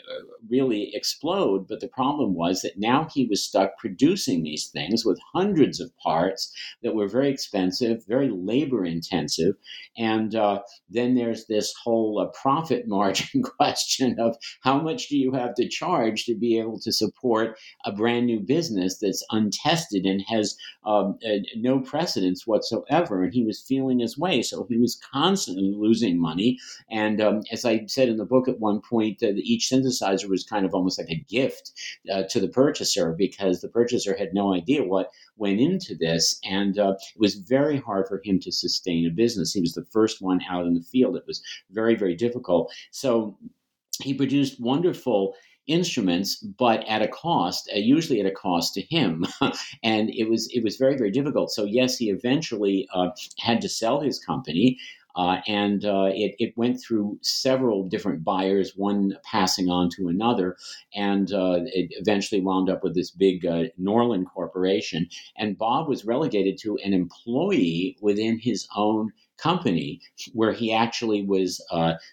really 0.48 0.94
explode. 0.94 1.66
But 1.68 1.80
the 1.80 1.88
problem 1.88 2.34
was 2.34 2.62
that 2.62 2.78
now 2.78 3.08
he 3.12 3.26
was 3.26 3.44
stuck 3.44 3.78
producing 3.78 4.42
these 4.42 4.66
things 4.66 5.04
with 5.04 5.18
hundreds 5.34 5.80
of 5.80 5.96
parts 5.98 6.52
that 6.82 6.94
were 6.94 7.08
very 7.08 7.30
expensive, 7.30 8.04
very 8.06 8.30
labor 8.30 8.84
intensive. 8.84 9.54
And 9.96 10.34
uh, 10.34 10.60
then 10.90 11.14
there's 11.14 11.46
this 11.46 11.74
whole 11.82 12.20
uh, 12.20 12.26
profit 12.40 12.86
margin 12.96 13.42
question 13.42 14.18
of 14.18 14.36
how 14.62 14.80
much 14.80 15.08
do 15.08 15.16
you 15.16 15.32
have 15.32 15.54
to 15.54 15.68
charge 15.68 16.24
to 16.26 16.34
be 16.34 16.58
able 16.58 16.78
to 16.80 16.92
support 16.92 17.58
a 17.84 17.92
brand 17.92 18.26
new 18.26 18.40
business 18.40 18.98
that's 18.98 19.24
untested 19.30 20.04
and 20.04 20.22
has 20.28 20.56
um, 20.84 21.18
uh, 21.26 21.38
no 21.56 21.80
precedence 21.80 22.46
whatsoever. 22.46 23.24
And 23.24 23.32
he 23.32 23.44
was 23.44 23.62
feeling 23.62 24.00
his 24.00 24.18
way. 24.18 24.42
So 24.42 24.66
he 24.68 24.78
was 24.78 25.00
constantly 25.12 25.72
losing 25.74 26.20
money. 26.20 26.58
And 26.90 27.20
um, 27.20 27.42
as 27.50 27.64
I 27.64 27.86
said 27.86 28.08
in 28.08 28.16
the 28.16 28.24
book 28.24 28.48
at 28.48 28.60
one 28.60 28.80
point, 28.80 29.22
uh, 29.22 29.32
each 29.46 29.70
synthesizer 29.70 30.28
was 30.28 30.44
kind 30.44 30.66
of 30.66 30.74
almost 30.74 30.98
like 30.98 31.10
a 31.10 31.24
gift 31.28 31.72
uh, 32.12 32.24
to 32.30 32.40
the 32.40 32.48
purchaser 32.48 33.14
because 33.16 33.60
the 33.60 33.68
purchaser 33.68 34.16
had 34.16 34.34
no 34.34 34.54
idea 34.54 34.82
what 34.84 35.10
went 35.36 35.60
into 35.60 35.94
this. 35.94 36.38
And 36.44 36.78
uh, 36.78 36.94
it 37.14 37.20
was 37.20 37.34
very 37.34 37.78
hard 37.78 38.06
for 38.08 38.20
him 38.24 38.40
to 38.40 38.52
sustain 38.52 39.06
a 39.06 39.10
business. 39.10 39.52
He 39.52 39.60
was 39.60 39.72
the 39.72 39.86
first 39.90 40.20
one 40.20 40.40
out 40.50 40.66
in 40.66 40.74
the 40.74 40.82
field. 40.82 41.16
It 41.16 41.26
was 41.26 41.42
very, 41.70 41.94
very 41.94 42.14
difficult. 42.14 42.72
So 42.90 43.38
he 44.00 44.14
produced 44.14 44.60
wonderful 44.60 45.34
instruments, 45.66 46.36
but 46.36 46.84
at 46.88 47.02
a 47.02 47.08
cost, 47.08 47.70
uh, 47.74 47.78
usually 47.78 48.20
at 48.20 48.26
a 48.26 48.30
cost 48.30 48.74
to 48.74 48.82
him, 48.82 49.24
and 49.82 50.10
it 50.10 50.28
was 50.28 50.48
it 50.52 50.62
was 50.62 50.76
very 50.76 50.96
very 50.96 51.10
difficult. 51.10 51.50
So 51.50 51.64
yes, 51.64 51.96
he 51.96 52.10
eventually 52.10 52.88
uh, 52.94 53.10
had 53.38 53.60
to 53.62 53.68
sell 53.68 54.00
his 54.00 54.18
company. 54.18 54.78
Uh, 55.16 55.40
and 55.46 55.86
uh, 55.86 56.10
it, 56.12 56.34
it, 56.38 56.52
went 56.58 56.78
through 56.78 57.18
several 57.22 57.88
different 57.88 58.22
buyers, 58.22 58.74
one 58.76 59.16
passing 59.24 59.70
on 59.70 59.88
to 59.88 60.08
another, 60.08 60.58
and 60.94 61.32
uh, 61.32 61.60
it 61.64 61.88
eventually 61.92 62.42
wound 62.42 62.68
up 62.68 62.84
with 62.84 62.94
this 62.94 63.12
big 63.12 63.46
uh, 63.46 63.64
Norlin 63.80 64.26
corporation. 64.26 65.08
And 65.38 65.56
Bob 65.56 65.88
was 65.88 66.04
relegated 66.04 66.58
to 66.58 66.76
an 66.84 66.92
employee 66.92 67.96
within 68.02 68.38
his 68.38 68.68
own 68.76 69.10
company, 69.38 70.02
where 70.34 70.52
he 70.52 70.70
actually 70.70 71.24
was 71.24 71.64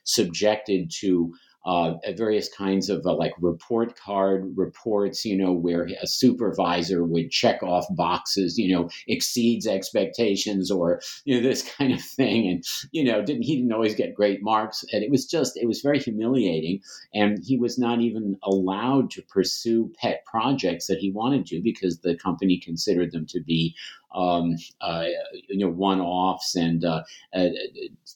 subjected 0.06 0.89
to 0.99 1.34
uh, 1.66 1.93
various 2.16 2.53
kinds 2.53 2.89
of 2.89 3.05
uh, 3.05 3.16
like 3.16 3.34
report 3.39 3.97
card 3.97 4.51
reports, 4.55 5.24
you 5.24 5.38
know, 5.38 5.51
where 5.51 5.88
a 6.01 6.07
supervisor 6.07 7.03
would 7.03 7.32
check 7.32 7.64
off 7.64 7.86
boxes, 7.91 8.57
you 8.57 8.74
know, 8.74 8.89
exceeds 9.07 9.66
expectations 9.66 10.70
or, 10.70 11.01
you 11.26 11.36
know, 11.36 11.47
this 11.47 11.64
kind 11.78 11.93
of 11.93 12.01
thing. 12.01 12.47
And, 12.49 12.64
you 12.91 13.03
know, 13.03 13.24
didn't, 13.24 13.43
he 13.43 13.55
didn't 13.55 13.74
always 13.74 13.95
get 13.95 14.16
great 14.16 14.43
marks. 14.43 14.84
And 14.91 15.03
it 15.03 15.11
was 15.11 15.26
just, 15.26 15.57
it 15.57 15.68
was 15.68 15.82
very 15.82 15.99
humiliating. 15.99 16.82
And 17.14 17.39
he 17.43 17.57
was 17.57 17.78
not 17.78 18.01
even 18.01 18.38
allowed 18.43 19.09
to 19.11 19.22
pursue 19.22 19.91
pet 19.97 20.26
projects 20.26 20.88
that 20.88 20.99
he 20.99 21.11
wanted 21.11 21.45
to 21.47 21.61
because 21.61 21.99
the 21.99 22.18
company 22.18 22.59
considered 22.59 23.11
them 23.11 23.26
to 23.28 23.41
be 23.41 23.76
um, 24.14 24.55
uh, 24.82 25.05
you 25.49 25.66
know 25.66 25.72
one-offs 25.72 26.55
and 26.55 26.86
uh, 26.86 27.03
uh, 27.34 27.49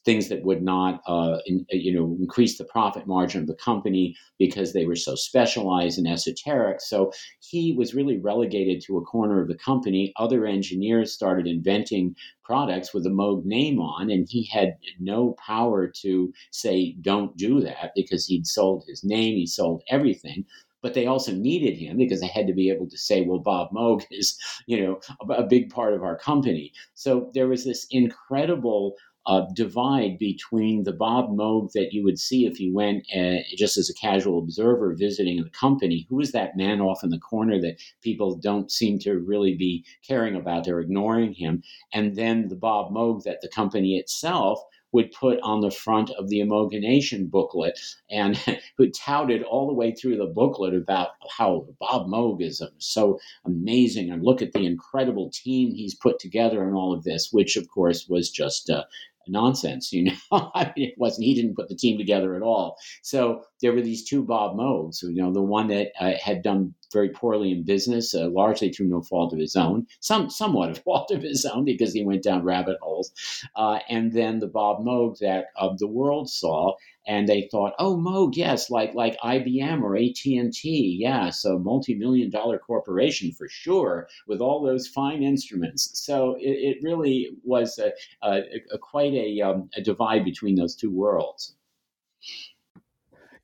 things 0.06 0.30
that 0.30 0.44
would 0.44 0.62
not 0.62 1.02
uh, 1.08 1.38
in, 1.46 1.66
you 1.70 1.94
know 1.94 2.16
increase 2.20 2.58
the 2.58 2.64
profit 2.64 3.08
margin 3.08 3.42
of 3.42 3.48
the 3.48 3.56
company 3.56 4.16
because 4.38 4.74
they 4.74 4.86
were 4.86 4.96
so 4.96 5.16
specialized 5.16 5.98
and 5.98 6.08
esoteric. 6.08 6.82
So 6.82 7.12
he 7.40 7.74
was 7.74 7.96
really 7.96 8.18
relegated 8.18 8.82
to 8.84 8.98
a 8.98 9.04
corner 9.04 9.42
of 9.42 9.48
the 9.48 9.58
company. 9.58 10.14
Other 10.18 10.46
engineers 10.46 11.14
started 11.14 11.48
inventing 11.48 12.16
products 12.44 12.94
with 12.94 13.06
a 13.06 13.10
Moog 13.10 13.44
name 13.44 13.80
on, 13.80 14.10
and 14.10 14.28
he 14.30 14.46
had 14.46 14.78
no 15.00 15.36
power 15.46 15.88
to 15.88 16.34
say, 16.52 16.96
don't 17.02 17.36
do 17.36 17.60
that 17.62 17.92
because 17.96 18.26
he'd 18.26 18.48
sold 18.48 18.86
his 18.88 19.04
name, 19.04 19.36
he 19.36 19.46
sold 19.46 19.84
everything 19.90 20.46
but 20.82 20.94
they 20.94 21.06
also 21.06 21.32
needed 21.32 21.76
him 21.76 21.98
because 21.98 22.22
they 22.22 22.28
had 22.28 22.48
to 22.48 22.54
be 22.54 22.70
able 22.70 22.88
to 22.90 22.98
say, 22.98 23.22
well, 23.22 23.40
Bob 23.40 23.72
Moog 23.72 24.04
is, 24.12 24.38
you 24.66 24.82
know, 24.82 25.00
a, 25.30 25.42
a 25.42 25.48
big 25.48 25.70
part 25.70 25.94
of 25.94 26.04
our 26.04 26.18
company. 26.18 26.72
So 26.94 27.32
there 27.34 27.48
was 27.48 27.66
this 27.66 27.88
incredible 27.92 28.96
uh, 29.28 29.46
divide 29.54 30.18
between 30.18 30.84
the 30.84 30.94
Bob 30.94 31.30
Moog 31.30 31.74
that 31.74 31.92
you 31.92 32.02
would 32.04 32.18
see 32.18 32.46
if 32.46 32.62
you 32.62 32.74
went 32.74 33.06
uh, 33.14 33.36
just 33.58 33.78
as 33.78 33.90
a 33.90 33.94
casual 33.94 34.40
observer 34.40 34.96
visiting 34.96 35.44
the 35.44 35.50
company. 35.50 36.08
Who 36.10 36.22
is 36.22 36.32
that 36.32 36.56
man 36.56 36.80
off 36.80 37.04
in 37.04 37.10
the 37.10 37.20
corner 37.20 37.60
that 37.60 37.76
people 38.02 38.38
don't 38.38 38.72
seem 38.72 39.00
to 39.00 39.20
really 39.20 39.54
be 39.56 39.84
caring 40.08 40.36
about? 40.36 40.64
They're 40.64 40.80
ignoring 40.80 41.34
him. 41.34 41.62
And 41.92 42.16
then 42.16 42.48
the 42.48 42.56
Bob 42.56 42.94
Moog 42.94 43.24
that 43.24 43.42
the 43.42 43.50
company 43.50 43.98
itself 43.98 44.64
would 44.92 45.12
put 45.12 45.40
on 45.42 45.62
the 45.62 45.72
front 45.72 46.10
of 46.12 46.30
the 46.30 46.40
amalgamation 46.42 47.28
booklet 47.28 47.80
and 48.10 48.38
who 48.78 48.90
touted 48.90 49.44
all 49.44 49.68
the 49.68 49.74
way 49.74 49.92
through 49.92 50.18
the 50.18 50.26
booklet 50.26 50.74
about 50.74 51.10
how 51.38 51.68
Bob 51.80 52.08
Moog 52.08 52.42
is 52.42 52.62
so 52.78 53.20
amazing 53.46 54.12
and 54.12 54.24
look 54.24 54.42
at 54.42 54.54
the 54.54 54.66
incredible 54.66 55.30
team 55.34 55.74
he's 55.74 55.96
put 55.96 56.20
together 56.20 56.64
and 56.64 56.76
all 56.76 56.94
of 56.94 57.04
this, 57.04 57.30
which 57.32 57.58
of 57.58 57.68
course 57.70 58.08
was 58.08 58.30
just 58.30 58.70
uh, 58.70 58.84
nonsense. 59.28 59.92
You 59.92 60.06
know, 60.06 60.14
I 60.32 60.72
mean, 60.76 60.90
it 60.90 60.96
wasn't. 60.98 61.26
He 61.26 61.36
didn't 61.36 61.56
put 61.56 61.70
the 61.70 61.76
team 61.76 61.98
together 61.98 62.36
at 62.36 62.42
all. 62.42 62.78
So 63.02 63.44
there 63.62 63.74
were 63.74 63.82
these 63.82 64.04
two 64.04 64.24
Bob 64.24 64.56
Moogs. 64.56 65.02
You 65.04 65.22
know, 65.22 65.34
the 65.34 65.42
one 65.42 65.68
that 65.68 65.92
uh, 66.00 66.14
had 66.22 66.42
done 66.42 66.74
very 66.94 67.10
poorly 67.10 67.52
in 67.52 67.64
business, 67.64 68.16
uh, 68.16 68.30
largely 68.30 68.72
through 68.72 68.88
no 68.88 69.02
fault 69.02 69.34
of 69.34 69.40
his 69.40 69.56
own, 69.56 69.88
some 70.00 70.30
somewhat 70.30 70.72
of 70.72 70.78
fault 70.84 71.12
of 71.12 71.22
his 71.22 71.46
own 71.46 71.66
because 71.66 71.94
he 71.94 72.04
went 72.04 72.24
down 72.24 72.44
rabbit 72.44 72.78
holes, 72.82 73.12
uh, 73.56 73.80
and 73.90 74.14
then 74.14 74.40
the 74.40 74.48
Bob 74.48 74.84
Moog 74.86 75.20
that 75.20 75.48
uh, 75.58 75.74
the 75.78 75.88
world 75.88 76.30
saw 76.30 76.76
and 77.08 77.28
they 77.28 77.48
thought, 77.50 77.74
oh, 77.80 77.96
Moog, 77.96 78.36
yes, 78.36 78.70
like 78.70 78.94
like 78.94 79.18
IBM 79.24 79.82
or 79.82 79.96
AT 79.96 80.26
and 80.26 80.54
T, 80.54 80.98
yeah, 81.00 81.30
so 81.30 81.58
multi-million 81.58 82.30
dollar 82.30 82.60
corporation 82.60 83.32
for 83.32 83.48
sure, 83.48 84.08
with 84.28 84.42
all 84.42 84.62
those 84.62 84.88
fine 84.88 85.24
instruments. 85.24 85.90
So 86.06 86.36
it, 86.36 86.76
it 86.76 86.78
really 86.84 87.30
was 87.44 87.80
a, 87.80 87.94
a, 88.22 88.42
a 88.74 88.78
quite 88.78 89.14
a, 89.14 89.42
um, 89.42 89.70
a 89.76 89.82
divide 89.82 90.26
between 90.26 90.56
those 90.56 90.76
two 90.76 90.92
worlds. 90.92 91.56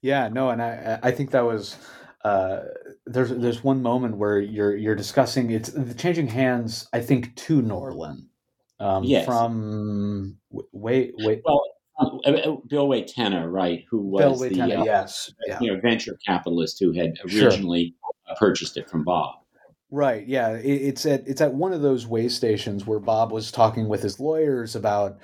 Yeah, 0.04 0.28
no, 0.28 0.49
and 0.49 0.62
I 0.62 0.99
I 1.01 1.12
think 1.12 1.32
that 1.32 1.45
was. 1.45 1.78
Uh, 2.24 2.60
there's 3.06 3.30
there's 3.32 3.64
one 3.64 3.82
moment 3.82 4.18
where 4.18 4.39
you're 4.39 4.76
you're 4.76 4.95
discussing 4.95 5.49
it's 5.49 5.70
the 5.70 5.93
changing 5.93 6.28
hands. 6.28 6.88
I 6.93 6.99
think 6.99 7.36
to 7.36 7.62
Norlin, 7.62 8.28
um, 8.80 9.04
yes. 9.04 9.26
from 9.26 10.38
wait 10.72 11.14
wait. 11.18 11.41
Well, 11.45 11.64
uh, 11.99 12.32
uh, 12.32 12.56
Bill 12.68 12.88
Waytena, 12.88 13.49
right? 13.49 13.86
Who 13.89 13.99
was 14.01 14.41
the 14.41 14.62
uh, 14.62 14.84
yes, 14.84 15.32
yeah. 15.47 15.60
you 15.62 15.74
know 15.74 15.80
venture 15.80 16.18
capitalist 16.26 16.80
who 16.80 16.91
had 16.91 17.14
originally 17.26 17.95
sure. 18.28 18.36
purchased 18.38 18.78
it 18.78 18.89
from 18.89 19.04
Bob. 19.04 19.36
Right. 19.89 20.28
Yeah. 20.28 20.54
It, 20.54 20.66
it's 20.66 21.06
at 21.06 21.28
it's 21.28 21.39
at 21.39 21.54
one 21.54 21.72
of 21.72 21.82
those 21.82 22.08
way 22.08 22.28
stations 22.28 22.86
where 22.86 22.99
Bob 22.99 23.32
was 23.32 23.51
talking 23.51 23.88
with 23.88 24.01
his 24.01 24.20
lawyers 24.20 24.76
about 24.76 25.20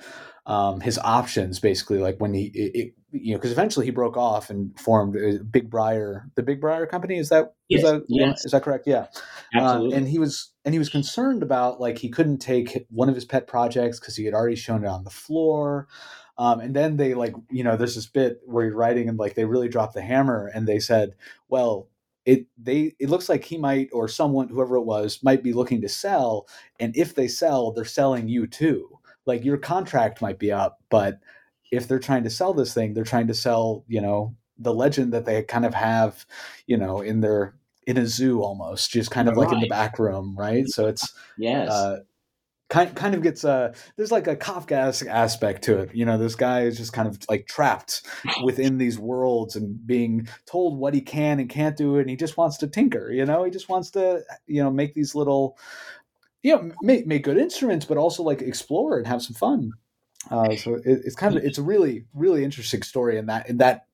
um, 0.50 0.80
his 0.80 0.98
options, 0.98 1.60
basically, 1.60 1.98
like 1.98 2.18
when 2.18 2.34
he, 2.34 2.46
it, 2.46 2.74
it, 2.74 2.94
you 3.12 3.32
know, 3.32 3.38
because 3.38 3.52
eventually 3.52 3.86
he 3.86 3.92
broke 3.92 4.16
off 4.16 4.50
and 4.50 4.76
formed 4.80 5.16
Big 5.52 5.70
Briar, 5.70 6.28
the 6.34 6.42
Big 6.42 6.60
Briar 6.60 6.86
Company. 6.86 7.18
Is 7.18 7.28
that 7.28 7.54
yes. 7.68 7.84
is 7.84 7.90
that 7.90 8.04
yes. 8.08 8.44
is 8.44 8.50
that 8.50 8.64
correct? 8.64 8.84
Yeah. 8.88 9.06
Absolutely. 9.54 9.94
Um, 9.94 9.98
and 9.98 10.08
he 10.08 10.18
was 10.18 10.52
and 10.64 10.74
he 10.74 10.80
was 10.80 10.88
concerned 10.88 11.44
about 11.44 11.80
like 11.80 11.98
he 11.98 12.08
couldn't 12.08 12.38
take 12.38 12.84
one 12.90 13.08
of 13.08 13.14
his 13.14 13.24
pet 13.24 13.46
projects 13.46 14.00
because 14.00 14.16
he 14.16 14.24
had 14.24 14.34
already 14.34 14.56
shown 14.56 14.84
it 14.84 14.88
on 14.88 15.04
the 15.04 15.10
floor. 15.10 15.86
Um, 16.36 16.58
and 16.58 16.74
then 16.74 16.96
they 16.96 17.14
like, 17.14 17.34
you 17.50 17.62
know, 17.62 17.76
there's 17.76 17.94
this 17.94 18.06
bit 18.06 18.40
where 18.44 18.64
you're 18.64 18.74
writing 18.74 19.08
and 19.08 19.18
like 19.18 19.34
they 19.34 19.44
really 19.44 19.68
dropped 19.68 19.94
the 19.94 20.02
hammer 20.02 20.50
and 20.52 20.66
they 20.66 20.80
said, 20.80 21.14
well, 21.48 21.88
it 22.24 22.46
they 22.58 22.94
it 22.98 23.08
looks 23.08 23.28
like 23.28 23.44
he 23.44 23.56
might 23.56 23.88
or 23.92 24.08
someone 24.08 24.48
whoever 24.48 24.76
it 24.76 24.84
was 24.84 25.22
might 25.22 25.42
be 25.42 25.52
looking 25.52 25.80
to 25.80 25.88
sell 25.88 26.46
and 26.78 26.94
if 26.96 27.14
they 27.14 27.26
sell 27.26 27.72
they're 27.72 27.84
selling 27.84 28.28
you 28.28 28.46
too 28.46 28.99
like 29.26 29.44
your 29.44 29.56
contract 29.56 30.22
might 30.22 30.38
be 30.38 30.52
up 30.52 30.78
but 30.90 31.18
if 31.70 31.86
they're 31.86 31.98
trying 31.98 32.24
to 32.24 32.30
sell 32.30 32.52
this 32.52 32.74
thing 32.74 32.94
they're 32.94 33.04
trying 33.04 33.28
to 33.28 33.34
sell 33.34 33.84
you 33.88 34.00
know 34.00 34.34
the 34.58 34.74
legend 34.74 35.12
that 35.12 35.24
they 35.24 35.42
kind 35.42 35.64
of 35.64 35.74
have 35.74 36.26
you 36.66 36.76
know 36.76 37.00
in 37.00 37.20
their 37.20 37.54
in 37.86 37.96
a 37.96 38.06
zoo 38.06 38.42
almost 38.42 38.90
just 38.90 39.10
kind 39.10 39.28
of 39.28 39.36
right. 39.36 39.46
like 39.46 39.54
in 39.54 39.60
the 39.60 39.68
back 39.68 39.98
room 39.98 40.34
right 40.38 40.68
so 40.68 40.86
it's 40.86 41.12
yes 41.38 41.70
uh, 41.70 41.98
kind 42.70 42.94
kind 42.94 43.14
of 43.14 43.22
gets 43.22 43.44
a 43.44 43.74
there's 43.96 44.12
like 44.12 44.28
a 44.28 44.36
Kafka 44.36 45.06
aspect 45.06 45.62
to 45.64 45.80
it. 45.80 45.94
You 45.94 46.06
know, 46.06 46.16
this 46.16 46.36
guy 46.36 46.62
is 46.62 46.78
just 46.78 46.92
kind 46.92 47.08
of 47.08 47.18
like 47.28 47.46
trapped 47.46 48.06
within 48.44 48.78
these 48.78 48.98
worlds 48.98 49.56
and 49.56 49.84
being 49.86 50.28
told 50.46 50.78
what 50.78 50.94
he 50.94 51.02
can 51.02 51.40
and 51.40 51.50
can't 51.50 51.76
do, 51.76 51.98
and 51.98 52.08
he 52.08 52.16
just 52.16 52.36
wants 52.36 52.56
to 52.58 52.68
tinker. 52.68 53.10
You 53.10 53.26
know, 53.26 53.44
he 53.44 53.50
just 53.50 53.68
wants 53.68 53.90
to 53.90 54.22
you 54.46 54.62
know 54.62 54.70
make 54.70 54.94
these 54.94 55.14
little 55.14 55.58
you 56.42 56.54
know 56.54 56.72
make 56.82 57.06
make 57.06 57.24
good 57.24 57.38
instruments, 57.38 57.86
but 57.86 57.98
also 57.98 58.22
like 58.22 58.42
explore 58.42 58.98
and 58.98 59.06
have 59.06 59.22
some 59.22 59.34
fun. 59.34 59.72
Uh, 60.30 60.54
so 60.56 60.74
it, 60.74 60.82
it's 60.84 61.16
kind 61.16 61.36
of 61.36 61.44
it's 61.44 61.58
a 61.58 61.62
really 61.62 62.04
really 62.14 62.44
interesting 62.44 62.82
story 62.82 63.18
in 63.18 63.26
that 63.26 63.48
in 63.48 63.58
that 63.58 63.86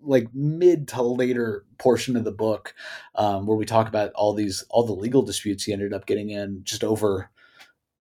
like 0.00 0.28
mid 0.34 0.88
to 0.88 1.02
later 1.02 1.64
portion 1.78 2.16
of 2.16 2.24
the 2.24 2.32
book 2.32 2.74
um, 3.14 3.46
where 3.46 3.56
we 3.56 3.64
talk 3.64 3.88
about 3.88 4.12
all 4.12 4.32
these 4.32 4.64
all 4.70 4.84
the 4.84 4.92
legal 4.92 5.22
disputes 5.22 5.64
he 5.64 5.72
ended 5.72 5.92
up 5.92 6.06
getting 6.06 6.30
in 6.30 6.60
just 6.64 6.84
over 6.84 7.30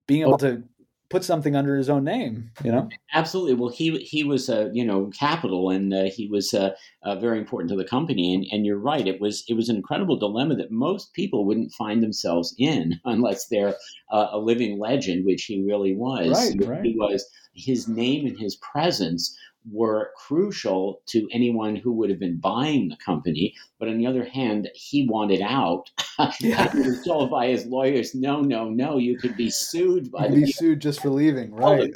being 0.07 0.21
able 0.21 0.37
to 0.37 0.63
put 1.09 1.23
something 1.23 1.55
under 1.55 1.77
his 1.77 1.89
own 1.89 2.03
name 2.03 2.51
you 2.63 2.71
know 2.71 2.89
absolutely 3.13 3.53
well 3.53 3.69
he 3.69 3.97
he 3.99 4.23
was 4.23 4.49
uh, 4.49 4.69
you 4.73 4.85
know 4.85 5.09
capital 5.17 5.69
and 5.69 5.93
uh, 5.93 6.03
he 6.03 6.27
was 6.27 6.53
uh, 6.53 6.71
uh, 7.03 7.15
very 7.15 7.37
important 7.37 7.69
to 7.69 7.75
the 7.75 7.87
company 7.87 8.33
and 8.33 8.45
and 8.51 8.65
you're 8.65 8.79
right 8.79 9.07
it 9.07 9.21
was 9.21 9.43
it 9.47 9.53
was 9.53 9.69
an 9.69 9.75
incredible 9.75 10.17
dilemma 10.17 10.55
that 10.55 10.71
most 10.71 11.13
people 11.13 11.45
wouldn't 11.45 11.71
find 11.73 12.03
themselves 12.03 12.53
in 12.57 12.99
unless 13.05 13.47
they're 13.47 13.75
uh, 14.11 14.27
a 14.31 14.39
living 14.39 14.79
legend 14.79 15.25
which 15.25 15.45
he 15.45 15.63
really 15.63 15.95
was 15.95 16.29
right, 16.31 16.67
right. 16.67 16.83
he 16.83 16.95
was 16.97 17.25
his 17.53 17.87
name 17.87 18.25
and 18.25 18.37
his 18.39 18.55
presence 18.57 19.37
were 19.71 20.11
crucial 20.15 21.01
to 21.07 21.27
anyone 21.31 21.75
who 21.75 21.91
would 21.91 22.09
have 22.09 22.19
been 22.19 22.39
buying 22.39 22.87
the 22.87 22.97
company. 22.97 23.53
But 23.79 23.89
on 23.89 23.97
the 23.97 24.07
other 24.07 24.25
hand, 24.25 24.69
he 24.73 25.07
wanted 25.09 25.41
out. 25.41 25.89
Yeah. 26.39 26.71
he 26.71 26.79
was 26.79 27.03
told 27.03 27.29
by 27.29 27.47
his 27.47 27.65
lawyers, 27.65 28.15
"No, 28.15 28.41
no, 28.41 28.69
no, 28.69 28.97
you 28.97 29.17
could 29.17 29.37
be 29.37 29.49
sued 29.49 30.11
by 30.11 30.27
be 30.27 30.51
sued 30.51 30.79
just 30.79 31.01
for 31.01 31.09
leaving, 31.09 31.53
right?" 31.53 31.91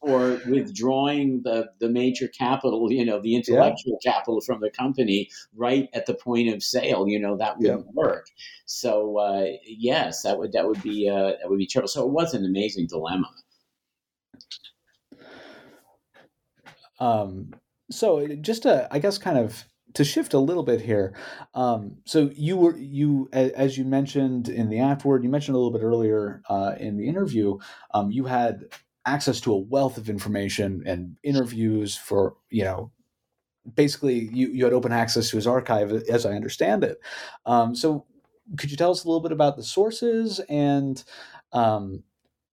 For 0.00 0.40
withdrawing 0.48 1.42
the, 1.42 1.70
the 1.80 1.88
major 1.88 2.28
capital, 2.28 2.92
you 2.92 3.04
know, 3.04 3.20
the 3.20 3.34
intellectual 3.34 3.98
yeah. 4.04 4.12
capital 4.12 4.40
from 4.40 4.60
the 4.60 4.70
company 4.70 5.28
right 5.56 5.88
at 5.92 6.06
the 6.06 6.14
point 6.14 6.54
of 6.54 6.62
sale, 6.62 7.08
you 7.08 7.18
know, 7.18 7.36
that 7.36 7.58
wouldn't 7.58 7.84
yeah. 7.84 7.92
work. 7.94 8.26
So 8.66 9.18
uh, 9.18 9.46
yes, 9.64 10.22
that 10.22 10.38
would 10.38 10.52
that 10.52 10.66
would 10.66 10.82
be 10.82 11.08
uh, 11.08 11.32
that 11.40 11.50
would 11.50 11.58
be 11.58 11.66
terrible. 11.66 11.88
So 11.88 12.06
it 12.06 12.12
was 12.12 12.32
an 12.32 12.44
amazing 12.44 12.86
dilemma. 12.86 13.28
Um, 17.00 17.54
so 17.90 18.26
just 18.26 18.62
to, 18.64 18.88
I 18.90 18.98
guess, 18.98 19.18
kind 19.18 19.38
of 19.38 19.64
to 19.94 20.04
shift 20.04 20.34
a 20.34 20.38
little 20.38 20.62
bit 20.62 20.80
here. 20.80 21.14
Um, 21.54 21.96
so 22.04 22.30
you 22.34 22.56
were 22.56 22.76
you 22.76 23.28
as 23.32 23.78
you 23.78 23.84
mentioned 23.84 24.48
in 24.48 24.68
the 24.68 24.80
afterward, 24.80 25.24
you 25.24 25.30
mentioned 25.30 25.54
a 25.54 25.58
little 25.58 25.72
bit 25.72 25.84
earlier 25.84 26.42
uh, 26.48 26.74
in 26.78 26.96
the 26.96 27.08
interview, 27.08 27.58
um, 27.94 28.10
you 28.10 28.24
had 28.24 28.64
access 29.06 29.40
to 29.40 29.52
a 29.52 29.58
wealth 29.58 29.96
of 29.96 30.10
information 30.10 30.82
and 30.86 31.16
interviews 31.22 31.96
for 31.96 32.36
you 32.50 32.62
know 32.62 32.92
basically 33.74 34.28
you, 34.32 34.48
you 34.48 34.64
had 34.64 34.72
open 34.72 34.92
access 34.92 35.30
to 35.30 35.36
his 35.36 35.46
archive 35.46 35.90
as 36.10 36.26
i 36.26 36.32
understand 36.32 36.84
it 36.84 36.98
um, 37.46 37.74
so 37.74 38.04
could 38.58 38.70
you 38.70 38.76
tell 38.76 38.90
us 38.90 39.04
a 39.04 39.08
little 39.08 39.22
bit 39.22 39.32
about 39.32 39.56
the 39.56 39.62
sources 39.62 40.40
and 40.48 41.04
um, 41.52 42.02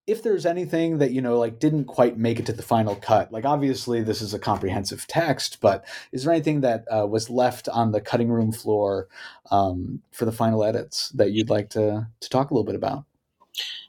if 0.07 0.21
there's 0.21 0.45
anything 0.45 0.99
that 0.99 1.11
you 1.11 1.21
know 1.21 1.37
like 1.37 1.59
didn't 1.59 1.85
quite 1.85 2.17
make 2.17 2.39
it 2.39 2.45
to 2.45 2.53
the 2.53 2.61
final 2.61 2.95
cut 2.95 3.31
like 3.31 3.45
obviously 3.45 4.01
this 4.01 4.21
is 4.21 4.33
a 4.33 4.39
comprehensive 4.39 5.07
text 5.07 5.59
but 5.61 5.83
is 6.11 6.23
there 6.23 6.33
anything 6.33 6.61
that 6.61 6.85
uh, 6.95 7.05
was 7.07 7.29
left 7.29 7.67
on 7.69 7.91
the 7.91 8.01
cutting 8.01 8.29
room 8.29 8.51
floor 8.51 9.07
um, 9.51 10.01
for 10.11 10.25
the 10.25 10.31
final 10.31 10.63
edits 10.63 11.09
that 11.09 11.31
you'd 11.31 11.49
like 11.49 11.69
to 11.69 12.07
to 12.19 12.29
talk 12.29 12.51
a 12.51 12.53
little 12.53 12.65
bit 12.65 12.75
about 12.75 13.05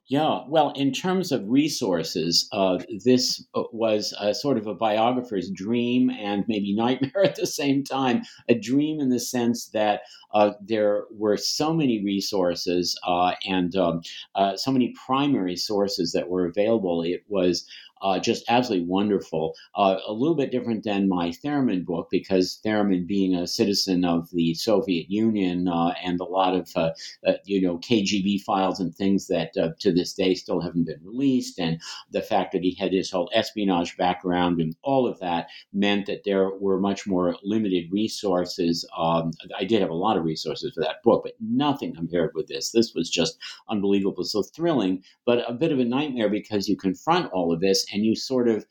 yeah, 0.09 0.42
well, 0.46 0.70
in 0.76 0.92
terms 0.92 1.32
of 1.32 1.42
resources, 1.48 2.48
uh, 2.52 2.78
this 3.04 3.44
uh, 3.57 3.64
was 3.72 4.14
a 4.20 4.34
sort 4.34 4.57
of 4.57 4.68
a 4.68 4.74
biographer's 4.74 5.50
dream 5.50 6.11
and 6.11 6.44
maybe 6.46 6.74
nightmare 6.76 7.24
at 7.24 7.34
the 7.34 7.46
same 7.46 7.82
time. 7.82 8.22
A 8.48 8.54
dream 8.54 9.00
in 9.00 9.11
the 9.11 9.18
sense 9.18 9.66
that 9.70 10.02
uh, 10.32 10.52
there 10.61 11.04
were 11.11 11.36
so 11.36 11.74
many 11.74 12.04
resources 12.04 12.96
uh, 13.04 13.32
and 13.44 13.74
um, 13.74 14.00
uh, 14.36 14.57
so 14.57 14.70
many 14.70 14.94
primary 15.07 15.57
sources 15.57 16.12
that 16.12 16.28
were 16.28 16.46
available. 16.46 17.02
It 17.02 17.24
was 17.28 17.66
uh, 18.03 18.18
just 18.18 18.44
absolutely 18.49 18.86
wonderful. 18.86 19.55
Uh, 19.74 19.97
a 20.07 20.12
little 20.12 20.34
bit 20.34 20.51
different 20.51 20.84
than 20.84 21.09
my 21.09 21.28
Theremin 21.44 21.84
book 21.84 22.09
because 22.11 22.61
Theremin, 22.64 23.07
being 23.07 23.34
a 23.34 23.47
citizen 23.47 24.05
of 24.05 24.30
the 24.30 24.55
Soviet 24.55 25.11
Union 25.11 25.68
uh, 25.68 25.94
and 26.03 26.20
a 26.20 26.24
lot 26.24 26.55
of 26.55 26.70
uh, 26.76 26.90
uh, 27.26 27.34
you 27.44 27.61
know 27.62 27.78
KGB 27.78 28.42
files 28.42 28.80
and 28.80 28.94
things 28.94 29.26
that 29.28 29.57
uh, 29.57 29.70
to 29.80 29.92
this 29.92 30.12
day 30.12 30.34
still 30.34 30.61
haven't 30.61 30.84
been 30.86 31.01
released, 31.03 31.59
and 31.59 31.80
the 32.11 32.22
fact 32.22 32.53
that 32.53 32.62
he 32.62 32.74
had 32.74 32.92
his 32.92 33.11
whole 33.11 33.30
espionage 33.34 33.97
background 33.97 34.61
and 34.61 34.76
all 34.82 35.07
of 35.07 35.18
that 35.20 35.49
meant 35.72 36.07
that 36.07 36.24
there 36.24 36.51
were 36.51 36.78
much 36.78 37.07
more 37.07 37.36
limited 37.42 37.90
resources. 37.90 38.86
Um, 38.97 39.32
I 39.59 39.64
did 39.64 39.80
have 39.80 39.90
a 39.90 39.94
lot 39.94 40.16
of 40.16 40.24
resources 40.24 40.72
for 40.74 40.82
that 40.82 41.03
book, 41.03 41.22
but 41.24 41.34
nothing 41.40 41.94
compared 41.94 42.32
with 42.34 42.47
this. 42.47 42.70
This 42.70 42.94
was 42.94 43.09
just 43.09 43.38
unbelievable, 43.68 44.24
so 44.24 44.42
thrilling, 44.42 45.03
but 45.24 45.49
a 45.49 45.53
bit 45.53 45.72
of 45.72 45.78
a 45.78 45.84
nightmare 45.84 46.28
because 46.28 46.68
you 46.68 46.76
confront 46.76 47.32
all 47.32 47.53
of 47.53 47.61
this 47.61 47.86
and 47.93 48.05
you 48.05 48.14
sort 48.14 48.49
of 48.49 48.66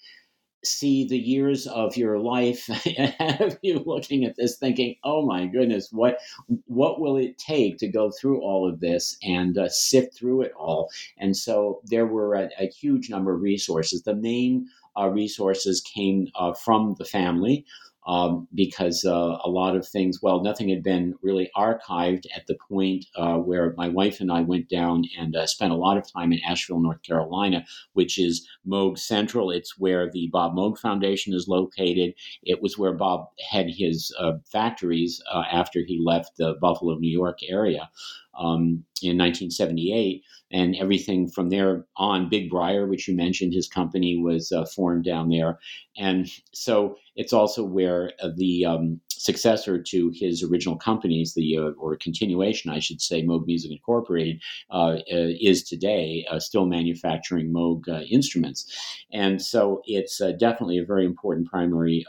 see 0.64 1.08
the 1.08 1.18
years 1.18 1.68
of 1.68 1.96
your 1.96 2.20
life 2.20 2.68
of 3.40 3.58
you 3.62 3.84
looking 3.86 4.26
at 4.26 4.36
this 4.36 4.58
thinking 4.58 4.96
oh 5.04 5.24
my 5.24 5.46
goodness 5.46 5.90
what 5.92 6.18
what 6.66 7.00
will 7.00 7.18
it 7.18 7.38
take 7.38 7.78
to 7.78 7.88
go 7.88 8.12
through 8.12 8.42
all 8.42 8.68
of 8.68 8.80
this 8.80 9.18
and 9.24 9.58
uh, 9.58 9.70
sift 9.70 10.16
through 10.16 10.42
it 10.42 10.52
all? 10.58 10.90
And 11.18 11.36
so 11.36 11.82
there 11.86 12.06
were 12.06 12.36
a, 12.36 12.50
a 12.60 12.68
huge 12.68 13.10
number 13.10 13.34
of 13.34 13.42
resources. 13.42 14.04
The 14.04 14.16
main 14.16 14.68
uh, 14.98 15.10
resources 15.10 15.82
came 15.82 16.28
uh, 16.36 16.54
from 16.54 16.96
the 16.98 17.06
family 17.06 17.66
um, 18.06 18.48
because 18.54 19.04
uh, 19.06 19.38
a 19.44 19.50
lot 19.50 19.76
of 19.76 19.88
things, 19.88 20.22
well, 20.22 20.42
nothing 20.42 20.70
had 20.70 20.84
been 20.84 21.16
really 21.22 21.50
archived 21.56 22.26
at 22.36 22.46
the 22.48 22.56
point 22.70 23.06
uh, 23.16 23.38
where 23.38 23.74
my 23.78 23.88
wife 23.88 24.20
and 24.20 24.32
I 24.32 24.42
went 24.42 24.70
down 24.70 25.06
and 25.18 25.36
uh, 25.36 25.48
spent 25.48 25.72
a 25.72 25.78
lot 25.78 25.98
of 25.98 26.12
time 26.12 26.32
in 26.32 26.40
Asheville, 26.48 26.80
North 26.80 27.02
Carolina, 27.02 27.66
which 27.94 28.20
is 28.20 28.48
Moog 28.68 29.00
Central. 29.00 29.50
It's 29.50 29.80
where 29.80 30.10
the 30.12 30.30
Bob 30.32 30.56
Moog 30.56 30.78
Foundation 30.78 31.34
is 31.34 31.48
located. 31.48 32.14
It 32.44 32.62
was 32.62 32.78
where 32.78 32.94
Bob 32.94 33.28
had 33.52 33.70
his 33.70 34.14
uh, 34.20 34.34
factories 34.52 35.22
uh, 35.32 35.44
after 35.52 35.80
he 35.86 36.02
left 36.04 36.38
the 36.38 36.56
Buffalo, 36.62 36.96
New 36.96 37.12
York 37.12 37.40
area 37.48 37.90
um, 38.38 38.84
in 39.02 39.18
1978. 39.18 40.24
And 40.52 40.76
everything 40.76 41.28
from 41.28 41.50
there 41.50 41.86
on, 41.98 42.30
Big 42.30 42.50
Briar, 42.50 42.88
which 42.88 43.08
you 43.08 43.16
mentioned, 43.16 43.54
his 43.54 43.68
company 43.68 44.18
was 44.18 44.52
uh, 44.52 44.66
formed 44.66 45.04
down 45.04 45.30
there. 45.30 45.60
And 45.98 46.30
so 46.54 46.98
it's 47.16 47.34
also 47.34 47.64
where 47.64 48.12
uh, 48.22 48.30
the 48.36 48.66
um, 48.66 49.02
successor 49.24 49.82
to 49.82 50.12
his 50.14 50.44
original 50.44 50.78
companies, 50.78 51.34
the 51.34 51.58
uh, 51.58 51.72
or 51.78 51.96
continuation, 51.98 52.72
I 52.72 52.80
should 52.80 53.02
say, 53.02 53.24
Moog 53.24 53.46
Music 53.46 53.72
Incorporated, 53.72 54.42
uh, 54.72 54.96
uh, 54.96 55.34
is 55.40 55.64
today 55.64 56.26
uh, 56.30 56.40
still 56.40 56.66
manufacturing 56.66 57.52
Moog 57.52 57.88
instruments. 58.10 59.06
And 59.12 59.42
so 59.42 59.82
it's 59.86 60.20
definitely 60.40 60.80
a 60.80 60.86
very 60.86 61.06
important 61.06 61.48
primary 61.48 62.06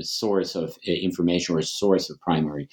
source 0.00 0.54
of 0.54 0.76
information 0.84 1.54
or 1.54 1.62
source 1.62 2.10
of 2.10 2.20
primary 2.20 2.68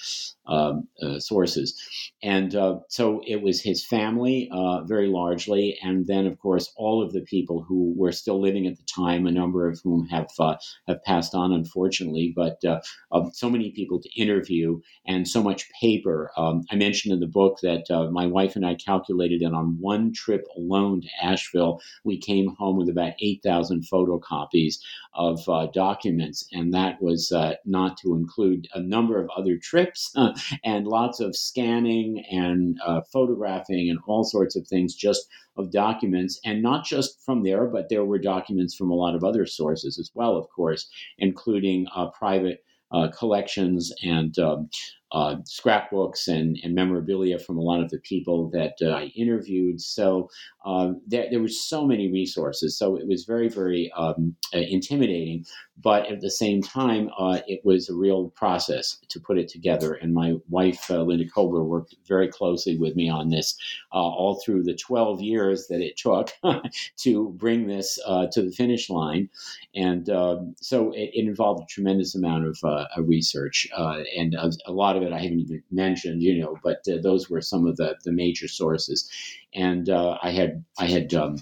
um, 0.47 0.87
sources. 1.19 1.73
And 2.21 2.55
uh, 2.55 2.79
so 2.87 3.21
it 3.27 3.41
was 3.41 3.61
his 3.61 3.85
family, 3.85 4.49
uh, 4.51 4.83
very 4.83 5.07
largely, 5.07 5.77
and 5.83 6.07
then, 6.07 6.25
of 6.25 6.39
course, 6.39 6.71
all 6.77 7.03
of 7.03 7.11
the 7.11 7.21
people 7.21 7.63
who 7.63 7.93
were 7.97 8.11
still 8.11 8.41
living 8.41 8.65
at 8.65 8.77
the 8.77 8.83
time, 8.83 9.27
a 9.27 9.31
number 9.31 9.67
of 9.67 9.79
whom 9.83 10.07
have 10.07 10.29
uh, 10.39 10.55
have 10.87 11.03
passed 11.03 11.35
on, 11.35 11.51
unfortunately. 11.51 12.33
But 12.35 12.63
uh, 12.63 12.79
um, 13.11 13.31
so 13.43 13.49
many 13.49 13.71
people 13.71 13.99
to 13.99 14.09
interview 14.15 14.79
and 15.05 15.27
so 15.27 15.43
much 15.43 15.69
paper. 15.81 16.31
Um, 16.37 16.63
I 16.71 16.75
mentioned 16.75 17.13
in 17.13 17.19
the 17.19 17.27
book 17.27 17.59
that 17.61 17.91
uh, 17.91 18.09
my 18.09 18.25
wife 18.25 18.55
and 18.55 18.65
I 18.65 18.75
calculated 18.75 19.41
that 19.41 19.51
on 19.51 19.75
one 19.81 20.13
trip 20.13 20.45
alone 20.55 21.01
to 21.01 21.09
Asheville, 21.21 21.81
we 22.05 22.17
came 22.17 22.55
home 22.57 22.77
with 22.77 22.87
about 22.87 23.15
8,000 23.19 23.81
photocopies 23.81 24.75
of 25.13 25.41
uh, 25.49 25.67
documents, 25.73 26.47
and 26.53 26.73
that 26.73 27.01
was 27.01 27.33
uh, 27.33 27.55
not 27.65 27.97
to 27.97 28.15
include 28.15 28.69
a 28.73 28.79
number 28.79 29.19
of 29.19 29.29
other 29.35 29.57
trips 29.57 30.15
and 30.63 30.87
lots 30.87 31.19
of 31.19 31.35
scanning 31.35 32.23
and 32.31 32.79
uh, 32.85 33.01
photographing 33.11 33.89
and 33.89 33.99
all 34.07 34.23
sorts 34.23 34.55
of 34.55 34.65
things 34.65 34.95
just 34.95 35.27
of 35.57 35.69
documents, 35.69 36.39
and 36.45 36.63
not 36.63 36.85
just 36.85 37.21
from 37.21 37.43
there, 37.43 37.67
but 37.67 37.89
there 37.89 38.05
were 38.05 38.17
documents 38.17 38.73
from 38.73 38.89
a 38.89 38.95
lot 38.95 39.15
of 39.15 39.23
other 39.25 39.45
sources 39.45 39.99
as 39.99 40.09
well, 40.15 40.37
of 40.37 40.47
course, 40.49 40.89
including 41.17 41.85
uh, 41.93 42.09
private 42.09 42.63
collections 43.09 43.91
and 44.03 44.37
um, 44.39 44.69
uh, 45.11 45.35
scrapbooks 45.45 46.27
and, 46.27 46.57
and, 46.63 46.73
memorabilia 46.73 47.37
from 47.37 47.57
a 47.57 47.61
lot 47.61 47.79
of 47.79 47.89
the 47.89 47.99
people 47.99 48.49
that 48.49 48.73
uh, 48.81 48.89
I 48.89 49.03
interviewed. 49.15 49.79
So 49.79 50.27
uh, 50.65 50.93
there, 51.07 51.27
there 51.29 51.41
were 51.41 51.47
so 51.47 51.85
many 51.85 52.11
resources. 52.11 52.77
So 52.77 52.95
it 52.95 53.07
was 53.07 53.25
very, 53.25 53.49
very 53.49 53.91
um, 53.97 54.35
uh, 54.53 54.59
intimidating. 54.59 55.45
But 55.81 56.09
at 56.11 56.21
the 56.21 56.29
same 56.29 56.61
time, 56.61 57.09
uh, 57.17 57.39
it 57.47 57.61
was 57.63 57.89
a 57.89 57.95
real 57.95 58.29
process 58.29 58.99
to 59.09 59.19
put 59.19 59.39
it 59.39 59.49
together. 59.49 59.93
And 59.93 60.13
my 60.13 60.35
wife, 60.49 60.89
uh, 60.91 61.01
Linda 61.01 61.25
Kobler, 61.25 61.65
worked 61.65 61.95
very 62.07 62.27
closely 62.27 62.77
with 62.77 62.95
me 62.95 63.09
on 63.09 63.29
this 63.29 63.57
all 63.91 64.39
through 64.43 64.63
the 64.63 64.75
12 64.75 65.21
years 65.21 65.67
that 65.67 65.81
it 65.81 65.97
took 65.97 66.31
to 66.97 67.29
bring 67.37 67.67
this 67.67 67.95
to 67.95 68.41
the 68.41 68.53
finish 68.55 68.89
line. 68.89 69.29
And 69.75 70.09
um, 70.09 70.55
so 70.61 70.91
it, 70.91 71.09
it, 71.13 71.27
involved 71.27 71.63
a 71.63 71.65
tremendous 71.65 72.13
amount 72.15 72.45
of 72.45 73.07
research 73.07 73.67
and 73.75 74.35
a, 74.35 74.71
lot 74.71 74.95
of 74.95 75.03
it 75.03 75.11
I 75.13 75.19
haven't 75.19 75.39
even 75.39 75.63
mentioned, 75.71 76.21
you 76.21 76.39
know, 76.39 76.57
but 76.63 76.79
uh, 76.87 76.97
those 77.01 77.29
were 77.29 77.41
some 77.41 77.65
of 77.65 77.77
the, 77.77 77.95
the 78.03 78.11
major 78.11 78.47
sources. 78.47 79.09
And 79.55 79.89
uh, 79.89 80.17
I 80.21 80.31
had 80.31 80.52
I 80.77 80.85
had 80.85 81.13
um, 81.13 81.37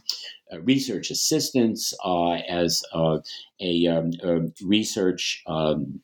research 0.61 1.11
assistants 1.11 1.93
uh, 2.03 2.33
as 2.33 2.83
uh, 2.93 3.19
a, 3.59 3.87
um, 3.87 4.11
a, 4.23 4.41
research 4.63 5.43
um, 5.47 6.01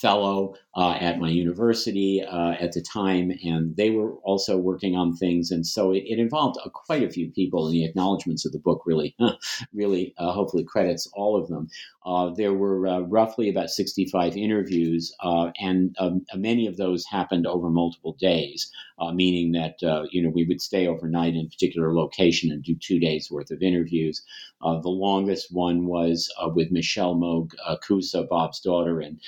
fellow 0.00 0.54
uh, 0.76 0.92
at 1.00 1.18
my 1.18 1.30
university 1.30 2.22
uh, 2.22 2.50
at 2.60 2.72
the 2.72 2.82
time, 2.82 3.32
and 3.42 3.74
they 3.76 3.88
were 3.88 4.12
also 4.16 4.58
working 4.58 4.94
on 4.94 5.16
things. 5.16 5.50
And 5.50 5.66
so 5.66 5.90
it, 5.90 6.04
it 6.06 6.18
involved 6.18 6.58
uh, 6.62 6.68
quite 6.68 7.02
a 7.02 7.08
few 7.08 7.30
people, 7.30 7.66
and 7.66 7.74
the 7.74 7.86
acknowledgments 7.86 8.44
of 8.44 8.52
the 8.52 8.58
book 8.58 8.82
really, 8.84 9.16
really, 9.72 10.12
uh, 10.18 10.32
hopefully 10.32 10.64
credits 10.64 11.08
all 11.14 11.40
of 11.40 11.48
them. 11.48 11.68
Uh, 12.04 12.28
there 12.28 12.52
were 12.52 12.86
uh, 12.86 13.00
roughly 13.00 13.48
about 13.48 13.70
65 13.70 14.36
interviews, 14.36 15.14
and 15.58 15.96
um, 15.98 16.26
many 16.34 16.66
of 16.66 16.76
those 16.76 17.06
happened 17.06 17.46
over 17.46 17.70
multiple 17.70 18.14
days, 18.20 18.70
meaning 19.12 19.52
that 19.52 19.78
you 20.12 20.22
know 20.22 20.28
we 20.28 20.44
would 20.44 20.60
stay 20.60 20.86
overnight 20.86 21.34
in 21.34 21.46
a 21.46 21.48
particular 21.48 21.94
location 21.94 22.52
and 22.52 22.62
do 22.62 22.76
two 22.76 23.00
days 23.00 23.28
worth 23.30 23.50
of 23.50 23.62
interviews. 23.62 24.22
the 24.60 24.88
longest 24.88 25.48
one 25.50 25.86
was 25.86 26.32
with 26.54 26.70
Michelle 26.70 27.16
Moog 27.16 27.52
Koussa, 27.82 28.28
Bob's 28.28 28.60
daughter 28.60 29.00
and 29.00 29.18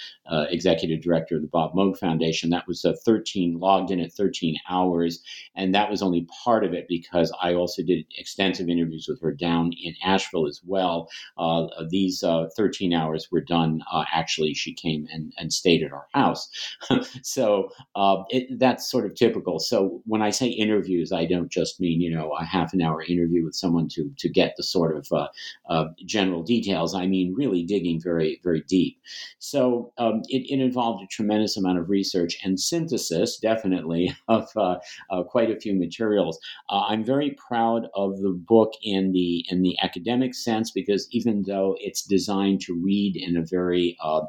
executive 0.51 1.03
director 1.03 1.38
of 1.39 1.43
the 1.43 1.49
Bob 1.49 1.73
Moog 1.75 1.99
Foundation. 1.99 2.51
That 2.51 2.69
was 2.69 2.85
a 2.85 2.95
13 2.95 3.59
logged 3.59 3.91
in 3.91 4.01
at 4.01 4.13
13 4.13 4.57
hours, 4.69 5.23
and 5.55 5.75
that 5.75 5.91
was 5.91 6.03
only 6.03 6.27
part 6.45 6.65
of 6.65 6.75
it 6.75 6.87
because 6.89 7.33
I 7.43 7.55
also 7.55 7.83
did 7.83 8.05
extensive 8.17 8.69
interviews 8.69 9.07
with 9.09 9.21
her 9.23 9.33
down 9.33 9.73
in 9.83 9.95
Asheville 10.05 10.47
as 10.47 10.61
well. 10.65 11.09
Uh, 11.39 11.67
these 11.89 12.23
uh, 12.23 12.49
13 12.57 12.93
hours 12.93 13.29
were 13.31 13.41
done. 13.41 13.81
Uh, 13.91 14.05
actually, 14.13 14.55
she 14.55 14.75
came 14.75 15.07
and, 15.13 15.33
and 15.39 15.53
stayed 15.53 15.83
at 15.83 15.93
our 15.93 16.09
house, 16.13 16.51
so 17.23 17.71
uh, 17.95 18.23
it, 18.31 18.59
that's 18.59 18.91
sort 18.91 19.07
of 19.07 19.15
typical. 19.15 19.59
So 19.59 20.03
when 20.05 20.23
I 20.23 20.31
say 20.31 20.49
interviews, 20.49 21.13
I 21.13 21.25
don't 21.25 21.51
just 21.51 21.81
mean 21.81 22.01
you 22.01 22.15
know 22.15 22.33
a 22.33 22.45
half 22.45 22.73
an 22.73 22.83
hour 22.83 23.03
interview 23.03 23.45
with 23.45 23.55
someone 23.55 23.89
to 23.91 24.11
to 24.19 24.29
get 24.29 24.55
the 24.57 24.63
sort 24.63 24.97
of 24.97 25.07
uh, 25.13 25.29
uh, 25.69 25.87
general 26.05 26.43
details. 26.43 26.95
I 26.95 27.07
mean 27.07 27.35
really 27.35 27.65
digging 27.65 28.01
very 28.01 28.41
very 28.43 28.63
deep. 28.69 29.01
So 29.39 29.93
um, 29.99 30.23
it, 30.29 30.47
it 30.51 30.61
involved 30.61 31.03
a 31.03 31.07
tremendous 31.07 31.28
amount 31.57 31.79
of 31.79 31.89
research 31.89 32.39
and 32.45 32.59
synthesis, 32.59 33.39
definitely, 33.39 34.15
of 34.29 34.49
uh, 34.57 34.77
uh, 35.11 35.23
quite 35.23 35.51
a 35.51 35.61
few 35.61 35.75
materials. 35.75 36.39
Uh, 36.69 36.87
I'm 36.89 37.05
very 37.05 37.37
proud 37.49 37.89
of 37.95 38.21
the 38.21 38.31
book 38.31 38.73
in 38.83 39.13
the 39.13 39.45
in 39.49 39.63
the 39.63 39.77
academic 39.83 40.35
sense 40.35 40.71
because 40.71 41.09
even 41.11 41.45
though 41.47 41.77
it's 41.81 42.03
designed 42.03 42.61
to 42.63 42.75
read 42.75 43.17
in 43.17 43.37
a 43.37 43.45
very 43.45 43.97
uh, 44.03 44.23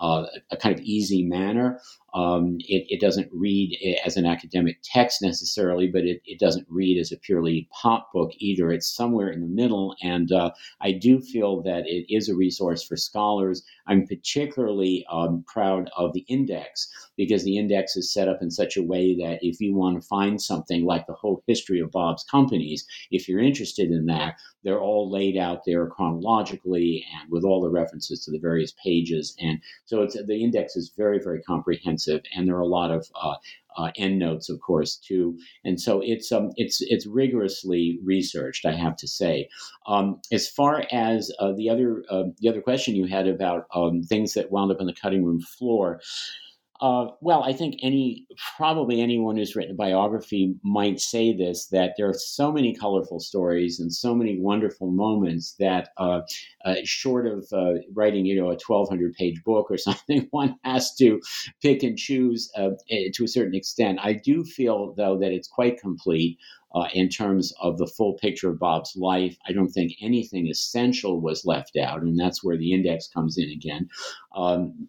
uh, 0.00 0.26
a 0.50 0.56
kind 0.56 0.74
of 0.74 0.84
easy 0.84 1.24
manner. 1.24 1.80
Um, 2.16 2.56
it, 2.60 2.86
it, 2.88 2.98
doesn't 2.98 3.28
read 3.30 3.76
as 4.06 4.16
an 4.16 4.24
academic 4.24 4.78
text 4.82 5.20
necessarily, 5.20 5.86
but 5.86 6.04
it, 6.04 6.22
it, 6.24 6.38
doesn't 6.38 6.66
read 6.70 6.98
as 6.98 7.12
a 7.12 7.18
purely 7.18 7.68
pop 7.70 8.10
book 8.10 8.32
either. 8.38 8.72
It's 8.72 8.88
somewhere 8.88 9.28
in 9.28 9.42
the 9.42 9.46
middle, 9.46 9.94
and 10.02 10.32
uh, 10.32 10.52
I 10.80 10.92
do 10.92 11.20
feel 11.20 11.60
that 11.64 11.86
it 11.86 12.06
is 12.08 12.30
a 12.30 12.34
resource 12.34 12.82
for 12.82 12.96
scholars. 12.96 13.62
I'm 13.86 14.06
particularly 14.06 15.04
um, 15.12 15.44
proud 15.46 15.90
of 15.94 16.14
the 16.14 16.24
index 16.26 16.88
because 17.18 17.44
the 17.44 17.58
index 17.58 17.96
is 17.96 18.10
set 18.10 18.28
up 18.28 18.40
in 18.40 18.50
such 18.50 18.78
a 18.78 18.82
way 18.82 19.14
that 19.16 19.40
if 19.42 19.60
you 19.60 19.74
want 19.74 20.00
to 20.00 20.08
find 20.08 20.40
something 20.40 20.86
like 20.86 21.06
the 21.06 21.12
whole 21.12 21.42
history 21.46 21.80
of 21.80 21.90
Bob's 21.92 22.24
companies, 22.24 22.86
if 23.10 23.28
you're 23.28 23.40
interested 23.40 23.90
in 23.90 24.06
that, 24.06 24.36
they're 24.64 24.80
all 24.80 25.10
laid 25.10 25.36
out 25.36 25.64
there 25.64 25.86
chronologically 25.86 27.04
and 27.14 27.30
with 27.30 27.44
all 27.44 27.60
the 27.60 27.68
references 27.68 28.24
to 28.24 28.30
the 28.30 28.38
various 28.38 28.72
pages. 28.82 29.36
And 29.40 29.60
so 29.84 30.06
the 30.06 30.42
index 30.42 30.76
is 30.76 30.92
very, 30.96 31.20
very 31.22 31.42
comprehensive 31.42 32.05
and 32.08 32.48
there 32.48 32.56
are 32.56 32.60
a 32.60 32.66
lot 32.66 32.90
of 32.90 33.08
uh, 33.20 33.34
uh, 33.76 33.90
endnotes, 33.96 34.48
of 34.48 34.60
course, 34.60 34.96
too. 34.96 35.38
And 35.64 35.80
so 35.80 36.00
it's 36.02 36.32
um, 36.32 36.50
it's 36.56 36.80
it's 36.82 37.06
rigorously 37.06 37.98
researched, 38.02 38.64
I 38.64 38.72
have 38.72 38.96
to 38.96 39.08
say. 39.08 39.48
Um, 39.86 40.20
as 40.32 40.48
far 40.48 40.84
as 40.92 41.30
uh, 41.38 41.52
the 41.52 41.68
other 41.68 42.04
uh, 42.10 42.24
the 42.38 42.48
other 42.48 42.60
question 42.60 42.96
you 42.96 43.06
had 43.06 43.28
about 43.28 43.66
um, 43.74 44.02
things 44.02 44.34
that 44.34 44.50
wound 44.50 44.72
up 44.72 44.80
on 44.80 44.86
the 44.86 44.94
cutting 44.94 45.24
room 45.24 45.40
floor. 45.40 46.00
Uh, 46.80 47.06
well, 47.20 47.42
I 47.42 47.52
think 47.52 47.76
any 47.82 48.26
probably 48.56 49.00
anyone 49.00 49.36
who's 49.36 49.56
written 49.56 49.72
a 49.72 49.76
biography 49.76 50.54
might 50.62 51.00
say 51.00 51.34
this 51.34 51.68
that 51.68 51.94
there 51.96 52.08
are 52.08 52.14
so 52.14 52.52
many 52.52 52.74
colorful 52.74 53.20
stories 53.20 53.80
and 53.80 53.92
so 53.92 54.14
many 54.14 54.38
wonderful 54.38 54.90
moments 54.90 55.54
that, 55.58 55.90
uh, 55.96 56.20
uh, 56.64 56.74
short 56.84 57.26
of 57.26 57.46
uh, 57.52 57.74
writing, 57.94 58.26
you 58.26 58.38
know, 58.40 58.50
a 58.50 58.56
twelve 58.56 58.88
hundred 58.88 59.14
page 59.14 59.42
book 59.44 59.70
or 59.70 59.78
something, 59.78 60.26
one 60.30 60.56
has 60.64 60.94
to 60.96 61.20
pick 61.62 61.82
and 61.82 61.96
choose 61.96 62.50
uh, 62.56 62.70
eh, 62.90 63.08
to 63.14 63.24
a 63.24 63.28
certain 63.28 63.54
extent. 63.54 63.98
I 64.02 64.12
do 64.12 64.44
feel 64.44 64.94
though 64.96 65.18
that 65.18 65.32
it's 65.32 65.48
quite 65.48 65.78
complete. 65.80 66.38
Uh, 66.74 66.88
in 66.92 67.08
terms 67.08 67.54
of 67.62 67.78
the 67.78 67.86
full 67.86 68.14
picture 68.14 68.50
of 68.50 68.58
Bob's 68.58 68.94
life. 68.96 69.38
I 69.48 69.52
don't 69.52 69.70
think 69.70 69.92
anything 70.02 70.46
essential 70.48 71.22
was 71.22 71.46
left 71.46 71.74
out, 71.78 72.02
and 72.02 72.20
that's 72.20 72.44
where 72.44 72.58
the 72.58 72.74
index 72.74 73.08
comes 73.08 73.38
in 73.38 73.48
again. 73.48 73.88
Um, 74.34 74.88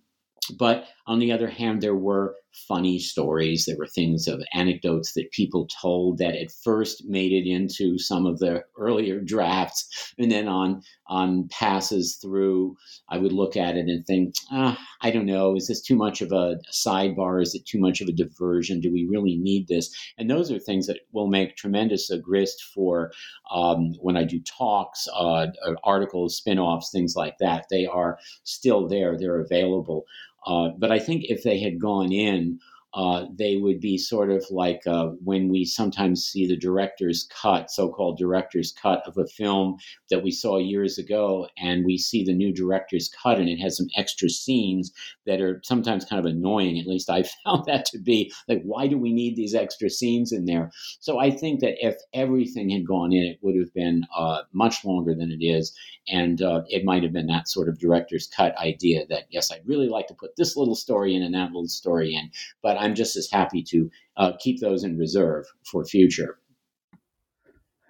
but 0.52 0.86
on 1.06 1.20
the 1.20 1.32
other 1.32 1.48
hand, 1.50 1.82
there 1.82 1.96
were 1.96 2.36
funny 2.68 2.98
stories. 2.98 3.66
There 3.66 3.78
were 3.78 3.88
things 3.88 4.28
of 4.28 4.42
anecdotes 4.54 5.14
that 5.14 5.32
people 5.32 5.68
told 5.82 6.18
that 6.18 6.36
at 6.36 6.52
first 6.64 7.06
made 7.06 7.32
it 7.32 7.48
into 7.48 8.00
some 8.00 8.26
of 8.26 8.40
the 8.40 8.64
earlier 8.78 9.20
drafts, 9.22 10.14
and 10.18 10.32
then 10.32 10.48
on 10.48 10.82
on 11.08 11.48
passes 11.50 12.18
through, 12.22 12.76
I 13.10 13.18
would 13.18 13.32
look 13.32 13.56
at 13.56 13.78
it 13.78 13.88
and 13.88 14.06
think, 14.06 14.36
ah, 14.52 14.78
I 15.02 15.12
don't 15.12 15.26
know, 15.26 15.56
is 15.56 15.68
this 15.68 15.82
too 15.82 15.96
much 15.96 16.22
of 16.22 16.32
a 16.34 16.58
sidebar? 16.74 17.42
Is 17.42 17.56
it 17.56 17.66
too 17.66 17.80
much 17.80 18.02
of 18.02 18.10
a 18.10 18.12
diversion? 18.12 18.82
Do 18.82 18.92
we 18.92 19.08
really 19.10 19.38
need 19.38 19.68
this? 19.68 19.90
And 20.18 20.30
those 20.30 20.52
are 20.52 20.60
things 20.60 20.88
that 20.88 21.00
will 21.14 21.28
make 21.28 21.56
tremendous 21.56 22.12
uh, 22.12 22.18
grist 22.18 22.62
for 22.74 23.12
um, 23.52 23.94
when 24.02 24.18
I 24.18 24.26
do 24.26 24.42
talks, 24.42 25.08
uh, 25.16 25.48
articles, 25.84 26.36
spin-offs, 26.36 26.92
things 26.92 27.16
like 27.16 27.38
that. 27.40 27.68
They 27.70 27.86
are 27.86 28.20
still 28.44 28.88
there. 28.88 29.18
They're 29.18 29.40
available. 29.40 30.06
Uh, 30.48 30.70
but 30.78 30.92
I 30.92 31.00
think 31.00 31.26
if 31.26 31.44
they 31.44 31.60
had 31.60 31.80
gone 31.80 32.12
in 32.12 32.60
uh, 32.94 33.26
they 33.38 33.58
would 33.58 33.80
be 33.80 33.98
sort 33.98 34.32
of 34.32 34.44
like 34.50 34.82
uh, 34.88 35.08
when 35.24 35.50
we 35.50 35.66
sometimes 35.66 36.24
see 36.24 36.48
the 36.48 36.58
director's 36.58 37.28
cut, 37.30 37.70
so 37.70 37.90
called 37.90 38.18
director's 38.18 38.72
cut 38.72 39.04
of 39.06 39.18
a 39.18 39.28
film 39.28 39.78
that 40.10 40.24
we 40.24 40.32
saw 40.32 40.58
years 40.58 40.98
ago, 40.98 41.48
and 41.58 41.86
we 41.86 41.98
see 41.98 42.24
the 42.24 42.34
new 42.34 42.54
director's 42.54 43.10
cut, 43.10 43.40
and 43.40 43.50
it 43.50 43.60
has 43.60 43.78
some 43.78 43.88
extra 43.96 44.30
scenes 44.30 44.92
that 45.26 45.42
are 45.42 45.62
sometimes 45.64 46.06
kind 46.06 46.20
of 46.20 46.32
annoying. 46.32 46.80
At 46.80 46.88
least 46.88 47.10
I 47.10 47.24
found 47.46 47.66
that 47.66 47.86
to 47.88 48.00
be 48.00 48.32
like, 48.48 48.62
why 48.64 48.88
do 48.88 48.98
we 48.98 49.14
need 49.14 49.36
these 49.36 49.54
extra 49.54 49.90
scenes 49.90 50.32
in 50.32 50.46
there? 50.46 50.72
So 51.00 51.20
I 51.20 51.30
think 51.30 51.60
that 51.60 51.86
if 51.86 51.96
everything 52.14 52.70
had 52.70 52.88
gone 52.88 53.12
in, 53.12 53.24
it 53.24 53.40
would 53.42 53.58
have 53.58 53.74
been 53.74 54.06
uh, 54.16 54.44
much 54.54 54.86
longer 54.86 55.14
than 55.14 55.30
it 55.32 55.46
is, 55.46 55.76
and 56.08 56.42
uh, 56.42 56.64
it 56.70 56.86
might 56.86 57.04
have 57.04 57.14
been 57.14 57.28
that 57.28 57.50
sort 57.50 57.68
of 57.68 57.80
director's 57.80 58.28
cut 58.28 58.58
idea 58.58 59.06
that 59.10 59.26
yes, 59.30 59.52
I'd 59.52 59.68
really 59.68 59.90
like 59.90 60.08
to 60.08 60.14
put 60.14 60.38
this 60.38 60.56
little 60.56 60.76
story 60.76 61.16
in 61.16 61.22
and 61.22 61.36
that 61.36 61.52
little 61.52 61.68
story 61.68 62.16
in, 62.16 62.32
but 62.64 62.77
I'm 62.78 62.96
just 62.96 63.16
as 63.16 63.30
happy 63.32 63.64
to 63.70 63.90
uh, 64.18 64.32
keep 64.40 64.60
those 64.60 64.84
in 64.84 64.98
reserve 64.98 65.46
for 65.70 65.86
future. 65.86 66.40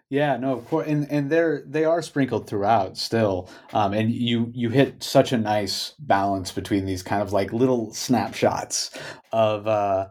Yeah, 0.09 0.37
no, 0.37 0.53
of 0.53 0.65
course, 0.69 0.87
and 0.87 1.05
and 1.11 1.29
they're 1.29 1.63
they 1.67 1.83
are 1.83 2.01
sprinkled 2.01 2.47
throughout 2.47 2.97
still, 2.97 3.49
um, 3.73 3.91
and 3.91 4.09
you 4.09 4.49
you 4.53 4.69
hit 4.69 5.03
such 5.03 5.33
a 5.33 5.37
nice 5.37 5.95
balance 5.99 6.53
between 6.53 6.85
these 6.85 7.03
kind 7.03 7.21
of 7.21 7.33
like 7.33 7.51
little 7.51 7.93
snapshots 7.93 8.97
of, 9.33 9.67
uh, 9.67 10.07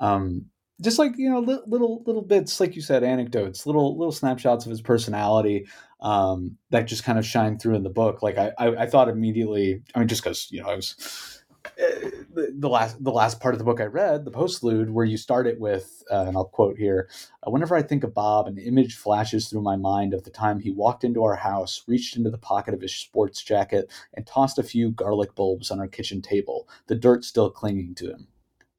um, 0.00 0.46
just 0.80 0.98
like 0.98 1.12
you 1.18 1.28
know 1.28 1.40
li- 1.40 1.60
little 1.66 2.02
little 2.06 2.22
bits, 2.22 2.58
like 2.58 2.74
you 2.74 2.80
said, 2.80 3.04
anecdotes, 3.04 3.66
little 3.66 3.98
little 3.98 4.12
snapshots 4.12 4.64
of 4.64 4.70
his 4.70 4.80
personality 4.80 5.66
um, 6.00 6.56
that 6.70 6.86
just 6.86 7.04
kind 7.04 7.18
of 7.18 7.26
shine 7.26 7.58
through 7.58 7.74
in 7.74 7.82
the 7.82 7.90
book. 7.90 8.22
Like 8.22 8.38
I 8.38 8.52
I, 8.58 8.84
I 8.84 8.86
thought 8.86 9.10
immediately, 9.10 9.82
I 9.94 9.98
mean, 9.98 10.08
just 10.08 10.22
because 10.22 10.48
you 10.50 10.62
know 10.62 10.70
I 10.70 10.74
was 10.74 11.43
the 11.76 12.68
last 12.68 13.02
the 13.02 13.12
last 13.12 13.40
part 13.40 13.54
of 13.54 13.58
the 13.58 13.64
book 13.64 13.80
I 13.80 13.84
read, 13.84 14.24
the 14.24 14.30
postlude, 14.30 14.90
where 14.90 15.04
you 15.04 15.16
start 15.16 15.46
it 15.46 15.58
with, 15.58 16.02
uh, 16.10 16.24
and 16.26 16.36
I'll 16.36 16.44
quote 16.44 16.76
here: 16.76 17.08
uh, 17.46 17.50
"Whenever 17.50 17.74
I 17.74 17.82
think 17.82 18.04
of 18.04 18.14
Bob, 18.14 18.46
an 18.46 18.58
image 18.58 18.96
flashes 18.96 19.48
through 19.48 19.62
my 19.62 19.76
mind 19.76 20.14
of 20.14 20.24
the 20.24 20.30
time 20.30 20.60
he 20.60 20.70
walked 20.70 21.04
into 21.04 21.22
our 21.24 21.36
house, 21.36 21.82
reached 21.86 22.16
into 22.16 22.30
the 22.30 22.38
pocket 22.38 22.74
of 22.74 22.80
his 22.80 22.94
sports 22.94 23.42
jacket, 23.42 23.90
and 24.14 24.26
tossed 24.26 24.58
a 24.58 24.62
few 24.62 24.90
garlic 24.90 25.34
bulbs 25.34 25.70
on 25.70 25.80
our 25.80 25.88
kitchen 25.88 26.22
table, 26.22 26.68
the 26.86 26.94
dirt 26.94 27.24
still 27.24 27.50
clinging 27.50 27.94
to 27.96 28.10
him. 28.10 28.28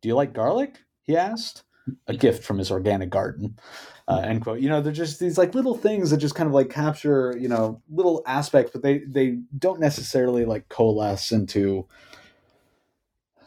Do 0.02 0.08
you 0.08 0.16
like 0.16 0.34
garlic?" 0.34 0.84
he 1.02 1.16
asked. 1.16 1.64
A 2.08 2.16
gift 2.16 2.43
from 2.43 2.58
his 2.58 2.72
organic 2.72 3.12
garden. 3.12 3.60
Uh, 4.08 4.22
end 4.24 4.41
quote. 4.41 4.60
You 4.60 4.70
know, 4.70 4.82
they're 4.82 4.91
just 4.91 5.20
these 5.20 5.38
like 5.38 5.54
little 5.54 5.78
things 5.78 6.10
that 6.10 6.18
just 6.18 6.34
kind 6.34 6.48
of 6.48 6.54
like 6.54 6.72
capture, 6.72 7.36
you 7.39 7.48
know, 7.48 7.80
little 7.91 8.24
aspects, 8.26 8.72
but 8.72 8.82
they 8.82 9.00
they 9.00 9.38
don't 9.58 9.80
necessarily 9.80 10.46
like 10.46 10.68
coalesce 10.68 11.32
into 11.32 11.88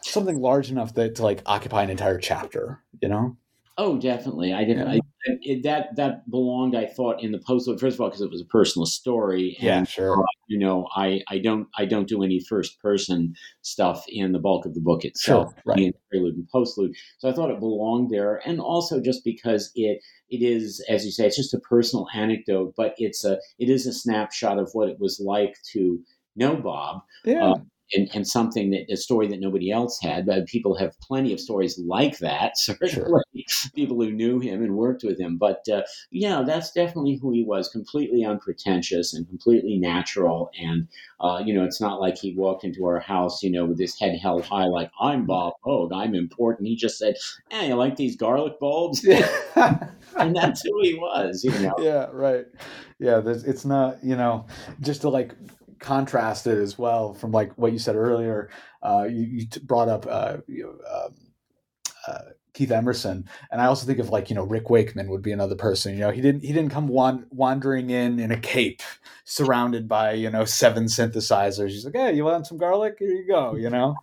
something 0.08 0.40
large 0.40 0.70
enough 0.70 0.94
that 0.94 1.16
to 1.16 1.22
like 1.22 1.42
occupy 1.46 1.82
an 1.82 1.90
entire 1.90 2.18
chapter, 2.18 2.82
you 3.00 3.08
know? 3.08 3.36
Oh, 3.80 3.96
definitely. 3.96 4.52
I 4.52 4.64
didn't. 4.64 4.88
Yeah. 4.88 4.94
I, 4.94 5.00
it, 5.42 5.62
that 5.62 5.94
that 5.94 6.28
belonged, 6.28 6.74
I 6.74 6.86
thought, 6.86 7.22
in 7.22 7.30
the 7.30 7.38
post. 7.38 7.70
First 7.78 7.94
of 7.94 8.00
all, 8.00 8.08
because 8.08 8.22
it 8.22 8.30
was 8.30 8.40
a 8.40 8.46
personal 8.46 8.86
story. 8.86 9.56
And, 9.60 9.64
yeah, 9.64 9.84
sure. 9.84 10.20
Uh, 10.20 10.26
you 10.48 10.58
know, 10.58 10.88
I, 10.96 11.22
I 11.28 11.38
don't 11.38 11.68
I 11.76 11.84
don't 11.84 12.08
do 12.08 12.24
any 12.24 12.40
first 12.40 12.80
person 12.80 13.34
stuff 13.62 14.04
in 14.08 14.32
the 14.32 14.40
bulk 14.40 14.66
of 14.66 14.74
the 14.74 14.80
book 14.80 15.04
itself, 15.04 15.52
sure, 15.54 15.62
right. 15.64 15.94
prelude 16.10 16.34
and 16.34 16.48
postlude. 16.52 16.94
So 17.18 17.28
I 17.28 17.32
thought 17.32 17.52
it 17.52 17.60
belonged 17.60 18.10
there, 18.10 18.40
and 18.44 18.60
also 18.60 19.00
just 19.00 19.22
because 19.22 19.70
it 19.76 20.00
it 20.28 20.42
is, 20.42 20.84
as 20.88 21.04
you 21.04 21.12
say, 21.12 21.26
it's 21.26 21.36
just 21.36 21.54
a 21.54 21.60
personal 21.60 22.08
anecdote, 22.12 22.74
but 22.76 22.94
it's 22.98 23.24
a 23.24 23.38
it 23.60 23.70
is 23.70 23.86
a 23.86 23.92
snapshot 23.92 24.58
of 24.58 24.70
what 24.72 24.88
it 24.88 24.98
was 24.98 25.22
like 25.24 25.54
to 25.74 26.00
know 26.34 26.56
Bob. 26.56 27.02
Yeah. 27.24 27.52
Uh, 27.52 27.58
and, 27.94 28.08
and 28.14 28.26
something 28.26 28.70
that 28.70 28.90
a 28.90 28.96
story 28.96 29.28
that 29.28 29.40
nobody 29.40 29.70
else 29.70 29.98
had. 30.00 30.26
But 30.26 30.46
people 30.46 30.76
have 30.76 30.98
plenty 31.00 31.32
of 31.32 31.40
stories 31.40 31.78
like 31.78 32.18
that. 32.18 32.58
Certainly, 32.58 33.22
sure. 33.46 33.70
people 33.74 34.00
who 34.00 34.10
knew 34.10 34.40
him 34.40 34.62
and 34.62 34.76
worked 34.76 35.02
with 35.04 35.18
him. 35.18 35.36
But 35.38 35.66
uh, 35.72 35.82
yeah, 36.10 36.42
that's 36.46 36.72
definitely 36.72 37.18
who 37.20 37.32
he 37.32 37.44
was. 37.44 37.68
Completely 37.68 38.24
unpretentious 38.24 39.14
and 39.14 39.26
completely 39.28 39.78
natural. 39.78 40.50
And 40.60 40.88
uh, 41.20 41.42
you 41.44 41.54
know, 41.54 41.64
it's 41.64 41.80
not 41.80 42.00
like 42.00 42.16
he 42.16 42.34
walked 42.34 42.64
into 42.64 42.86
our 42.86 43.00
house, 43.00 43.42
you 43.42 43.50
know, 43.50 43.64
with 43.64 43.78
his 43.78 43.98
head 43.98 44.18
held 44.18 44.44
high, 44.44 44.66
like 44.66 44.90
I'm 45.00 45.26
Bob 45.26 45.54
Moog, 45.66 45.90
I'm 45.92 46.14
important. 46.14 46.68
He 46.68 46.76
just 46.76 46.98
said, 46.98 47.16
"Hey, 47.50 47.68
you 47.68 47.74
like 47.74 47.96
these 47.96 48.16
garlic 48.16 48.60
bulbs?" 48.60 49.04
and 50.16 50.36
that's 50.36 50.62
who 50.62 50.80
he 50.82 50.94
was. 50.94 51.42
You 51.44 51.58
know. 51.58 51.74
Yeah. 51.78 52.06
Right. 52.12 52.46
Yeah. 52.98 53.22
It's 53.24 53.64
not. 53.64 54.02
You 54.02 54.16
know, 54.16 54.46
just 54.80 55.02
to 55.02 55.08
like 55.08 55.34
contrasted 55.78 56.58
as 56.58 56.78
well 56.78 57.14
from 57.14 57.32
like 57.32 57.52
what 57.54 57.72
you 57.72 57.78
said 57.78 57.96
earlier. 57.96 58.50
Uh, 58.82 59.06
you, 59.10 59.22
you 59.22 59.46
brought 59.62 59.88
up 59.88 60.06
uh, 60.08 60.38
you 60.46 60.64
know, 60.64 61.04
um, 61.04 61.14
uh, 62.06 62.30
Keith 62.54 62.70
Emerson, 62.70 63.28
and 63.52 63.60
I 63.60 63.66
also 63.66 63.86
think 63.86 63.98
of 63.98 64.10
like 64.10 64.30
you 64.30 64.36
know 64.36 64.44
Rick 64.44 64.70
Wakeman 64.70 65.08
would 65.08 65.22
be 65.22 65.32
another 65.32 65.54
person. 65.54 65.94
You 65.94 66.00
know, 66.00 66.10
he 66.10 66.20
didn't 66.20 66.42
he 66.42 66.52
didn't 66.52 66.70
come 66.70 66.88
wandering 66.88 67.90
in 67.90 68.18
in 68.18 68.32
a 68.32 68.40
cape, 68.40 68.82
surrounded 69.24 69.88
by 69.88 70.12
you 70.12 70.30
know 70.30 70.44
seven 70.44 70.84
synthesizers. 70.84 71.70
He's 71.70 71.84
like, 71.84 71.94
hey, 71.94 72.14
you 72.14 72.24
want 72.24 72.46
some 72.46 72.58
garlic? 72.58 72.96
Here 72.98 73.08
you 73.08 73.26
go. 73.26 73.54
You 73.54 73.70
know, 73.70 73.94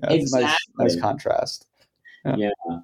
that's 0.00 0.14
exactly. 0.14 0.44
a 0.44 0.46
nice 0.46 0.94
nice 0.94 1.00
contrast. 1.00 1.66
yeah. 2.24 2.50
yeah. 2.68 2.78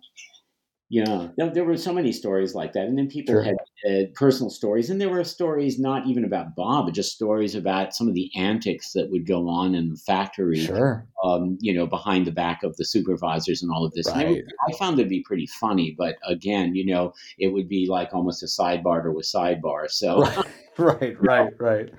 Yeah, 0.92 1.28
there 1.38 1.64
were 1.64 1.78
so 1.78 1.90
many 1.90 2.12
stories 2.12 2.54
like 2.54 2.74
that, 2.74 2.84
and 2.84 2.98
then 2.98 3.08
people 3.08 3.36
sure. 3.36 3.42
had 3.42 3.56
uh, 3.88 4.10
personal 4.14 4.50
stories, 4.50 4.90
and 4.90 5.00
there 5.00 5.08
were 5.08 5.24
stories 5.24 5.78
not 5.78 6.06
even 6.06 6.22
about 6.22 6.54
Bob, 6.54 6.84
but 6.84 6.92
just 6.92 7.14
stories 7.14 7.54
about 7.54 7.94
some 7.94 8.08
of 8.08 8.14
the 8.14 8.30
antics 8.36 8.92
that 8.92 9.10
would 9.10 9.26
go 9.26 9.48
on 9.48 9.74
in 9.74 9.88
the 9.88 9.96
factory. 9.96 10.58
Sure, 10.58 11.08
um, 11.24 11.56
you 11.62 11.72
know, 11.72 11.86
behind 11.86 12.26
the 12.26 12.30
back 12.30 12.62
of 12.62 12.76
the 12.76 12.84
supervisors 12.84 13.62
and 13.62 13.72
all 13.72 13.86
of 13.86 13.92
this. 13.94 14.06
Right. 14.06 14.42
I 14.68 14.72
found 14.76 15.00
it 15.00 15.04
to 15.04 15.08
be 15.08 15.22
pretty 15.22 15.46
funny, 15.46 15.94
but 15.96 16.16
again, 16.26 16.74
you 16.74 16.84
know, 16.84 17.14
it 17.38 17.48
would 17.48 17.70
be 17.70 17.86
like 17.88 18.12
almost 18.12 18.42
a 18.42 18.46
sidebar 18.46 19.02
to 19.02 19.18
a 19.18 19.22
sidebar. 19.22 19.90
So, 19.90 20.26
right, 20.76 21.16
right, 21.22 21.52
right, 21.58 21.90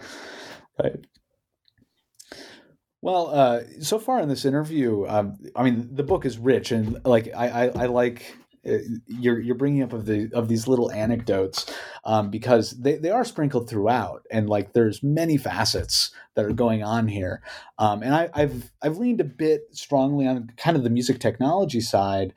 right. 0.83 1.05
Well, 3.01 3.31
uh, 3.33 3.61
so 3.79 3.97
far 3.97 4.19
in 4.19 4.29
this 4.29 4.45
interview, 4.45 5.07
um, 5.07 5.39
I 5.55 5.63
mean, 5.63 5.89
the 5.91 6.03
book 6.03 6.27
is 6.27 6.37
rich, 6.37 6.71
and 6.71 7.03
like 7.05 7.29
I, 7.35 7.47
I, 7.47 7.65
I 7.69 7.85
like 7.87 8.37
you're 9.07 9.39
you're 9.39 9.55
bringing 9.55 9.83
up 9.83 9.93
of 9.93 10.05
the 10.05 10.29
of 10.33 10.47
these 10.47 10.67
little 10.67 10.91
anecdotes 10.91 11.65
um, 12.05 12.29
because 12.29 12.71
they, 12.71 12.95
they 12.95 13.09
are 13.09 13.25
sprinkled 13.25 13.69
throughout 13.69 14.25
and 14.31 14.49
like 14.49 14.73
there's 14.73 15.03
many 15.03 15.37
facets 15.37 16.11
that 16.35 16.45
are 16.45 16.53
going 16.53 16.83
on 16.83 17.07
here. 17.07 17.41
Um, 17.77 18.01
and 18.03 18.13
I, 18.15 18.29
have 18.33 18.71
I've 18.81 18.97
leaned 18.97 19.21
a 19.21 19.25
bit 19.25 19.67
strongly 19.71 20.27
on 20.27 20.51
kind 20.57 20.77
of 20.77 20.83
the 20.83 20.89
music 20.89 21.19
technology 21.19 21.81
side 21.81 22.33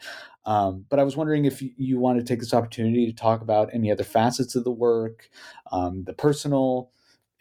um, 0.46 0.86
but 0.88 1.00
I 1.00 1.02
was 1.02 1.16
wondering 1.16 1.44
if 1.44 1.60
you, 1.60 1.72
you 1.76 1.98
want 1.98 2.18
to 2.18 2.24
take 2.24 2.38
this 2.38 2.54
opportunity 2.54 3.06
to 3.06 3.12
talk 3.12 3.42
about 3.42 3.70
any 3.72 3.90
other 3.90 4.04
facets 4.04 4.54
of 4.54 4.64
the 4.64 4.70
work 4.70 5.28
um, 5.72 6.04
the 6.04 6.14
personal 6.14 6.90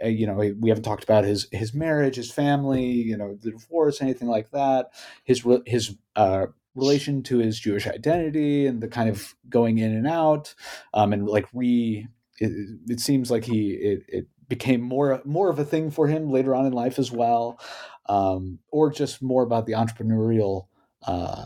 uh, 0.04 0.08
you 0.08 0.28
know 0.28 0.34
we 0.34 0.70
haven't 0.70 0.84
talked 0.84 1.04
about 1.04 1.24
his 1.24 1.48
his 1.52 1.74
marriage 1.74 2.18
his 2.18 2.32
family 2.32 2.86
you 2.86 3.16
know 3.16 3.38
the 3.42 3.52
divorce 3.52 4.02
anything 4.02 4.28
like 4.28 4.52
that 4.52 4.88
his 5.24 5.46
his 5.66 5.96
uh, 6.16 6.48
relation 6.76 7.24
to 7.24 7.38
his 7.38 7.60
Jewish 7.60 7.88
identity 7.88 8.68
and 8.68 8.82
the 8.82 8.88
kind 8.88 9.10
of 9.10 9.34
going 9.50 9.78
in 9.78 9.96
and 9.96 10.08
out, 10.08 10.54
um, 10.94 11.14
and 11.14 11.28
like 11.28 11.48
re. 11.54 12.08
It, 12.38 12.52
it 12.90 13.00
seems 13.00 13.32
like 13.32 13.46
he 13.46 13.72
it, 13.72 14.04
it 14.10 14.28
became 14.50 14.82
more 14.82 15.22
more 15.24 15.50
of 15.50 15.58
a 15.58 15.66
thing 15.66 15.90
for 15.90 16.08
him 16.08 16.30
later 16.30 16.54
on 16.54 16.66
in 16.66 16.74
life 16.74 17.00
as 17.00 17.12
well, 17.12 17.60
um, 18.08 18.60
or 18.72 18.92
just 18.92 19.22
more 19.22 19.44
about 19.44 19.66
the 19.66 19.74
entrepreneurial 19.74 20.68
uh, 21.08 21.46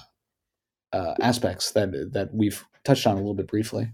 uh, 0.91 1.13
aspects 1.21 1.71
that 1.71 1.91
that 2.13 2.33
we've 2.33 2.65
touched 2.83 3.05
on 3.05 3.13
a 3.13 3.19
little 3.19 3.35
bit 3.35 3.47
briefly. 3.47 3.91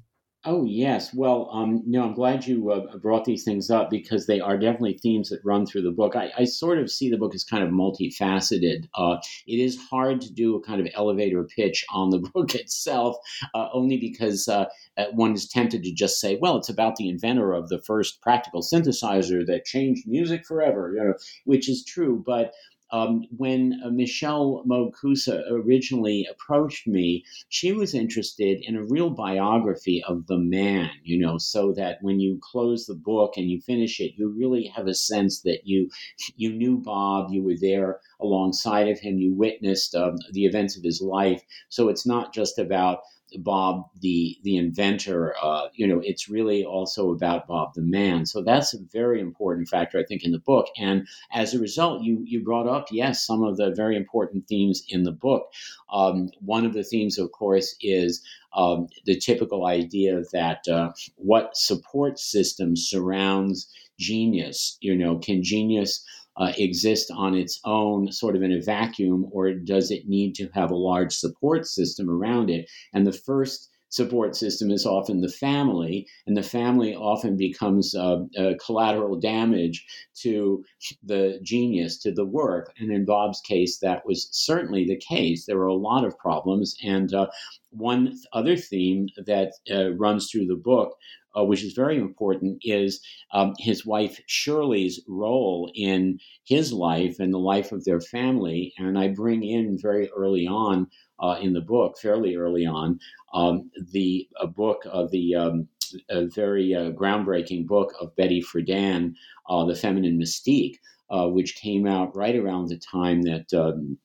Oh 0.48 0.64
yes, 0.64 1.12
well, 1.12 1.50
um, 1.52 1.82
no, 1.88 2.04
I'm 2.04 2.14
glad 2.14 2.46
you 2.46 2.70
uh, 2.70 2.98
brought 2.98 3.26
these 3.26 3.44
things 3.44 3.72
up 3.72 3.90
because 3.90 4.28
they 4.28 4.40
are 4.40 4.60
definitely 4.60 5.00
themes 5.02 5.30
that 5.30 5.44
run 5.44 5.66
through 5.66 5.82
the 5.82 5.92
book. 5.92 6.16
I, 6.16 6.32
I 6.38 6.46
sort 6.46 6.78
of 6.78 6.92
see 6.92 7.10
the 7.10 7.18
book 7.18 7.34
as 7.34 7.44
kind 7.44 7.64
of 7.64 7.72
multifaceted. 7.72 8.88
Uh, 8.94 9.18
it 9.48 9.60
is 9.60 9.76
hard 9.90 10.22
to 10.22 10.32
do 10.32 10.56
a 10.56 10.62
kind 10.62 10.80
of 10.80 10.88
elevator 10.94 11.44
pitch 11.46 11.84
on 11.92 12.12
the 12.12 12.20
book 12.34 12.54
itself, 12.54 13.16
uh, 13.56 13.70
only 13.74 13.98
because 13.98 14.48
uh, 14.48 14.66
uh, 14.98 15.06
one 15.14 15.34
is 15.34 15.48
tempted 15.48 15.84
to 15.84 15.92
just 15.92 16.22
say, 16.22 16.38
"Well, 16.40 16.58
it's 16.58 16.70
about 16.70 16.98
the 16.98 17.10
inventor 17.10 17.52
of 17.54 17.70
the 17.70 17.80
first 17.80 18.22
practical 18.22 18.62
synthesizer 18.62 19.44
that 19.48 19.66
changed 19.66 20.08
music 20.08 20.46
forever," 20.46 20.94
you 20.96 21.04
know, 21.04 21.14
which 21.46 21.68
is 21.68 21.84
true, 21.84 22.22
but 22.24 22.54
um, 22.92 23.24
when 23.36 23.82
uh, 23.84 23.90
Michelle 23.90 24.64
Moog 24.68 24.92
Koussa 24.94 25.44
originally 25.50 26.28
approached 26.30 26.88
me, 26.88 27.24
she 27.50 27.72
was 27.72 27.94
interested 27.94 28.60
in 28.62 28.76
a 28.76 28.86
real 28.86 29.10
biography 29.10 30.04
of 30.08 30.28
the 30.28 30.38
man, 30.38 30.92
you 31.04 31.20
know, 31.20 31.38
so 31.38 31.74
that 31.74 31.98
when 32.02 32.20
you 32.20 32.40
close 32.42 32.86
the 32.86 32.96
book 32.96 33.34
and 33.38 33.50
you 33.50 33.60
finish 33.62 34.00
it, 34.00 34.14
you 34.18 34.30
really 34.30 34.66
have 34.76 34.88
a 34.88 34.94
sense 34.94 35.42
that 35.42 35.62
you 35.66 35.90
you 36.36 36.54
knew 36.54 36.78
Bob, 36.78 37.32
you 37.32 37.44
were 37.44 37.58
there 37.60 38.00
alongside 38.22 38.88
of 38.88 39.00
him, 39.00 39.18
you 39.18 39.34
witnessed 39.34 39.96
um, 39.96 40.18
the 40.32 40.46
events 40.46 40.78
of 40.78 40.84
his 40.84 41.02
life. 41.02 41.42
So 41.70 41.90
it's 41.90 42.06
not 42.06 42.34
just 42.34 42.60
about 42.60 43.00
Bob 43.38 43.86
the 44.02 44.38
the 44.44 44.58
inventor. 44.58 45.36
Uh, 45.42 45.68
you 45.74 45.88
know, 45.88 46.02
it's 46.04 46.30
really 46.30 46.64
also 46.64 47.12
about 47.12 47.48
Bob 47.48 47.74
the 47.74 47.82
man. 47.82 48.26
So 48.26 48.42
that's 48.42 48.74
a 48.74 48.80
very 48.92 49.20
important 49.20 49.68
factor, 49.68 50.00
I 50.00 50.04
think, 50.04 50.24
in 50.24 50.32
the 50.32 50.40
book. 50.40 50.68
And 50.78 51.08
as 51.32 51.54
a 51.54 51.60
result, 51.60 52.04
you 52.04 52.24
you 52.26 52.44
brought 52.44 52.68
up 52.68 52.88
yes 52.92 53.26
some 53.26 53.44
of 53.44 53.58
the 53.58 53.72
very 53.72 53.96
important 53.96 54.48
themes 54.48 54.84
in 54.90 55.04
the 55.04 55.12
book. 55.12 55.52
Um, 55.92 56.30
one 56.40 56.66
of 56.66 56.74
the 56.74 56.84
themes, 56.84 57.18
of 57.18 57.32
course, 57.32 57.76
is 57.82 58.22
um, 58.54 58.88
the 59.06 59.18
typical 59.18 59.66
idea 59.66 60.22
that 60.34 60.68
uh, 60.68 60.92
what 61.18 61.56
support 61.58 62.20
system 62.20 62.76
surrounds 62.76 63.68
genius. 64.00 64.78
You 64.82 64.96
know, 64.96 65.18
can 65.18 65.44
genius 65.44 66.06
uh, 66.38 66.52
exist 66.58 67.12
on 67.16 67.36
its 67.36 67.60
own, 67.66 68.12
sort 68.12 68.36
of 68.36 68.44
in 68.44 68.52
a 68.52 68.62
vacuum, 68.62 69.28
or 69.32 69.54
does 69.54 69.92
it 69.92 70.08
need 70.08 70.36
to 70.36 70.50
have 70.54 70.72
a 70.72 70.76
large 70.76 71.14
support 71.14 71.66
system 71.66 72.10
around 72.10 72.50
it? 72.50 72.70
And 72.94 73.06
the 73.06 73.14
first 73.14 73.70
support 73.90 74.36
system 74.36 74.72
is 74.72 74.86
often 74.86 75.22
the 75.22 75.30
family, 75.30 76.06
and 76.28 76.36
the 76.36 76.44
family 76.44 76.94
often 76.94 77.38
becomes 77.38 77.96
uh, 77.96 78.18
collateral 78.64 79.18
damage 79.18 79.86
to 80.16 80.64
the 81.04 81.40
genius, 81.42 81.98
to 82.00 82.12
the 82.12 82.26
work. 82.26 82.74
And 82.78 82.92
in 82.92 83.06
Bob's 83.06 83.40
case, 83.42 83.80
that 83.80 84.06
was 84.06 84.28
certainly 84.32 84.86
the 84.86 84.98
case. 84.98 85.46
There 85.46 85.58
were 85.58 85.68
a 85.68 85.74
lot 85.74 86.04
of 86.04 86.18
problems. 86.18 86.76
And 86.84 87.14
uh, 87.14 87.28
one 87.70 88.18
other 88.34 88.58
theme 88.58 89.08
that 89.26 89.54
uh, 89.72 89.92
runs 89.94 90.30
through 90.30 90.48
the 90.48 90.56
book 90.56 90.98
uh, 91.38 91.44
which 91.44 91.64
is 91.64 91.74
very 91.74 91.98
important, 91.98 92.60
is 92.64 93.02
um, 93.32 93.54
his 93.60 93.86
wife 93.86 94.20
Shirley's 94.28 95.02
role 95.08 95.72
in 95.76 96.20
his 96.46 96.72
life 96.72 97.20
and 97.20 97.34
the 97.34 97.40
life 97.40 97.72
of 97.72 97.84
their 97.84 98.02
family. 98.02 98.74
And 98.78 98.98
I 98.98 99.10
bring 99.10 99.44
in 99.44 99.78
very 99.80 100.10
early 100.16 100.48
on 100.48 100.88
uh, 101.20 101.38
in 101.42 101.54
the 101.54 101.62
book, 101.62 101.98
fairly 102.02 102.36
early 102.36 102.66
on, 102.66 103.00
um, 103.34 103.70
the 103.92 104.28
book 104.56 104.84
of 104.86 105.12
the 105.12 105.36
um, 105.36 105.68
a 106.10 106.26
very 106.28 106.74
uh, 106.74 106.92
groundbreaking 106.92 107.68
book 107.68 107.94
of 108.02 108.16
Betty 108.16 108.42
Friedan, 108.42 109.14
uh, 109.50 109.66
The 109.66 109.76
Feminine 109.76 110.20
Mystique, 110.20 110.78
uh, 111.10 111.28
which 111.28 111.56
came 111.56 111.86
out 111.86 112.16
right 112.16 112.36
around 112.36 112.68
the 112.68 112.78
time 112.78 113.22
that. 113.24 113.54
Um, 113.54 113.98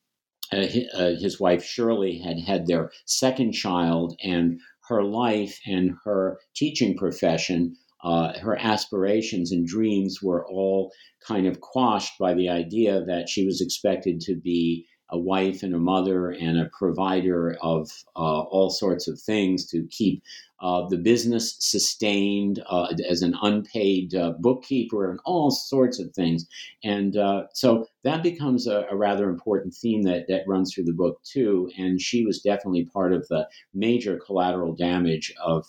uh, 0.52 0.66
his 1.20 1.38
wife 1.38 1.62
Shirley 1.62 2.18
had 2.18 2.40
had 2.40 2.66
their 2.66 2.90
second 3.04 3.52
child, 3.52 4.16
and 4.20 4.58
her 4.90 5.04
life 5.04 5.58
and 5.66 5.92
her 6.04 6.38
teaching 6.54 6.96
profession, 6.96 7.76
uh, 8.02 8.38
her 8.40 8.58
aspirations 8.58 9.52
and 9.52 9.66
dreams 9.66 10.18
were 10.22 10.44
all 10.50 10.92
kind 11.26 11.46
of 11.46 11.60
quashed 11.60 12.18
by 12.18 12.34
the 12.34 12.48
idea 12.48 13.04
that 13.04 13.28
she 13.28 13.46
was 13.46 13.60
expected 13.60 14.20
to 14.20 14.34
be 14.34 14.84
a 15.10 15.18
wife 15.18 15.62
and 15.62 15.74
a 15.74 15.78
mother 15.78 16.30
and 16.30 16.58
a 16.58 16.70
provider 16.76 17.56
of 17.62 17.90
uh, 18.16 18.40
all 18.40 18.70
sorts 18.70 19.08
of 19.08 19.20
things 19.20 19.66
to 19.66 19.86
keep 19.90 20.22
uh, 20.60 20.86
the 20.88 20.98
business 20.98 21.56
sustained 21.58 22.62
uh, 22.68 22.92
as 23.08 23.22
an 23.22 23.34
unpaid 23.42 24.14
uh, 24.14 24.32
bookkeeper 24.40 25.10
and 25.10 25.18
all 25.24 25.50
sorts 25.50 25.98
of 25.98 26.12
things. 26.12 26.46
And 26.84 27.16
uh, 27.16 27.44
so 27.54 27.86
that 28.04 28.22
becomes 28.22 28.66
a, 28.66 28.86
a, 28.90 28.96
rather 28.96 29.30
important 29.30 29.72
theme 29.72 30.02
that, 30.02 30.26
that 30.28 30.44
runs 30.46 30.74
through 30.74 30.84
the 30.84 30.92
book, 30.92 31.18
too. 31.24 31.70
And 31.78 31.98
she 31.98 32.26
was 32.26 32.42
definitely 32.42 32.84
part 32.84 33.14
of 33.14 33.26
the 33.28 33.48
major 33.72 34.18
collateral 34.18 34.74
damage 34.74 35.32
of 35.42 35.64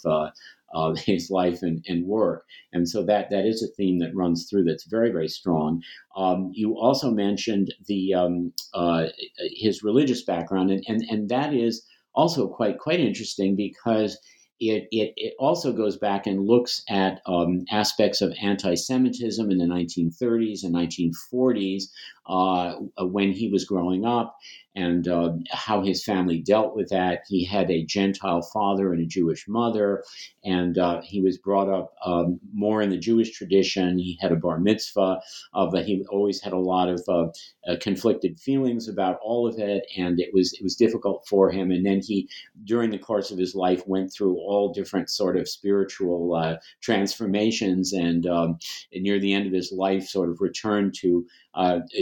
his 1.06 1.30
life 1.30 1.62
and, 1.62 1.84
and, 1.88 2.06
work. 2.06 2.46
And 2.74 2.88
so 2.88 3.04
that 3.06 3.30
that 3.30 3.46
is 3.46 3.64
a 3.64 3.74
theme 3.76 4.00
that 4.00 4.16
runs 4.16 4.48
through 4.50 4.64
that's 4.64 4.86
very, 4.86 5.12
very 5.12 5.28
strong. 5.28 5.82
Um, 6.16 6.52
you 6.54 6.78
also 6.78 7.12
mentioned 7.12 7.74
the 7.88 8.14
um, 8.14 8.54
uh, 8.74 9.08
his 9.56 9.84
religious 9.84 10.24
background, 10.24 10.72
and, 10.72 10.84
and, 10.88 11.04
and 11.10 11.30
that 11.30 11.54
is 11.54 11.86
also 12.14 12.48
quite 12.48 12.80
quite 12.80 13.00
interesting 13.00 13.56
because 13.56 14.18
it, 14.62 14.88
it, 14.92 15.14
it 15.18 15.34
also 15.40 15.74
goes 15.74 15.98
back 15.98 16.28
and 16.28 16.46
looks 16.46 16.84
at 16.88 17.20
um, 17.26 17.66
aspects 17.72 18.22
of 18.22 18.32
anti 18.40 18.76
Semitism 18.76 19.50
in 19.50 19.58
the 19.58 19.66
1930s 19.66 20.64
and 20.64 20.76
1940s 20.76 21.86
uh, 22.32 22.76
when 23.00 23.34
he 23.34 23.50
was 23.50 23.66
growing 23.66 24.06
up 24.06 24.38
and 24.76 25.08
uh, 25.08 25.34
how 25.52 25.82
his 25.82 26.04
family 26.04 26.40
dealt 26.40 26.76
with 26.76 26.90
that. 26.90 27.24
He 27.28 27.44
had 27.44 27.70
a 27.70 27.86
Gentile 27.86 28.42
father 28.42 28.94
and 28.94 29.02
a 29.02 29.06
Jewish 29.06 29.48
mother, 29.48 30.04
and 30.46 30.78
uh, 30.78 31.02
he 31.02 31.22
was 31.22 31.38
brought 31.38 31.68
up 31.68 31.94
um, 32.06 32.40
more 32.54 32.82
in 32.82 32.90
the 32.90 32.98
Jewish 32.98 33.32
tradition. 33.32 33.98
He 33.98 34.18
had 34.22 34.32
a 34.32 34.38
bar 34.38 34.60
mitzvah, 34.60 35.20
uh, 35.54 35.66
but 35.70 35.86
he 35.86 36.06
always 36.10 36.42
had 36.42 36.54
a 36.54 36.58
lot 36.58 36.88
of 36.88 37.04
uh, 37.10 37.28
uh, 37.70 37.76
conflicted 37.82 38.40
feelings 38.40 38.88
about 38.88 39.20
all 39.22 39.46
of 39.46 39.60
it, 39.60 39.86
and 39.98 40.20
it 40.20 40.34
was 40.34 40.54
it 40.54 40.64
was 40.64 40.76
difficult 40.76 41.28
for 41.28 41.52
him. 41.52 41.72
And 41.72 41.86
then 41.86 42.00
he, 42.02 42.30
during 42.64 42.92
the 42.92 42.98
course 42.98 43.32
of 43.32 43.38
his 43.38 43.54
life, 43.54 43.86
went 43.88 44.14
through 44.14 44.36
all 44.38 44.74
different 44.74 45.10
sort 45.10 45.36
of 45.38 45.50
spiritual 45.50 46.58
transformations, 46.82 47.92
and, 47.92 48.26
um, 48.26 48.58
and 48.94 49.04
near 49.04 49.20
the 49.20 49.34
end 49.34 49.48
of 49.48 49.54
his 49.54 49.72
life, 49.72 50.08
sort 50.08 50.30
of 50.30 50.40
returned 50.40 50.94
to 51.02 51.26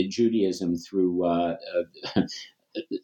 Judaism 0.08 0.76
through 0.76 1.24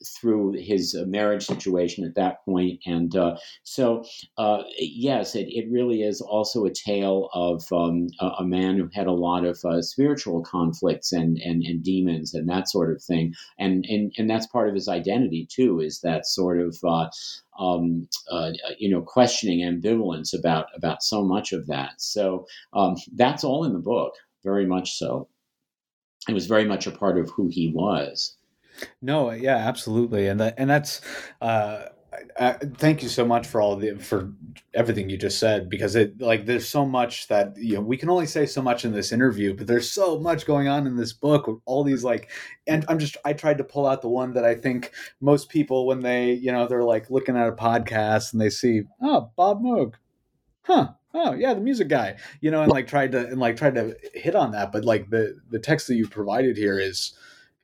through 0.04 0.52
his 0.52 0.94
uh, 0.94 1.04
marriage 1.06 1.46
situation 1.46 2.04
at 2.04 2.14
that 2.14 2.44
point. 2.44 2.80
And 2.86 3.14
uh, 3.16 3.36
so, 3.64 4.04
uh, 4.38 4.62
yes, 4.78 5.34
it, 5.34 5.48
it 5.48 5.70
really 5.70 6.02
is 6.02 6.20
also 6.20 6.64
a 6.64 6.72
tale 6.72 7.28
of 7.32 7.64
um, 7.72 8.08
a, 8.20 8.26
a, 8.40 8.44
man 8.44 8.76
who 8.76 8.88
had 8.92 9.06
a 9.06 9.12
lot 9.12 9.44
of 9.44 9.58
uh, 9.64 9.82
spiritual 9.82 10.42
conflicts 10.42 11.12
and, 11.12 11.38
and, 11.38 11.62
and 11.64 11.82
demons 11.82 12.32
and 12.34 12.48
that 12.48 12.68
sort 12.68 12.92
of 12.92 13.02
thing. 13.02 13.34
And, 13.58 13.84
and, 13.88 14.12
and 14.16 14.30
that's 14.30 14.46
part 14.46 14.68
of 14.68 14.74
his 14.74 14.88
identity, 14.88 15.48
too, 15.50 15.80
is 15.80 16.00
that 16.00 16.26
sort 16.26 16.60
of. 16.60 16.76
Uh, 16.84 17.08
um, 17.58 18.06
uh, 18.30 18.52
you 18.76 18.90
know, 18.90 19.00
questioning 19.00 19.60
ambivalence 19.60 20.38
about 20.38 20.66
about 20.76 21.02
so 21.02 21.24
much 21.24 21.54
of 21.54 21.66
that. 21.68 21.92
So 21.96 22.46
um, 22.74 22.96
that's 23.14 23.44
all 23.44 23.64
in 23.64 23.72
the 23.72 23.78
book, 23.78 24.12
very 24.44 24.66
much 24.66 24.98
so. 24.98 25.26
It 26.28 26.34
was 26.34 26.46
very 26.46 26.64
much 26.64 26.86
a 26.86 26.90
part 26.90 27.18
of 27.18 27.30
who 27.30 27.48
he 27.48 27.68
was. 27.68 28.36
No, 29.00 29.30
yeah, 29.30 29.56
absolutely, 29.56 30.28
and 30.28 30.40
that 30.40 30.54
and 30.58 30.68
that's. 30.68 31.00
Uh, 31.40 31.86
I, 32.38 32.52
thank 32.52 33.02
you 33.02 33.08
so 33.08 33.24
much 33.24 33.46
for 33.46 33.60
all 33.60 33.76
the 33.76 33.96
for 33.96 34.32
everything 34.74 35.10
you 35.10 35.16
just 35.16 35.38
said 35.38 35.68
because 35.68 35.96
it 35.96 36.20
like 36.20 36.46
there's 36.46 36.68
so 36.68 36.86
much 36.86 37.28
that 37.28 37.56
you 37.56 37.74
know 37.74 37.80
we 37.80 37.96
can 37.96 38.08
only 38.08 38.26
say 38.26 38.46
so 38.46 38.62
much 38.62 38.84
in 38.84 38.92
this 38.92 39.12
interview 39.12 39.54
but 39.54 39.66
there's 39.66 39.90
so 39.90 40.18
much 40.18 40.46
going 40.46 40.68
on 40.68 40.86
in 40.86 40.96
this 40.96 41.12
book 41.12 41.46
with 41.46 41.58
all 41.64 41.84
these 41.84 42.04
like 42.04 42.30
and 42.66 42.84
I'm 42.88 42.98
just 42.98 43.16
I 43.24 43.32
tried 43.32 43.58
to 43.58 43.64
pull 43.64 43.86
out 43.86 44.02
the 44.02 44.08
one 44.08 44.32
that 44.34 44.44
I 44.44 44.54
think 44.54 44.92
most 45.20 45.48
people 45.48 45.86
when 45.86 46.00
they 46.00 46.32
you 46.32 46.52
know 46.52 46.66
they're 46.66 46.84
like 46.84 47.10
looking 47.10 47.36
at 47.36 47.48
a 47.48 47.52
podcast 47.52 48.32
and 48.32 48.40
they 48.40 48.50
see 48.50 48.82
oh 49.02 49.30
Bob 49.36 49.62
Moog 49.62 49.94
huh 50.62 50.92
oh 51.16 51.32
yeah 51.32 51.54
the 51.54 51.60
music 51.60 51.88
guy 51.88 52.16
you 52.40 52.50
know 52.50 52.62
and 52.62 52.70
like 52.70 52.86
tried 52.86 53.12
to 53.12 53.26
and 53.26 53.40
like 53.40 53.56
tried 53.56 53.74
to 53.74 53.96
hit 54.14 54.34
on 54.34 54.52
that 54.52 54.70
but 54.70 54.84
like 54.84 55.10
the 55.10 55.36
the 55.50 55.58
text 55.58 55.86
that 55.88 55.96
you 55.96 56.06
provided 56.06 56.56
here 56.56 56.78
is 56.78 57.14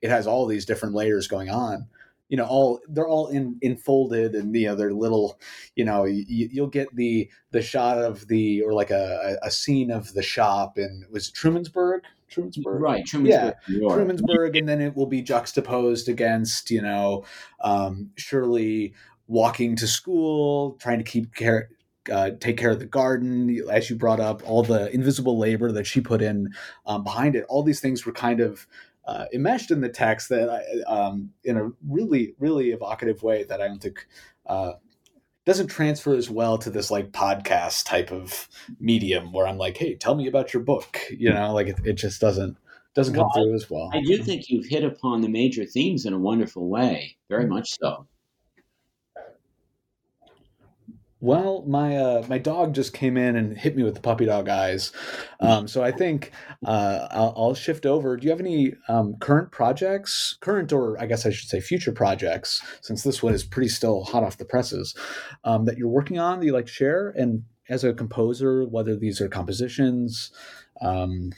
it 0.03 0.11
has 0.11 0.27
all 0.27 0.47
these 0.47 0.67
different 0.67 0.95
layers 0.95 1.29
going 1.29 1.49
on. 1.49 1.87
You 2.29 2.39
know 2.39 2.47
all 2.47 2.81
they're 2.89 3.09
all 3.09 3.29
in 3.29 3.59
enfolded 3.61 4.35
and 4.35 4.57
you 4.57 4.67
know 4.67 4.75
they're 4.75 4.95
little 4.95 5.39
you 5.77 5.85
know 5.85 6.05
you, 6.05 6.63
will 6.63 6.67
get 6.67 6.95
the 6.97 7.29
the 7.51 7.61
shot 7.61 7.99
of 7.99 8.27
the 8.27 8.63
or 8.63 8.73
like 8.73 8.91
a, 8.91 9.37
a 9.43 9.51
scene 9.51 9.91
of 9.91 10.15
the 10.15 10.23
shop 10.23 10.79
and 10.79 11.05
was 11.11 11.29
it 11.29 11.35
trumansburg? 11.35 12.01
Trumansburg? 12.31 12.81
right 12.81 13.05
trumansburg 13.05 13.29
yeah 13.29 13.53
trumansburg 13.69 14.59
and 14.59 14.67
then 14.67 14.81
it 14.81 14.97
will 14.97 15.07
be 15.07 15.21
juxtaposed 15.21 16.09
against 16.09 16.71
you 16.71 16.81
know 16.81 17.27
um, 17.61 18.09
shirley 18.17 18.95
walking 19.27 19.77
to 19.77 19.87
school 19.87 20.79
trying 20.81 20.97
to 20.97 21.05
keep 21.05 21.35
care 21.35 21.69
uh, 22.11 22.31
take 22.41 22.57
care 22.57 22.71
of 22.71 22.79
the 22.79 22.87
garden, 22.87 23.63
as 23.71 23.91
you 23.91 23.97
brought 23.97 24.21
up, 24.21 24.43
all 24.49 24.63
the 24.63 24.93
invisible 24.95 25.39
labor 25.39 25.71
that 25.73 25.87
she 25.87 26.01
put 26.01 26.23
in 26.23 26.53
um, 26.87 27.05
behind 27.05 27.37
it. 27.37 27.45
All 27.49 27.63
these 27.63 27.81
things 27.81 28.07
were 28.07 28.13
kind 28.13 28.41
of 28.41 28.67
uh, 29.05 29.27
enmeshed 29.33 29.71
in 29.71 29.81
the 29.81 29.89
text 29.89 30.29
that 30.29 30.49
I, 30.49 30.91
um, 30.91 31.31
in 31.45 31.57
a 31.57 31.71
really 31.89 32.35
really 32.39 32.71
evocative 32.71 33.23
way 33.23 33.45
that 33.45 33.61
I 33.61 33.69
don't 33.69 33.83
think 33.83 34.07
uh, 34.47 34.73
doesn't 35.45 35.69
transfer 35.69 36.15
as 36.15 36.31
well 36.31 36.57
to 36.59 36.71
this 36.71 36.91
like 36.91 37.11
podcast 37.11 37.85
type 37.85 38.13
of 38.13 38.49
medium 38.79 39.33
where 39.33 39.47
I'm 39.47 39.59
like, 39.59 39.77
hey, 39.77 39.97
tell 39.97 40.15
me 40.15 40.29
about 40.29 40.55
your 40.55 40.63
book. 40.63 41.01
You 41.11 41.33
know, 41.33 41.53
like 41.53 41.69
it, 41.69 41.81
it 41.85 41.95
just 41.95 42.21
doesn't 42.21 42.57
doesn't 42.95 43.15
come 43.15 43.25
well, 43.35 43.45
through 43.45 43.55
as 43.55 43.71
well. 43.71 43.91
I 43.93 44.03
do 44.03 44.23
think 44.23 44.49
you've 44.49 44.67
hit 44.67 44.85
upon 44.85 45.21
the 45.21 45.29
major 45.29 45.65
themes 45.65 46.07
in 46.07 46.13
a 46.13 46.19
wonderful 46.19 46.69
way, 46.69 47.17
very 47.29 47.47
much 47.47 47.79
so. 47.81 48.07
Well, 51.23 51.63
my 51.69 51.97
uh, 51.97 52.25
my 52.29 52.39
dog 52.39 52.75
just 52.75 52.93
came 52.93 53.17
in 53.17 53.37
and 53.37 53.57
hit 53.57 53.77
me 53.77 53.85
with 53.85 53.95
the 53.95 54.01
puppy 54.01 54.25
dog 54.25 54.49
eyes, 54.49 54.91
um, 55.39 55.69
so 55.69 55.81
I 55.81 55.93
think 55.93 56.33
uh, 56.67 57.07
I'll, 57.13 57.33
I'll, 57.37 57.55
shift 57.55 57.87
over. 57.87 58.17
Do 58.17 58.25
you 58.25 58.31
have 58.31 58.41
any 58.41 58.75
um, 58.89 59.15
current 59.21 59.53
projects, 59.53 60.37
current 60.41 60.73
or 60.73 61.01
I 61.01 61.07
guess 61.07 61.25
I 61.25 61.31
should 61.31 61.49
say 61.49 61.61
future 61.61 61.93
projects, 61.93 62.61
since 62.81 63.05
this 63.05 63.23
one 63.23 63.35
is 63.35 63.45
pretty 63.45 63.69
still 63.69 64.03
hot 64.03 64.25
off 64.25 64.37
the 64.37 64.45
presses, 64.45 64.97
um, 65.45 65.65
that 65.67 65.79
you're 65.79 65.87
working 65.87 66.19
on 66.19 66.41
that 66.41 66.47
you 66.47 66.53
like 66.53 66.67
to 66.67 66.73
share? 66.73 67.11
And 67.11 67.45
as 67.69 67.85
a 67.85 67.93
composer, 67.93 68.65
whether 68.67 68.97
these 68.97 69.21
are 69.21 69.29
compositions, 69.29 70.33
um, 70.81 71.31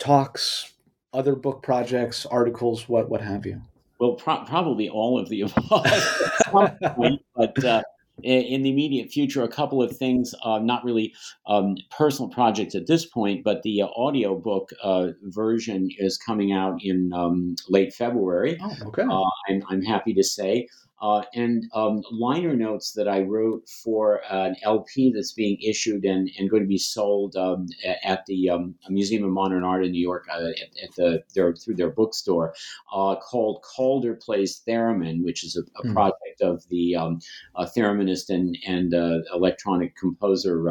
talks, 0.00 0.72
other 1.12 1.36
book 1.36 1.62
projects, 1.62 2.26
articles, 2.26 2.88
what 2.88 3.08
what 3.08 3.20
have 3.20 3.46
you? 3.46 3.62
Well, 4.00 4.14
pro- 4.14 4.44
probably 4.44 4.88
all 4.88 5.20
of 5.20 5.28
the 5.28 5.42
above, 5.42 5.86
but. 7.36 7.64
Uh, 7.64 7.82
in 8.22 8.62
the 8.62 8.70
immediate 8.70 9.10
future 9.10 9.42
a 9.42 9.48
couple 9.48 9.82
of 9.82 9.96
things, 9.96 10.34
uh, 10.44 10.58
not 10.58 10.84
really 10.84 11.12
um, 11.46 11.76
personal 11.90 12.30
projects 12.30 12.74
at 12.74 12.86
this 12.86 13.04
point, 13.04 13.42
but 13.44 13.62
the 13.62 13.82
uh, 13.82 13.86
audiobook 13.86 14.70
uh, 14.82 15.08
version 15.22 15.88
is 15.98 16.16
coming 16.16 16.52
out 16.52 16.78
in 16.82 17.12
um, 17.12 17.56
late 17.68 17.92
February. 17.92 18.56
Oh, 18.62 18.76
okay. 18.86 19.02
Uh, 19.02 19.24
I'm, 19.48 19.62
I'm 19.68 19.82
happy 19.82 20.14
to 20.14 20.22
say. 20.22 20.68
Uh, 21.00 21.22
and 21.34 21.64
um, 21.74 22.02
liner 22.10 22.54
notes 22.54 22.92
that 22.92 23.08
I 23.08 23.20
wrote 23.20 23.68
for 23.68 24.22
an 24.30 24.56
LP 24.62 25.12
that's 25.12 25.32
being 25.32 25.58
issued 25.60 26.04
and, 26.04 26.30
and 26.38 26.48
going 26.48 26.62
to 26.62 26.68
be 26.68 26.78
sold 26.78 27.36
um, 27.36 27.66
at 28.04 28.24
the 28.26 28.48
um, 28.50 28.74
Museum 28.88 29.24
of 29.24 29.30
Modern 29.30 29.64
Art 29.64 29.84
in 29.84 29.92
New 29.92 30.00
York 30.00 30.26
uh, 30.32 30.38
at, 30.38 30.82
at, 30.82 30.94
the 30.96 31.22
their, 31.34 31.54
through 31.54 31.74
their 31.74 31.90
bookstore 31.90 32.54
uh, 32.94 33.16
called 33.16 33.62
Calder 33.62 34.14
Plays 34.14 34.62
Theremin, 34.66 35.24
which 35.24 35.44
is 35.44 35.56
a, 35.56 35.62
a 35.80 35.86
mm. 35.88 35.92
project 35.92 36.40
of 36.40 36.66
the 36.68 36.96
um, 36.96 37.20
thereminist 37.76 38.30
and, 38.30 38.56
and 38.66 38.94
uh, 38.94 39.18
electronic 39.34 39.96
composer. 39.96 40.62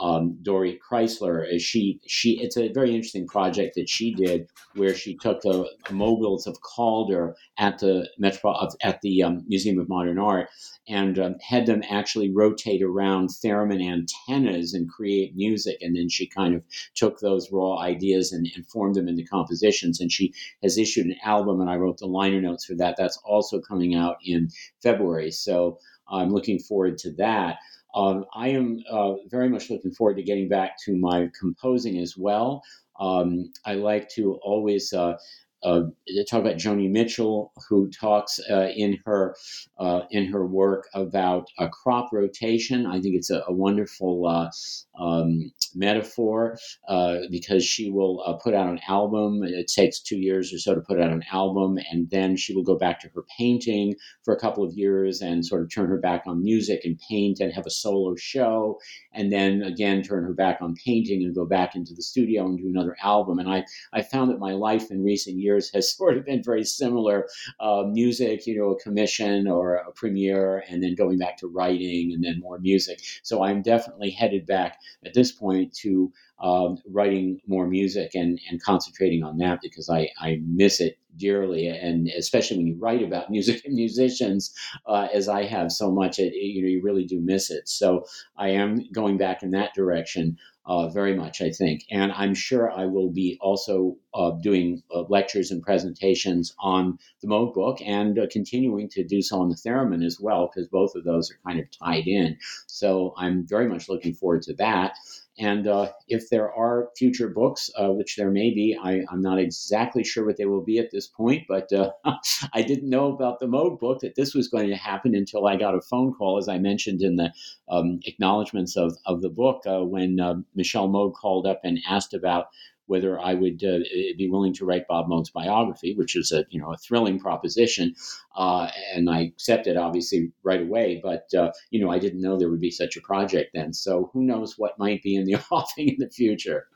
Um, 0.00 0.38
Dorit 0.42 0.78
Chrysler. 0.78 1.46
She 1.60 2.00
she 2.06 2.40
it's 2.42 2.56
a 2.56 2.72
very 2.72 2.94
interesting 2.94 3.26
project 3.26 3.76
that 3.76 3.88
she 3.88 4.14
did 4.14 4.48
where 4.74 4.94
she 4.94 5.16
took 5.16 5.40
the 5.42 5.70
moguls 5.90 6.46
of 6.46 6.60
Calder 6.62 7.36
at 7.58 7.78
the 7.78 8.08
Metro 8.18 8.54
at 8.82 9.00
the 9.02 9.22
um, 9.22 9.44
Museum 9.46 9.78
of 9.78 9.88
Modern 9.88 10.18
Art 10.18 10.48
and 10.88 11.18
um, 11.18 11.36
had 11.40 11.66
them 11.66 11.82
actually 11.88 12.30
rotate 12.30 12.82
around 12.82 13.30
theremin 13.42 13.82
antennas 13.82 14.74
and 14.74 14.90
create 14.90 15.34
music. 15.34 15.78
And 15.80 15.96
then 15.96 16.08
she 16.08 16.26
kind 16.26 16.54
of 16.54 16.62
took 16.94 17.20
those 17.20 17.50
raw 17.50 17.78
ideas 17.78 18.32
and, 18.32 18.46
and 18.54 18.66
formed 18.66 18.96
them 18.96 19.08
into 19.08 19.24
compositions. 19.24 20.00
And 20.00 20.12
she 20.12 20.32
has 20.62 20.76
issued 20.76 21.06
an 21.06 21.16
album, 21.24 21.60
and 21.60 21.70
I 21.70 21.76
wrote 21.76 21.98
the 21.98 22.06
liner 22.06 22.40
notes 22.40 22.66
for 22.66 22.74
that. 22.76 22.96
That's 22.98 23.18
also 23.24 23.60
coming 23.60 23.94
out 23.94 24.16
in 24.24 24.48
February. 24.82 25.30
So 25.30 25.78
I'm 26.08 26.30
looking 26.30 26.58
forward 26.58 26.98
to 26.98 27.12
that. 27.14 27.56
Um, 27.94 28.24
I 28.34 28.48
am 28.48 28.82
uh, 28.90 29.14
very 29.28 29.48
much 29.48 29.70
looking 29.70 29.92
forward 29.92 30.16
to 30.16 30.22
getting 30.22 30.48
back 30.48 30.78
to 30.84 30.96
my 30.96 31.28
composing 31.38 31.98
as 31.98 32.16
well. 32.16 32.62
Um, 32.98 33.52
I 33.64 33.74
like 33.74 34.08
to 34.10 34.34
always 34.42 34.92
uh, 34.92 35.16
uh, 35.64 35.82
talk 36.28 36.40
about 36.40 36.56
Joni 36.56 36.90
Mitchell, 36.90 37.52
who 37.68 37.88
talks 37.90 38.38
uh, 38.50 38.68
in 38.76 38.98
her 39.06 39.34
uh, 39.78 40.02
in 40.10 40.26
her 40.26 40.46
work 40.46 40.88
about 40.94 41.48
a 41.58 41.68
crop 41.68 42.10
rotation. 42.12 42.86
I 42.86 43.00
think 43.00 43.14
it's 43.16 43.30
a, 43.30 43.42
a 43.48 43.52
wonderful 43.52 44.26
uh, 44.26 44.50
um, 44.98 45.50
metaphor 45.74 46.58
uh, 46.88 47.18
because 47.30 47.64
she 47.64 47.90
will 47.90 48.22
uh, 48.26 48.34
put 48.34 48.54
out 48.54 48.68
an 48.68 48.80
album. 48.88 49.42
It 49.42 49.68
takes 49.68 50.00
two 50.00 50.18
years 50.18 50.52
or 50.52 50.58
so 50.58 50.74
to 50.74 50.80
put 50.80 51.00
out 51.00 51.10
an 51.10 51.24
album, 51.32 51.78
and 51.90 52.08
then 52.10 52.36
she 52.36 52.54
will 52.54 52.62
go 52.62 52.76
back 52.76 53.00
to 53.00 53.08
her 53.14 53.24
painting 53.36 53.94
for 54.22 54.34
a 54.34 54.40
couple 54.40 54.64
of 54.64 54.72
years 54.74 55.20
and 55.20 55.44
sort 55.44 55.62
of 55.62 55.72
turn 55.72 55.88
her 55.88 55.98
back 55.98 56.22
on 56.26 56.42
music 56.42 56.82
and 56.84 56.98
paint 57.08 57.40
and 57.40 57.52
have 57.52 57.66
a 57.66 57.70
solo 57.70 58.14
show, 58.16 58.78
and 59.12 59.32
then 59.32 59.62
again 59.62 60.02
turn 60.02 60.24
her 60.24 60.34
back 60.34 60.58
on 60.60 60.74
painting 60.84 61.22
and 61.22 61.34
go 61.34 61.46
back 61.46 61.74
into 61.74 61.94
the 61.94 62.02
studio 62.02 62.46
and 62.46 62.58
do 62.58 62.68
another 62.68 62.96
album. 63.02 63.38
And 63.38 63.48
I 63.48 63.64
I 63.92 64.02
found 64.02 64.30
that 64.30 64.38
my 64.38 64.52
life 64.52 64.90
in 64.90 65.02
recent 65.02 65.38
years 65.38 65.70
has 65.74 65.94
sort 65.96 66.16
of 66.16 66.24
been 66.24 66.42
very 66.42 66.64
similar. 66.64 67.26
Uh, 67.60 67.84
music, 67.90 68.46
you 68.46 68.58
know, 68.58 68.70
a 68.70 68.80
commission 68.80 69.48
or 69.48 69.76
a 69.76 69.92
premiere, 69.92 70.64
and 70.68 70.82
then 70.82 70.94
going 70.94 71.18
back 71.18 71.36
to 71.38 71.46
writing 71.48 72.12
and 72.12 72.22
then 72.22 72.40
more 72.40 72.58
music. 72.58 73.00
So 73.22 73.42
I'm 73.42 73.62
definitely 73.62 74.10
headed 74.10 74.46
back 74.46 74.78
at 75.04 75.14
this 75.14 75.32
point 75.32 75.74
to 75.82 76.12
um, 76.40 76.78
writing 76.90 77.40
more 77.46 77.66
music 77.66 78.14
and, 78.14 78.38
and 78.50 78.62
concentrating 78.62 79.22
on 79.22 79.38
that 79.38 79.60
because 79.62 79.88
I, 79.88 80.08
I 80.20 80.40
miss 80.46 80.80
it 80.80 80.98
dearly. 81.16 81.68
And 81.68 82.08
especially 82.08 82.58
when 82.58 82.66
you 82.66 82.76
write 82.78 83.02
about 83.02 83.30
music 83.30 83.64
and 83.64 83.74
musicians, 83.74 84.52
uh, 84.86 85.08
as 85.12 85.28
I 85.28 85.44
have 85.44 85.72
so 85.72 85.90
much, 85.90 86.18
it, 86.18 86.34
you 86.34 86.62
know, 86.62 86.68
you 86.68 86.82
really 86.82 87.04
do 87.04 87.20
miss 87.20 87.50
it. 87.50 87.68
So 87.68 88.04
I 88.36 88.50
am 88.50 88.80
going 88.92 89.16
back 89.16 89.42
in 89.42 89.52
that 89.52 89.74
direction 89.74 90.36
uh, 90.66 90.88
very 90.88 91.14
much, 91.14 91.42
I 91.42 91.50
think. 91.50 91.84
And 91.90 92.12
I'm 92.12 92.34
sure 92.34 92.70
I 92.70 92.86
will 92.86 93.10
be 93.10 93.38
also 93.40 93.96
uh, 94.14 94.32
doing 94.42 94.82
uh, 94.94 95.02
lectures 95.02 95.50
and 95.50 95.62
presentations 95.62 96.54
on 96.58 96.98
the 97.20 97.28
Moog 97.28 97.54
book 97.54 97.80
and 97.84 98.18
uh, 98.18 98.26
continuing 98.30 98.88
to 98.90 99.04
do 99.04 99.20
so 99.20 99.40
on 99.40 99.50
the 99.50 99.56
theremin 99.56 100.04
as 100.04 100.18
well, 100.20 100.50
because 100.52 100.68
both 100.68 100.94
of 100.94 101.04
those 101.04 101.30
are 101.30 101.38
kind 101.46 101.60
of 101.60 101.66
tied 101.70 102.06
in. 102.06 102.38
So 102.66 103.14
I'm 103.16 103.46
very 103.46 103.68
much 103.68 103.88
looking 103.88 104.14
forward 104.14 104.42
to 104.42 104.54
that. 104.54 104.96
And 105.38 105.66
uh, 105.66 105.90
if 106.06 106.30
there 106.30 106.52
are 106.52 106.90
future 106.96 107.28
books, 107.28 107.68
uh, 107.76 107.88
which 107.88 108.14
there 108.16 108.30
may 108.30 108.50
be, 108.50 108.78
I, 108.80 109.04
am 109.12 109.20
not 109.20 109.40
exactly 109.40 110.04
sure 110.04 110.24
what 110.24 110.36
they 110.36 110.44
will 110.44 110.62
be 110.62 110.78
at 110.78 110.92
this 110.92 111.08
point, 111.08 111.42
but 111.48 111.72
uh, 111.72 111.90
I 112.52 112.62
didn't 112.62 112.88
know 112.88 113.12
about 113.12 113.40
the 113.40 113.46
Moog 113.46 113.80
book 113.80 114.00
that 114.00 114.14
this 114.14 114.32
was 114.32 114.46
going 114.46 114.68
to 114.68 114.76
happen 114.76 115.12
until 115.14 115.48
I 115.48 115.56
got 115.56 115.74
a 115.74 115.80
phone 115.80 116.14
call, 116.14 116.38
as 116.38 116.48
I 116.48 116.58
mentioned 116.58 117.02
in 117.02 117.16
the 117.16 117.32
um, 117.68 117.98
acknowledgments 118.04 118.76
of, 118.76 118.96
of 119.06 119.22
the 119.22 119.28
book, 119.28 119.62
uh, 119.66 119.84
when 119.84 120.20
uh, 120.20 120.36
Michelle 120.54 120.88
Moog 120.88 121.14
called 121.14 121.48
up 121.48 121.60
and 121.64 121.80
asked 121.88 122.14
about 122.14 122.46
whether 122.86 123.18
I 123.20 123.34
would 123.34 123.62
uh, 123.64 123.78
be 124.16 124.28
willing 124.30 124.54
to 124.54 124.64
write 124.64 124.88
Bob 124.88 125.08
Moog's 125.08 125.30
biography, 125.30 125.94
which 125.94 126.16
is 126.16 126.32
a 126.32 126.44
you 126.50 126.60
know 126.60 126.72
a 126.72 126.76
thrilling 126.76 127.18
proposition, 127.18 127.94
uh, 128.36 128.68
and 128.94 129.10
I 129.10 129.20
accepted 129.22 129.76
obviously 129.76 130.32
right 130.42 130.62
away. 130.62 131.00
But 131.02 131.26
uh, 131.36 131.52
you 131.70 131.84
know 131.84 131.90
I 131.90 131.98
didn't 131.98 132.20
know 132.20 132.38
there 132.38 132.50
would 132.50 132.60
be 132.60 132.70
such 132.70 132.96
a 132.96 133.00
project 133.00 133.50
then, 133.54 133.72
so 133.72 134.10
who 134.12 134.22
knows 134.22 134.58
what 134.58 134.78
might 134.78 135.02
be 135.02 135.16
in 135.16 135.24
the 135.24 135.36
offing 135.50 135.88
in 135.88 135.96
the 135.98 136.10
future. 136.10 136.66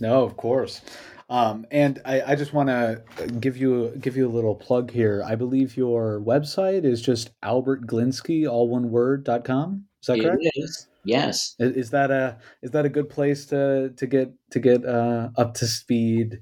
No, 0.00 0.24
of 0.24 0.36
course. 0.36 0.80
Um, 1.30 1.66
and 1.70 2.00
I, 2.04 2.32
I 2.32 2.34
just 2.34 2.52
want 2.52 2.68
to 2.68 3.02
give 3.40 3.56
you 3.56 3.94
give 4.00 4.16
you 4.16 4.26
a 4.26 4.30
little 4.30 4.54
plug 4.54 4.90
here. 4.90 5.22
I 5.24 5.34
believe 5.34 5.76
your 5.76 6.20
website 6.20 6.84
is 6.84 7.00
just 7.00 7.30
albertglinsky, 7.40 8.46
all 8.50 8.68
one 8.68 8.90
word, 8.90 9.24
dot 9.24 9.44
com. 9.44 9.86
Is 10.02 10.06
that 10.06 10.20
correct? 10.20 10.42
It 10.42 10.52
is. 10.56 10.88
Yes. 11.04 11.54
Is, 11.58 11.90
that 11.90 12.10
a 12.10 12.38
is 12.60 12.70
that 12.72 12.84
a 12.84 12.88
good 12.88 13.08
place 13.08 13.46
to 13.46 13.92
to 13.96 14.06
get 14.06 14.32
to 14.50 14.60
get 14.60 14.84
uh, 14.84 15.30
up 15.36 15.54
to 15.54 15.66
speed? 15.66 16.40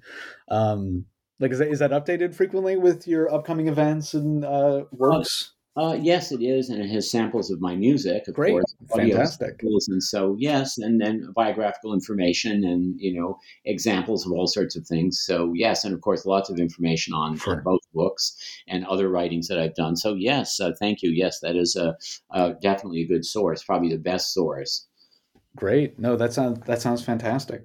Um, 0.48 1.06
like 1.38 1.52
is 1.52 1.58
that 1.58 1.68
is 1.68 1.78
that 1.78 1.90
updated 1.90 2.34
frequently 2.34 2.76
with 2.76 3.06
your 3.06 3.32
upcoming 3.32 3.68
events 3.68 4.14
and 4.14 4.44
uh, 4.44 4.84
works? 4.92 5.52
Uh, 5.76 5.96
yes, 6.00 6.32
it 6.32 6.42
is, 6.42 6.68
and 6.68 6.82
it 6.82 6.90
has 6.90 7.08
samples 7.08 7.48
of 7.48 7.60
my 7.60 7.76
music, 7.76 8.26
of 8.26 8.34
Great. 8.34 8.50
course, 8.50 8.74
fantastic. 8.92 9.60
And 9.62 10.02
so, 10.02 10.34
yes, 10.36 10.78
and 10.78 11.00
then 11.00 11.32
biographical 11.34 11.94
information, 11.94 12.64
and 12.64 13.00
you 13.00 13.14
know, 13.14 13.38
examples 13.64 14.26
of 14.26 14.32
all 14.32 14.48
sorts 14.48 14.74
of 14.76 14.84
things. 14.84 15.24
So, 15.24 15.52
yes, 15.54 15.84
and 15.84 15.94
of 15.94 16.00
course, 16.00 16.26
lots 16.26 16.50
of 16.50 16.58
information 16.58 17.14
on, 17.14 17.36
sure. 17.36 17.56
on 17.56 17.62
both 17.62 17.80
books 17.94 18.36
and 18.66 18.84
other 18.86 19.08
writings 19.08 19.46
that 19.46 19.60
I've 19.60 19.76
done. 19.76 19.96
So, 19.96 20.14
yes, 20.14 20.58
uh, 20.58 20.72
thank 20.76 21.02
you. 21.02 21.10
Yes, 21.10 21.38
that 21.38 21.54
is 21.54 21.76
a, 21.76 21.96
a, 22.32 22.54
definitely 22.60 23.02
a 23.02 23.06
good 23.06 23.24
source, 23.24 23.62
probably 23.62 23.90
the 23.90 23.98
best 23.98 24.34
source. 24.34 24.88
Great. 25.56 25.98
No, 26.00 26.16
that 26.16 26.32
sounds 26.32 26.60
that 26.66 26.82
sounds 26.82 27.04
fantastic. 27.04 27.62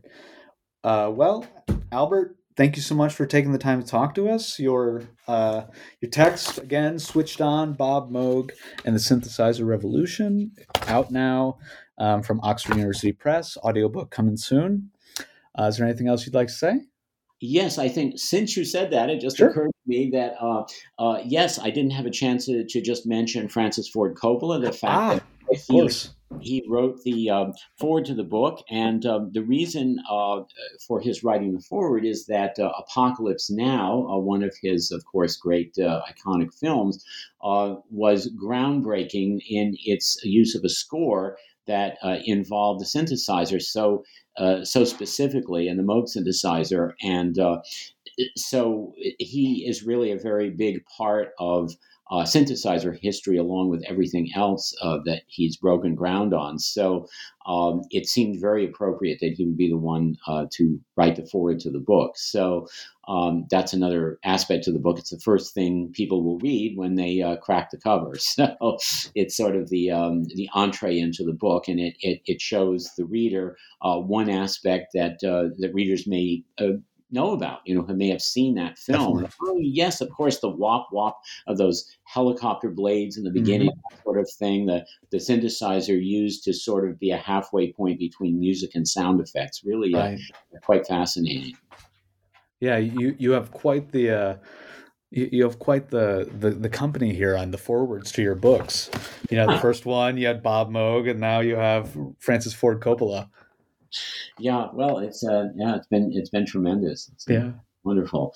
Uh, 0.84 1.12
well, 1.14 1.46
Albert, 1.92 2.38
thank 2.56 2.76
you 2.76 2.82
so 2.82 2.96
much 2.96 3.14
for 3.14 3.26
taking 3.26 3.52
the 3.52 3.58
time 3.58 3.82
to 3.82 3.88
talk 3.88 4.16
to 4.16 4.30
us. 4.30 4.60
Your 4.60 5.04
uh, 5.28 5.64
your 6.02 6.10
text 6.10 6.58
again, 6.58 7.00
switched 7.00 7.42
on 7.42 7.74
Bob 7.74 8.12
Moog 8.12 8.52
and 8.84 8.96
the 8.96 9.00
Synthesizer 9.00 9.66
Revolution, 9.66 10.52
out 10.88 11.12
now 11.12 11.58
um, 11.98 12.24
from 12.24 12.40
Oxford 12.42 12.76
University 12.76 13.12
Press. 13.12 13.58
Audiobook 13.58 14.12
coming 14.12 14.38
soon. 14.38 14.92
Uh, 15.58 15.64
is 15.64 15.78
there 15.78 15.88
anything 15.88 16.08
else 16.08 16.26
you'd 16.26 16.36
like 16.36 16.48
to 16.48 16.54
say? 16.54 16.82
Yes, 17.42 17.78
I 17.78 17.90
think 17.90 18.18
since 18.18 18.56
you 18.56 18.64
said 18.64 18.92
that, 18.92 19.10
it 19.10 19.20
just 19.20 19.38
sure. 19.38 19.50
occurred 19.50 19.68
to 19.68 19.88
me 19.88 20.10
that 20.14 20.36
uh, 20.42 20.64
uh, 20.98 21.20
yes, 21.26 21.60
I 21.60 21.70
didn't 21.70 21.92
have 21.92 22.06
a 22.06 22.12
chance 22.12 22.46
to, 22.46 22.66
to, 22.66 22.82
just 22.82 23.06
mention 23.06 23.50
Francis 23.50 23.90
Ford 23.90 24.16
Coppola. 24.16 24.62
The 24.62 24.72
fact 24.72 24.84
ah, 24.84 25.14
that 25.16 25.24
of 25.58 25.68
course 25.68 26.15
he 26.42 26.64
wrote 26.68 27.04
the 27.04 27.30
um, 27.30 27.54
foreword 27.80 28.06
to 28.06 28.14
the 28.14 28.24
book, 28.24 28.64
and 28.70 29.06
um, 29.06 29.32
the 29.34 29.44
reason 29.44 29.98
uh, 30.10 30.42
for 30.88 31.00
his 31.00 31.24
writing 31.24 31.54
the 31.54 31.62
foreword 31.62 32.06
is 32.06 32.26
that 32.28 32.58
uh, 32.60 32.72
Apocalypse 32.78 33.50
Now, 33.50 34.08
uh, 34.08 34.18
one 34.18 34.44
of 34.44 34.56
his, 34.62 34.92
of 34.92 35.06
course, 35.06 35.38
great 35.38 35.78
uh, 35.80 36.02
iconic 36.10 36.54
films, 36.54 37.04
uh, 37.44 37.76
was 37.90 38.32
groundbreaking 38.44 39.40
in 39.50 39.76
its 39.84 40.20
use 40.24 40.56
of 40.56 40.64
a 40.64 40.70
score 40.70 41.38
that 41.68 41.98
uh, 42.04 42.18
involved 42.26 42.80
the 42.80 42.86
synthesizer 42.86 43.62
so 43.62 44.04
so 44.64 44.84
specifically, 44.84 45.68
and 45.68 45.80
the 45.80 45.84
Moog 45.84 46.08
synthesizer, 46.14 46.92
and 47.02 47.40
so 48.36 48.94
he 49.18 49.66
is 49.68 49.84
really 49.84 50.12
a 50.12 50.18
very 50.18 50.50
big 50.50 50.86
part 50.86 51.30
of 51.40 51.72
uh, 52.12 52.24
synthesizer 52.24 52.98
history 53.02 53.38
along 53.38 53.70
with 53.70 53.84
everything 53.88 54.30
else 54.36 54.76
uh, 54.82 55.00
that 55.06 55.24
he's 55.28 55.58
broken 55.58 55.96
ground 55.96 56.34
on. 56.34 56.60
So 56.60 57.08
um, 57.48 57.82
it 57.92 58.08
seemed 58.08 58.40
very 58.40 58.66
appropriate 58.66 59.20
that 59.22 59.34
he 59.34 59.46
would 59.46 59.58
be 59.58 59.70
the 59.70 59.78
one 59.78 60.16
uh, 60.28 60.46
to 60.54 60.80
write 60.96 61.16
the 61.16 61.26
foreword 61.26 61.60
to 61.62 61.72
the 61.72 61.80
book. 61.80 62.14
So 62.16 62.68
um, 63.08 63.46
that's 63.50 63.74
another 63.74 64.20
aspect 64.24 64.64
to 64.66 64.72
the 64.72 64.80
book. 64.80 65.00
It's 65.00 65.12
the 65.12 65.20
first 65.20 65.54
thing 65.54 65.92
people 65.94 66.24
will 66.24 66.40
read 66.40 66.78
when 66.78 66.96
they 66.96 67.22
uh, 67.22 67.38
crack 67.38 67.72
the 67.72 67.78
cover. 67.78 68.14
So 68.36 68.78
it's 69.16 69.38
sort 69.38 69.56
of 69.56 69.70
the 69.70 69.92
um, 69.92 70.26
the 70.36 70.50
entree 70.54 71.00
into 71.00 71.24
the 71.24 71.32
book, 71.34 71.68
and 71.68 71.80
it 71.80 71.96
it, 72.02 72.22
it 72.26 72.42
shows 72.42 72.92
the 72.98 73.06
reader 73.06 73.56
uh, 73.82 73.98
one 73.98 74.30
aspect 74.30 74.88
that 74.94 75.24
uh, 75.24 75.56
that 75.60 75.74
readers 75.74 76.06
may 76.06 76.44
know 77.12 77.32
about, 77.32 77.60
you 77.66 77.76
know, 77.76 77.82
who 77.82 77.96
may 77.96 78.10
have 78.10 78.22
seen 78.22 78.56
that 78.56 78.78
film. 78.78 79.28
Oh, 79.42 79.58
yes, 79.60 80.02
of 80.02 80.10
course, 80.10 80.40
the 80.40 80.50
wop 80.50 80.88
wop 80.92 81.20
of 81.48 81.58
those 81.58 81.86
helicopter 82.06 82.70
blades 82.70 83.18
in 83.18 83.24
the 83.24 83.32
beginning, 83.32 83.70
mm-hmm. 83.70 84.04
sort 84.04 84.20
of 84.20 84.30
thing. 84.30 84.66
The 84.66 84.86
the 85.12 85.18
synthesizer 85.18 86.04
used 86.04 86.44
to 86.46 86.54
sort 86.54 86.90
of 86.90 87.00
be 87.00 87.12
a 87.12 87.18
halfway 87.18 87.72
point 87.72 88.00
between 88.00 88.40
music 88.40 88.72
and 88.76 88.88
sound 88.88 89.22
effects. 89.22 89.62
Really, 89.64 89.94
uh, 89.94 89.98
right. 89.98 90.20
uh, 90.54 90.60
quite 90.62 90.88
fascinating. 90.88 91.58
Yeah, 92.60 92.78
you 92.78 93.16
you 93.18 93.32
have 93.32 93.52
quite 93.52 93.92
the. 93.92 94.12
Uh 94.12 94.36
you, 95.12 95.44
have 95.44 95.60
quite 95.60 95.92
the, 95.92 96.30
the 96.40 96.50
the 96.50 96.68
company 96.68 97.14
here 97.14 97.38
on 97.38 97.52
the 97.52 97.58
forewords 97.58 98.12
to 98.14 98.22
your 98.22 98.36
books. 98.36 98.90
You 99.30 99.38
know, 99.38 99.48
the 99.48 99.60
first 99.60 99.86
one 99.86 100.18
you 100.18 100.28
had 100.28 100.44
Bob 100.44 100.70
Moog, 100.70 101.10
and 101.10 101.22
now 101.22 101.40
you 101.40 101.56
have 101.56 101.96
Francis 102.20 102.54
Ford 102.54 102.82
Coppola. 102.82 103.30
Yeah, 104.40 104.68
well, 104.74 105.00
it's 105.00 105.24
uh, 105.24 105.50
yeah, 105.56 105.76
it's 105.76 105.88
been 105.88 106.12
it's 106.14 106.30
been 106.30 106.46
tremendous. 106.46 107.10
It's 107.14 107.26
yeah, 107.28 107.52
wonderful. 107.84 108.34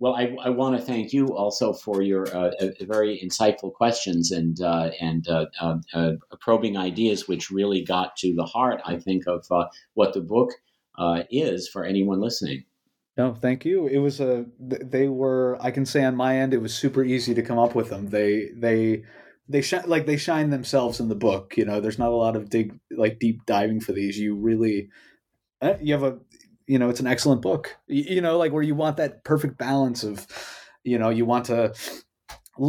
well, 0.00 0.14
I, 0.14 0.36
I 0.42 0.50
want 0.50 0.78
to 0.78 0.82
thank 0.84 1.12
you 1.12 1.26
also 1.28 1.72
for 1.72 2.02
your 2.02 2.28
uh, 2.34 2.50
very 2.82 3.20
insightful 3.24 3.72
questions 3.72 4.30
and 4.30 4.60
uh, 4.60 4.90
and 5.00 5.28
uh, 5.28 5.46
um, 5.60 5.82
uh, 5.92 6.12
probing 6.40 6.76
ideas, 6.76 7.26
which 7.26 7.50
really 7.50 7.82
got 7.82 8.16
to 8.18 8.34
the 8.34 8.44
heart, 8.44 8.80
I 8.84 8.98
think, 8.98 9.26
of 9.26 9.44
uh, 9.50 9.66
what 9.94 10.14
the 10.14 10.20
book 10.20 10.50
uh, 10.98 11.24
is 11.30 11.68
for 11.68 11.84
anyone 11.84 12.20
listening. 12.20 12.64
No, 13.16 13.34
thank 13.34 13.64
you. 13.64 13.88
It 13.88 13.98
was 13.98 14.20
a 14.20 14.46
they 14.60 15.08
were 15.08 15.58
I 15.60 15.72
can 15.72 15.84
say 15.84 16.04
on 16.04 16.14
my 16.14 16.38
end 16.38 16.54
it 16.54 16.62
was 16.62 16.72
super 16.72 17.02
easy 17.02 17.34
to 17.34 17.42
come 17.42 17.58
up 17.58 17.74
with 17.74 17.90
them. 17.90 18.10
They 18.10 18.50
they 18.54 19.02
they 19.48 19.62
shine 19.62 19.88
like 19.88 20.06
they 20.06 20.16
shine 20.16 20.50
themselves 20.50 21.00
in 21.00 21.08
the 21.08 21.14
book. 21.14 21.56
You 21.56 21.64
know, 21.64 21.80
there's 21.80 21.98
not 21.98 22.10
a 22.10 22.16
lot 22.16 22.36
of 22.36 22.50
dig 22.50 22.78
like 22.90 23.18
deep 23.18 23.46
diving 23.46 23.80
for 23.80 23.92
these. 23.92 24.18
You 24.18 24.34
really 24.34 24.90
eh, 25.62 25.76
you 25.80 25.92
have 25.92 26.02
a 26.02 26.18
you 26.68 26.78
know 26.78 26.88
it's 26.88 27.00
an 27.00 27.06
excellent 27.06 27.42
book 27.42 27.76
you, 27.88 28.20
know 28.20 28.38
like 28.38 28.52
where 28.52 28.62
you 28.62 28.74
want 28.74 28.98
that 28.98 29.24
perfect 29.24 29.58
balance 29.58 30.04
of 30.04 30.26
you 30.84 30.98
know 30.98 31.08
you 31.08 31.24
want 31.24 31.46
to 31.46 31.74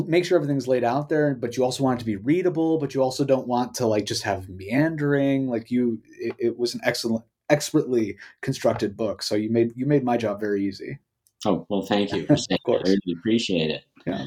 make 0.08 0.24
sure 0.24 0.38
everything's 0.38 0.68
laid 0.68 0.84
out 0.84 1.10
there 1.10 1.36
but 1.36 1.58
you 1.58 1.64
also 1.64 1.84
want 1.84 1.98
it 1.98 2.00
to 2.00 2.06
be 2.06 2.16
readable 2.16 2.80
but 2.80 2.96
you 2.96 3.04
also 3.04 3.24
don't 3.24 3.48
want 3.48 3.76
to 3.76 3.86
like 3.86 4.06
just 4.06 4.24
have 4.24 4.50
meandering 4.50 5.48
like 5.48 5.70
you 5.70 6.02
it, 6.20 6.36
it 6.40 6.58
was 6.58 6.74
an 6.74 6.82
excellent 6.84 7.24
expertly 7.50 8.18
constructed 8.42 8.96
book 8.96 9.22
so 9.22 9.36
you 9.36 9.50
made 9.52 9.74
you 9.76 9.86
made 9.86 10.04
my 10.04 10.16
job 10.16 10.40
very 10.40 10.66
easy 10.66 10.98
oh 11.46 11.66
well 11.70 11.82
thank 11.82 12.12
you 12.14 12.22
of 12.30 12.40
course. 12.66 12.84
i 12.86 12.90
really 12.90 13.18
appreciate 13.18 13.70
it 13.70 13.84
yeah 14.06 14.26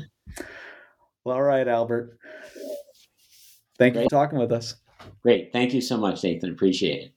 well 1.25 1.37
all 1.37 1.43
right 1.43 1.69
albert 1.69 2.19
thank 3.79 3.95
Great. 3.95 4.03
you 4.03 4.09
for 4.09 4.11
talking 4.11 4.39
with 4.39 4.53
us 4.53 4.77
Great. 5.23 5.53
Thank 5.53 5.73
you 5.75 5.81
so 5.81 5.97
much, 5.97 6.23
Nathan. 6.23 6.51
Appreciate 6.51 7.03
it. 7.07 7.15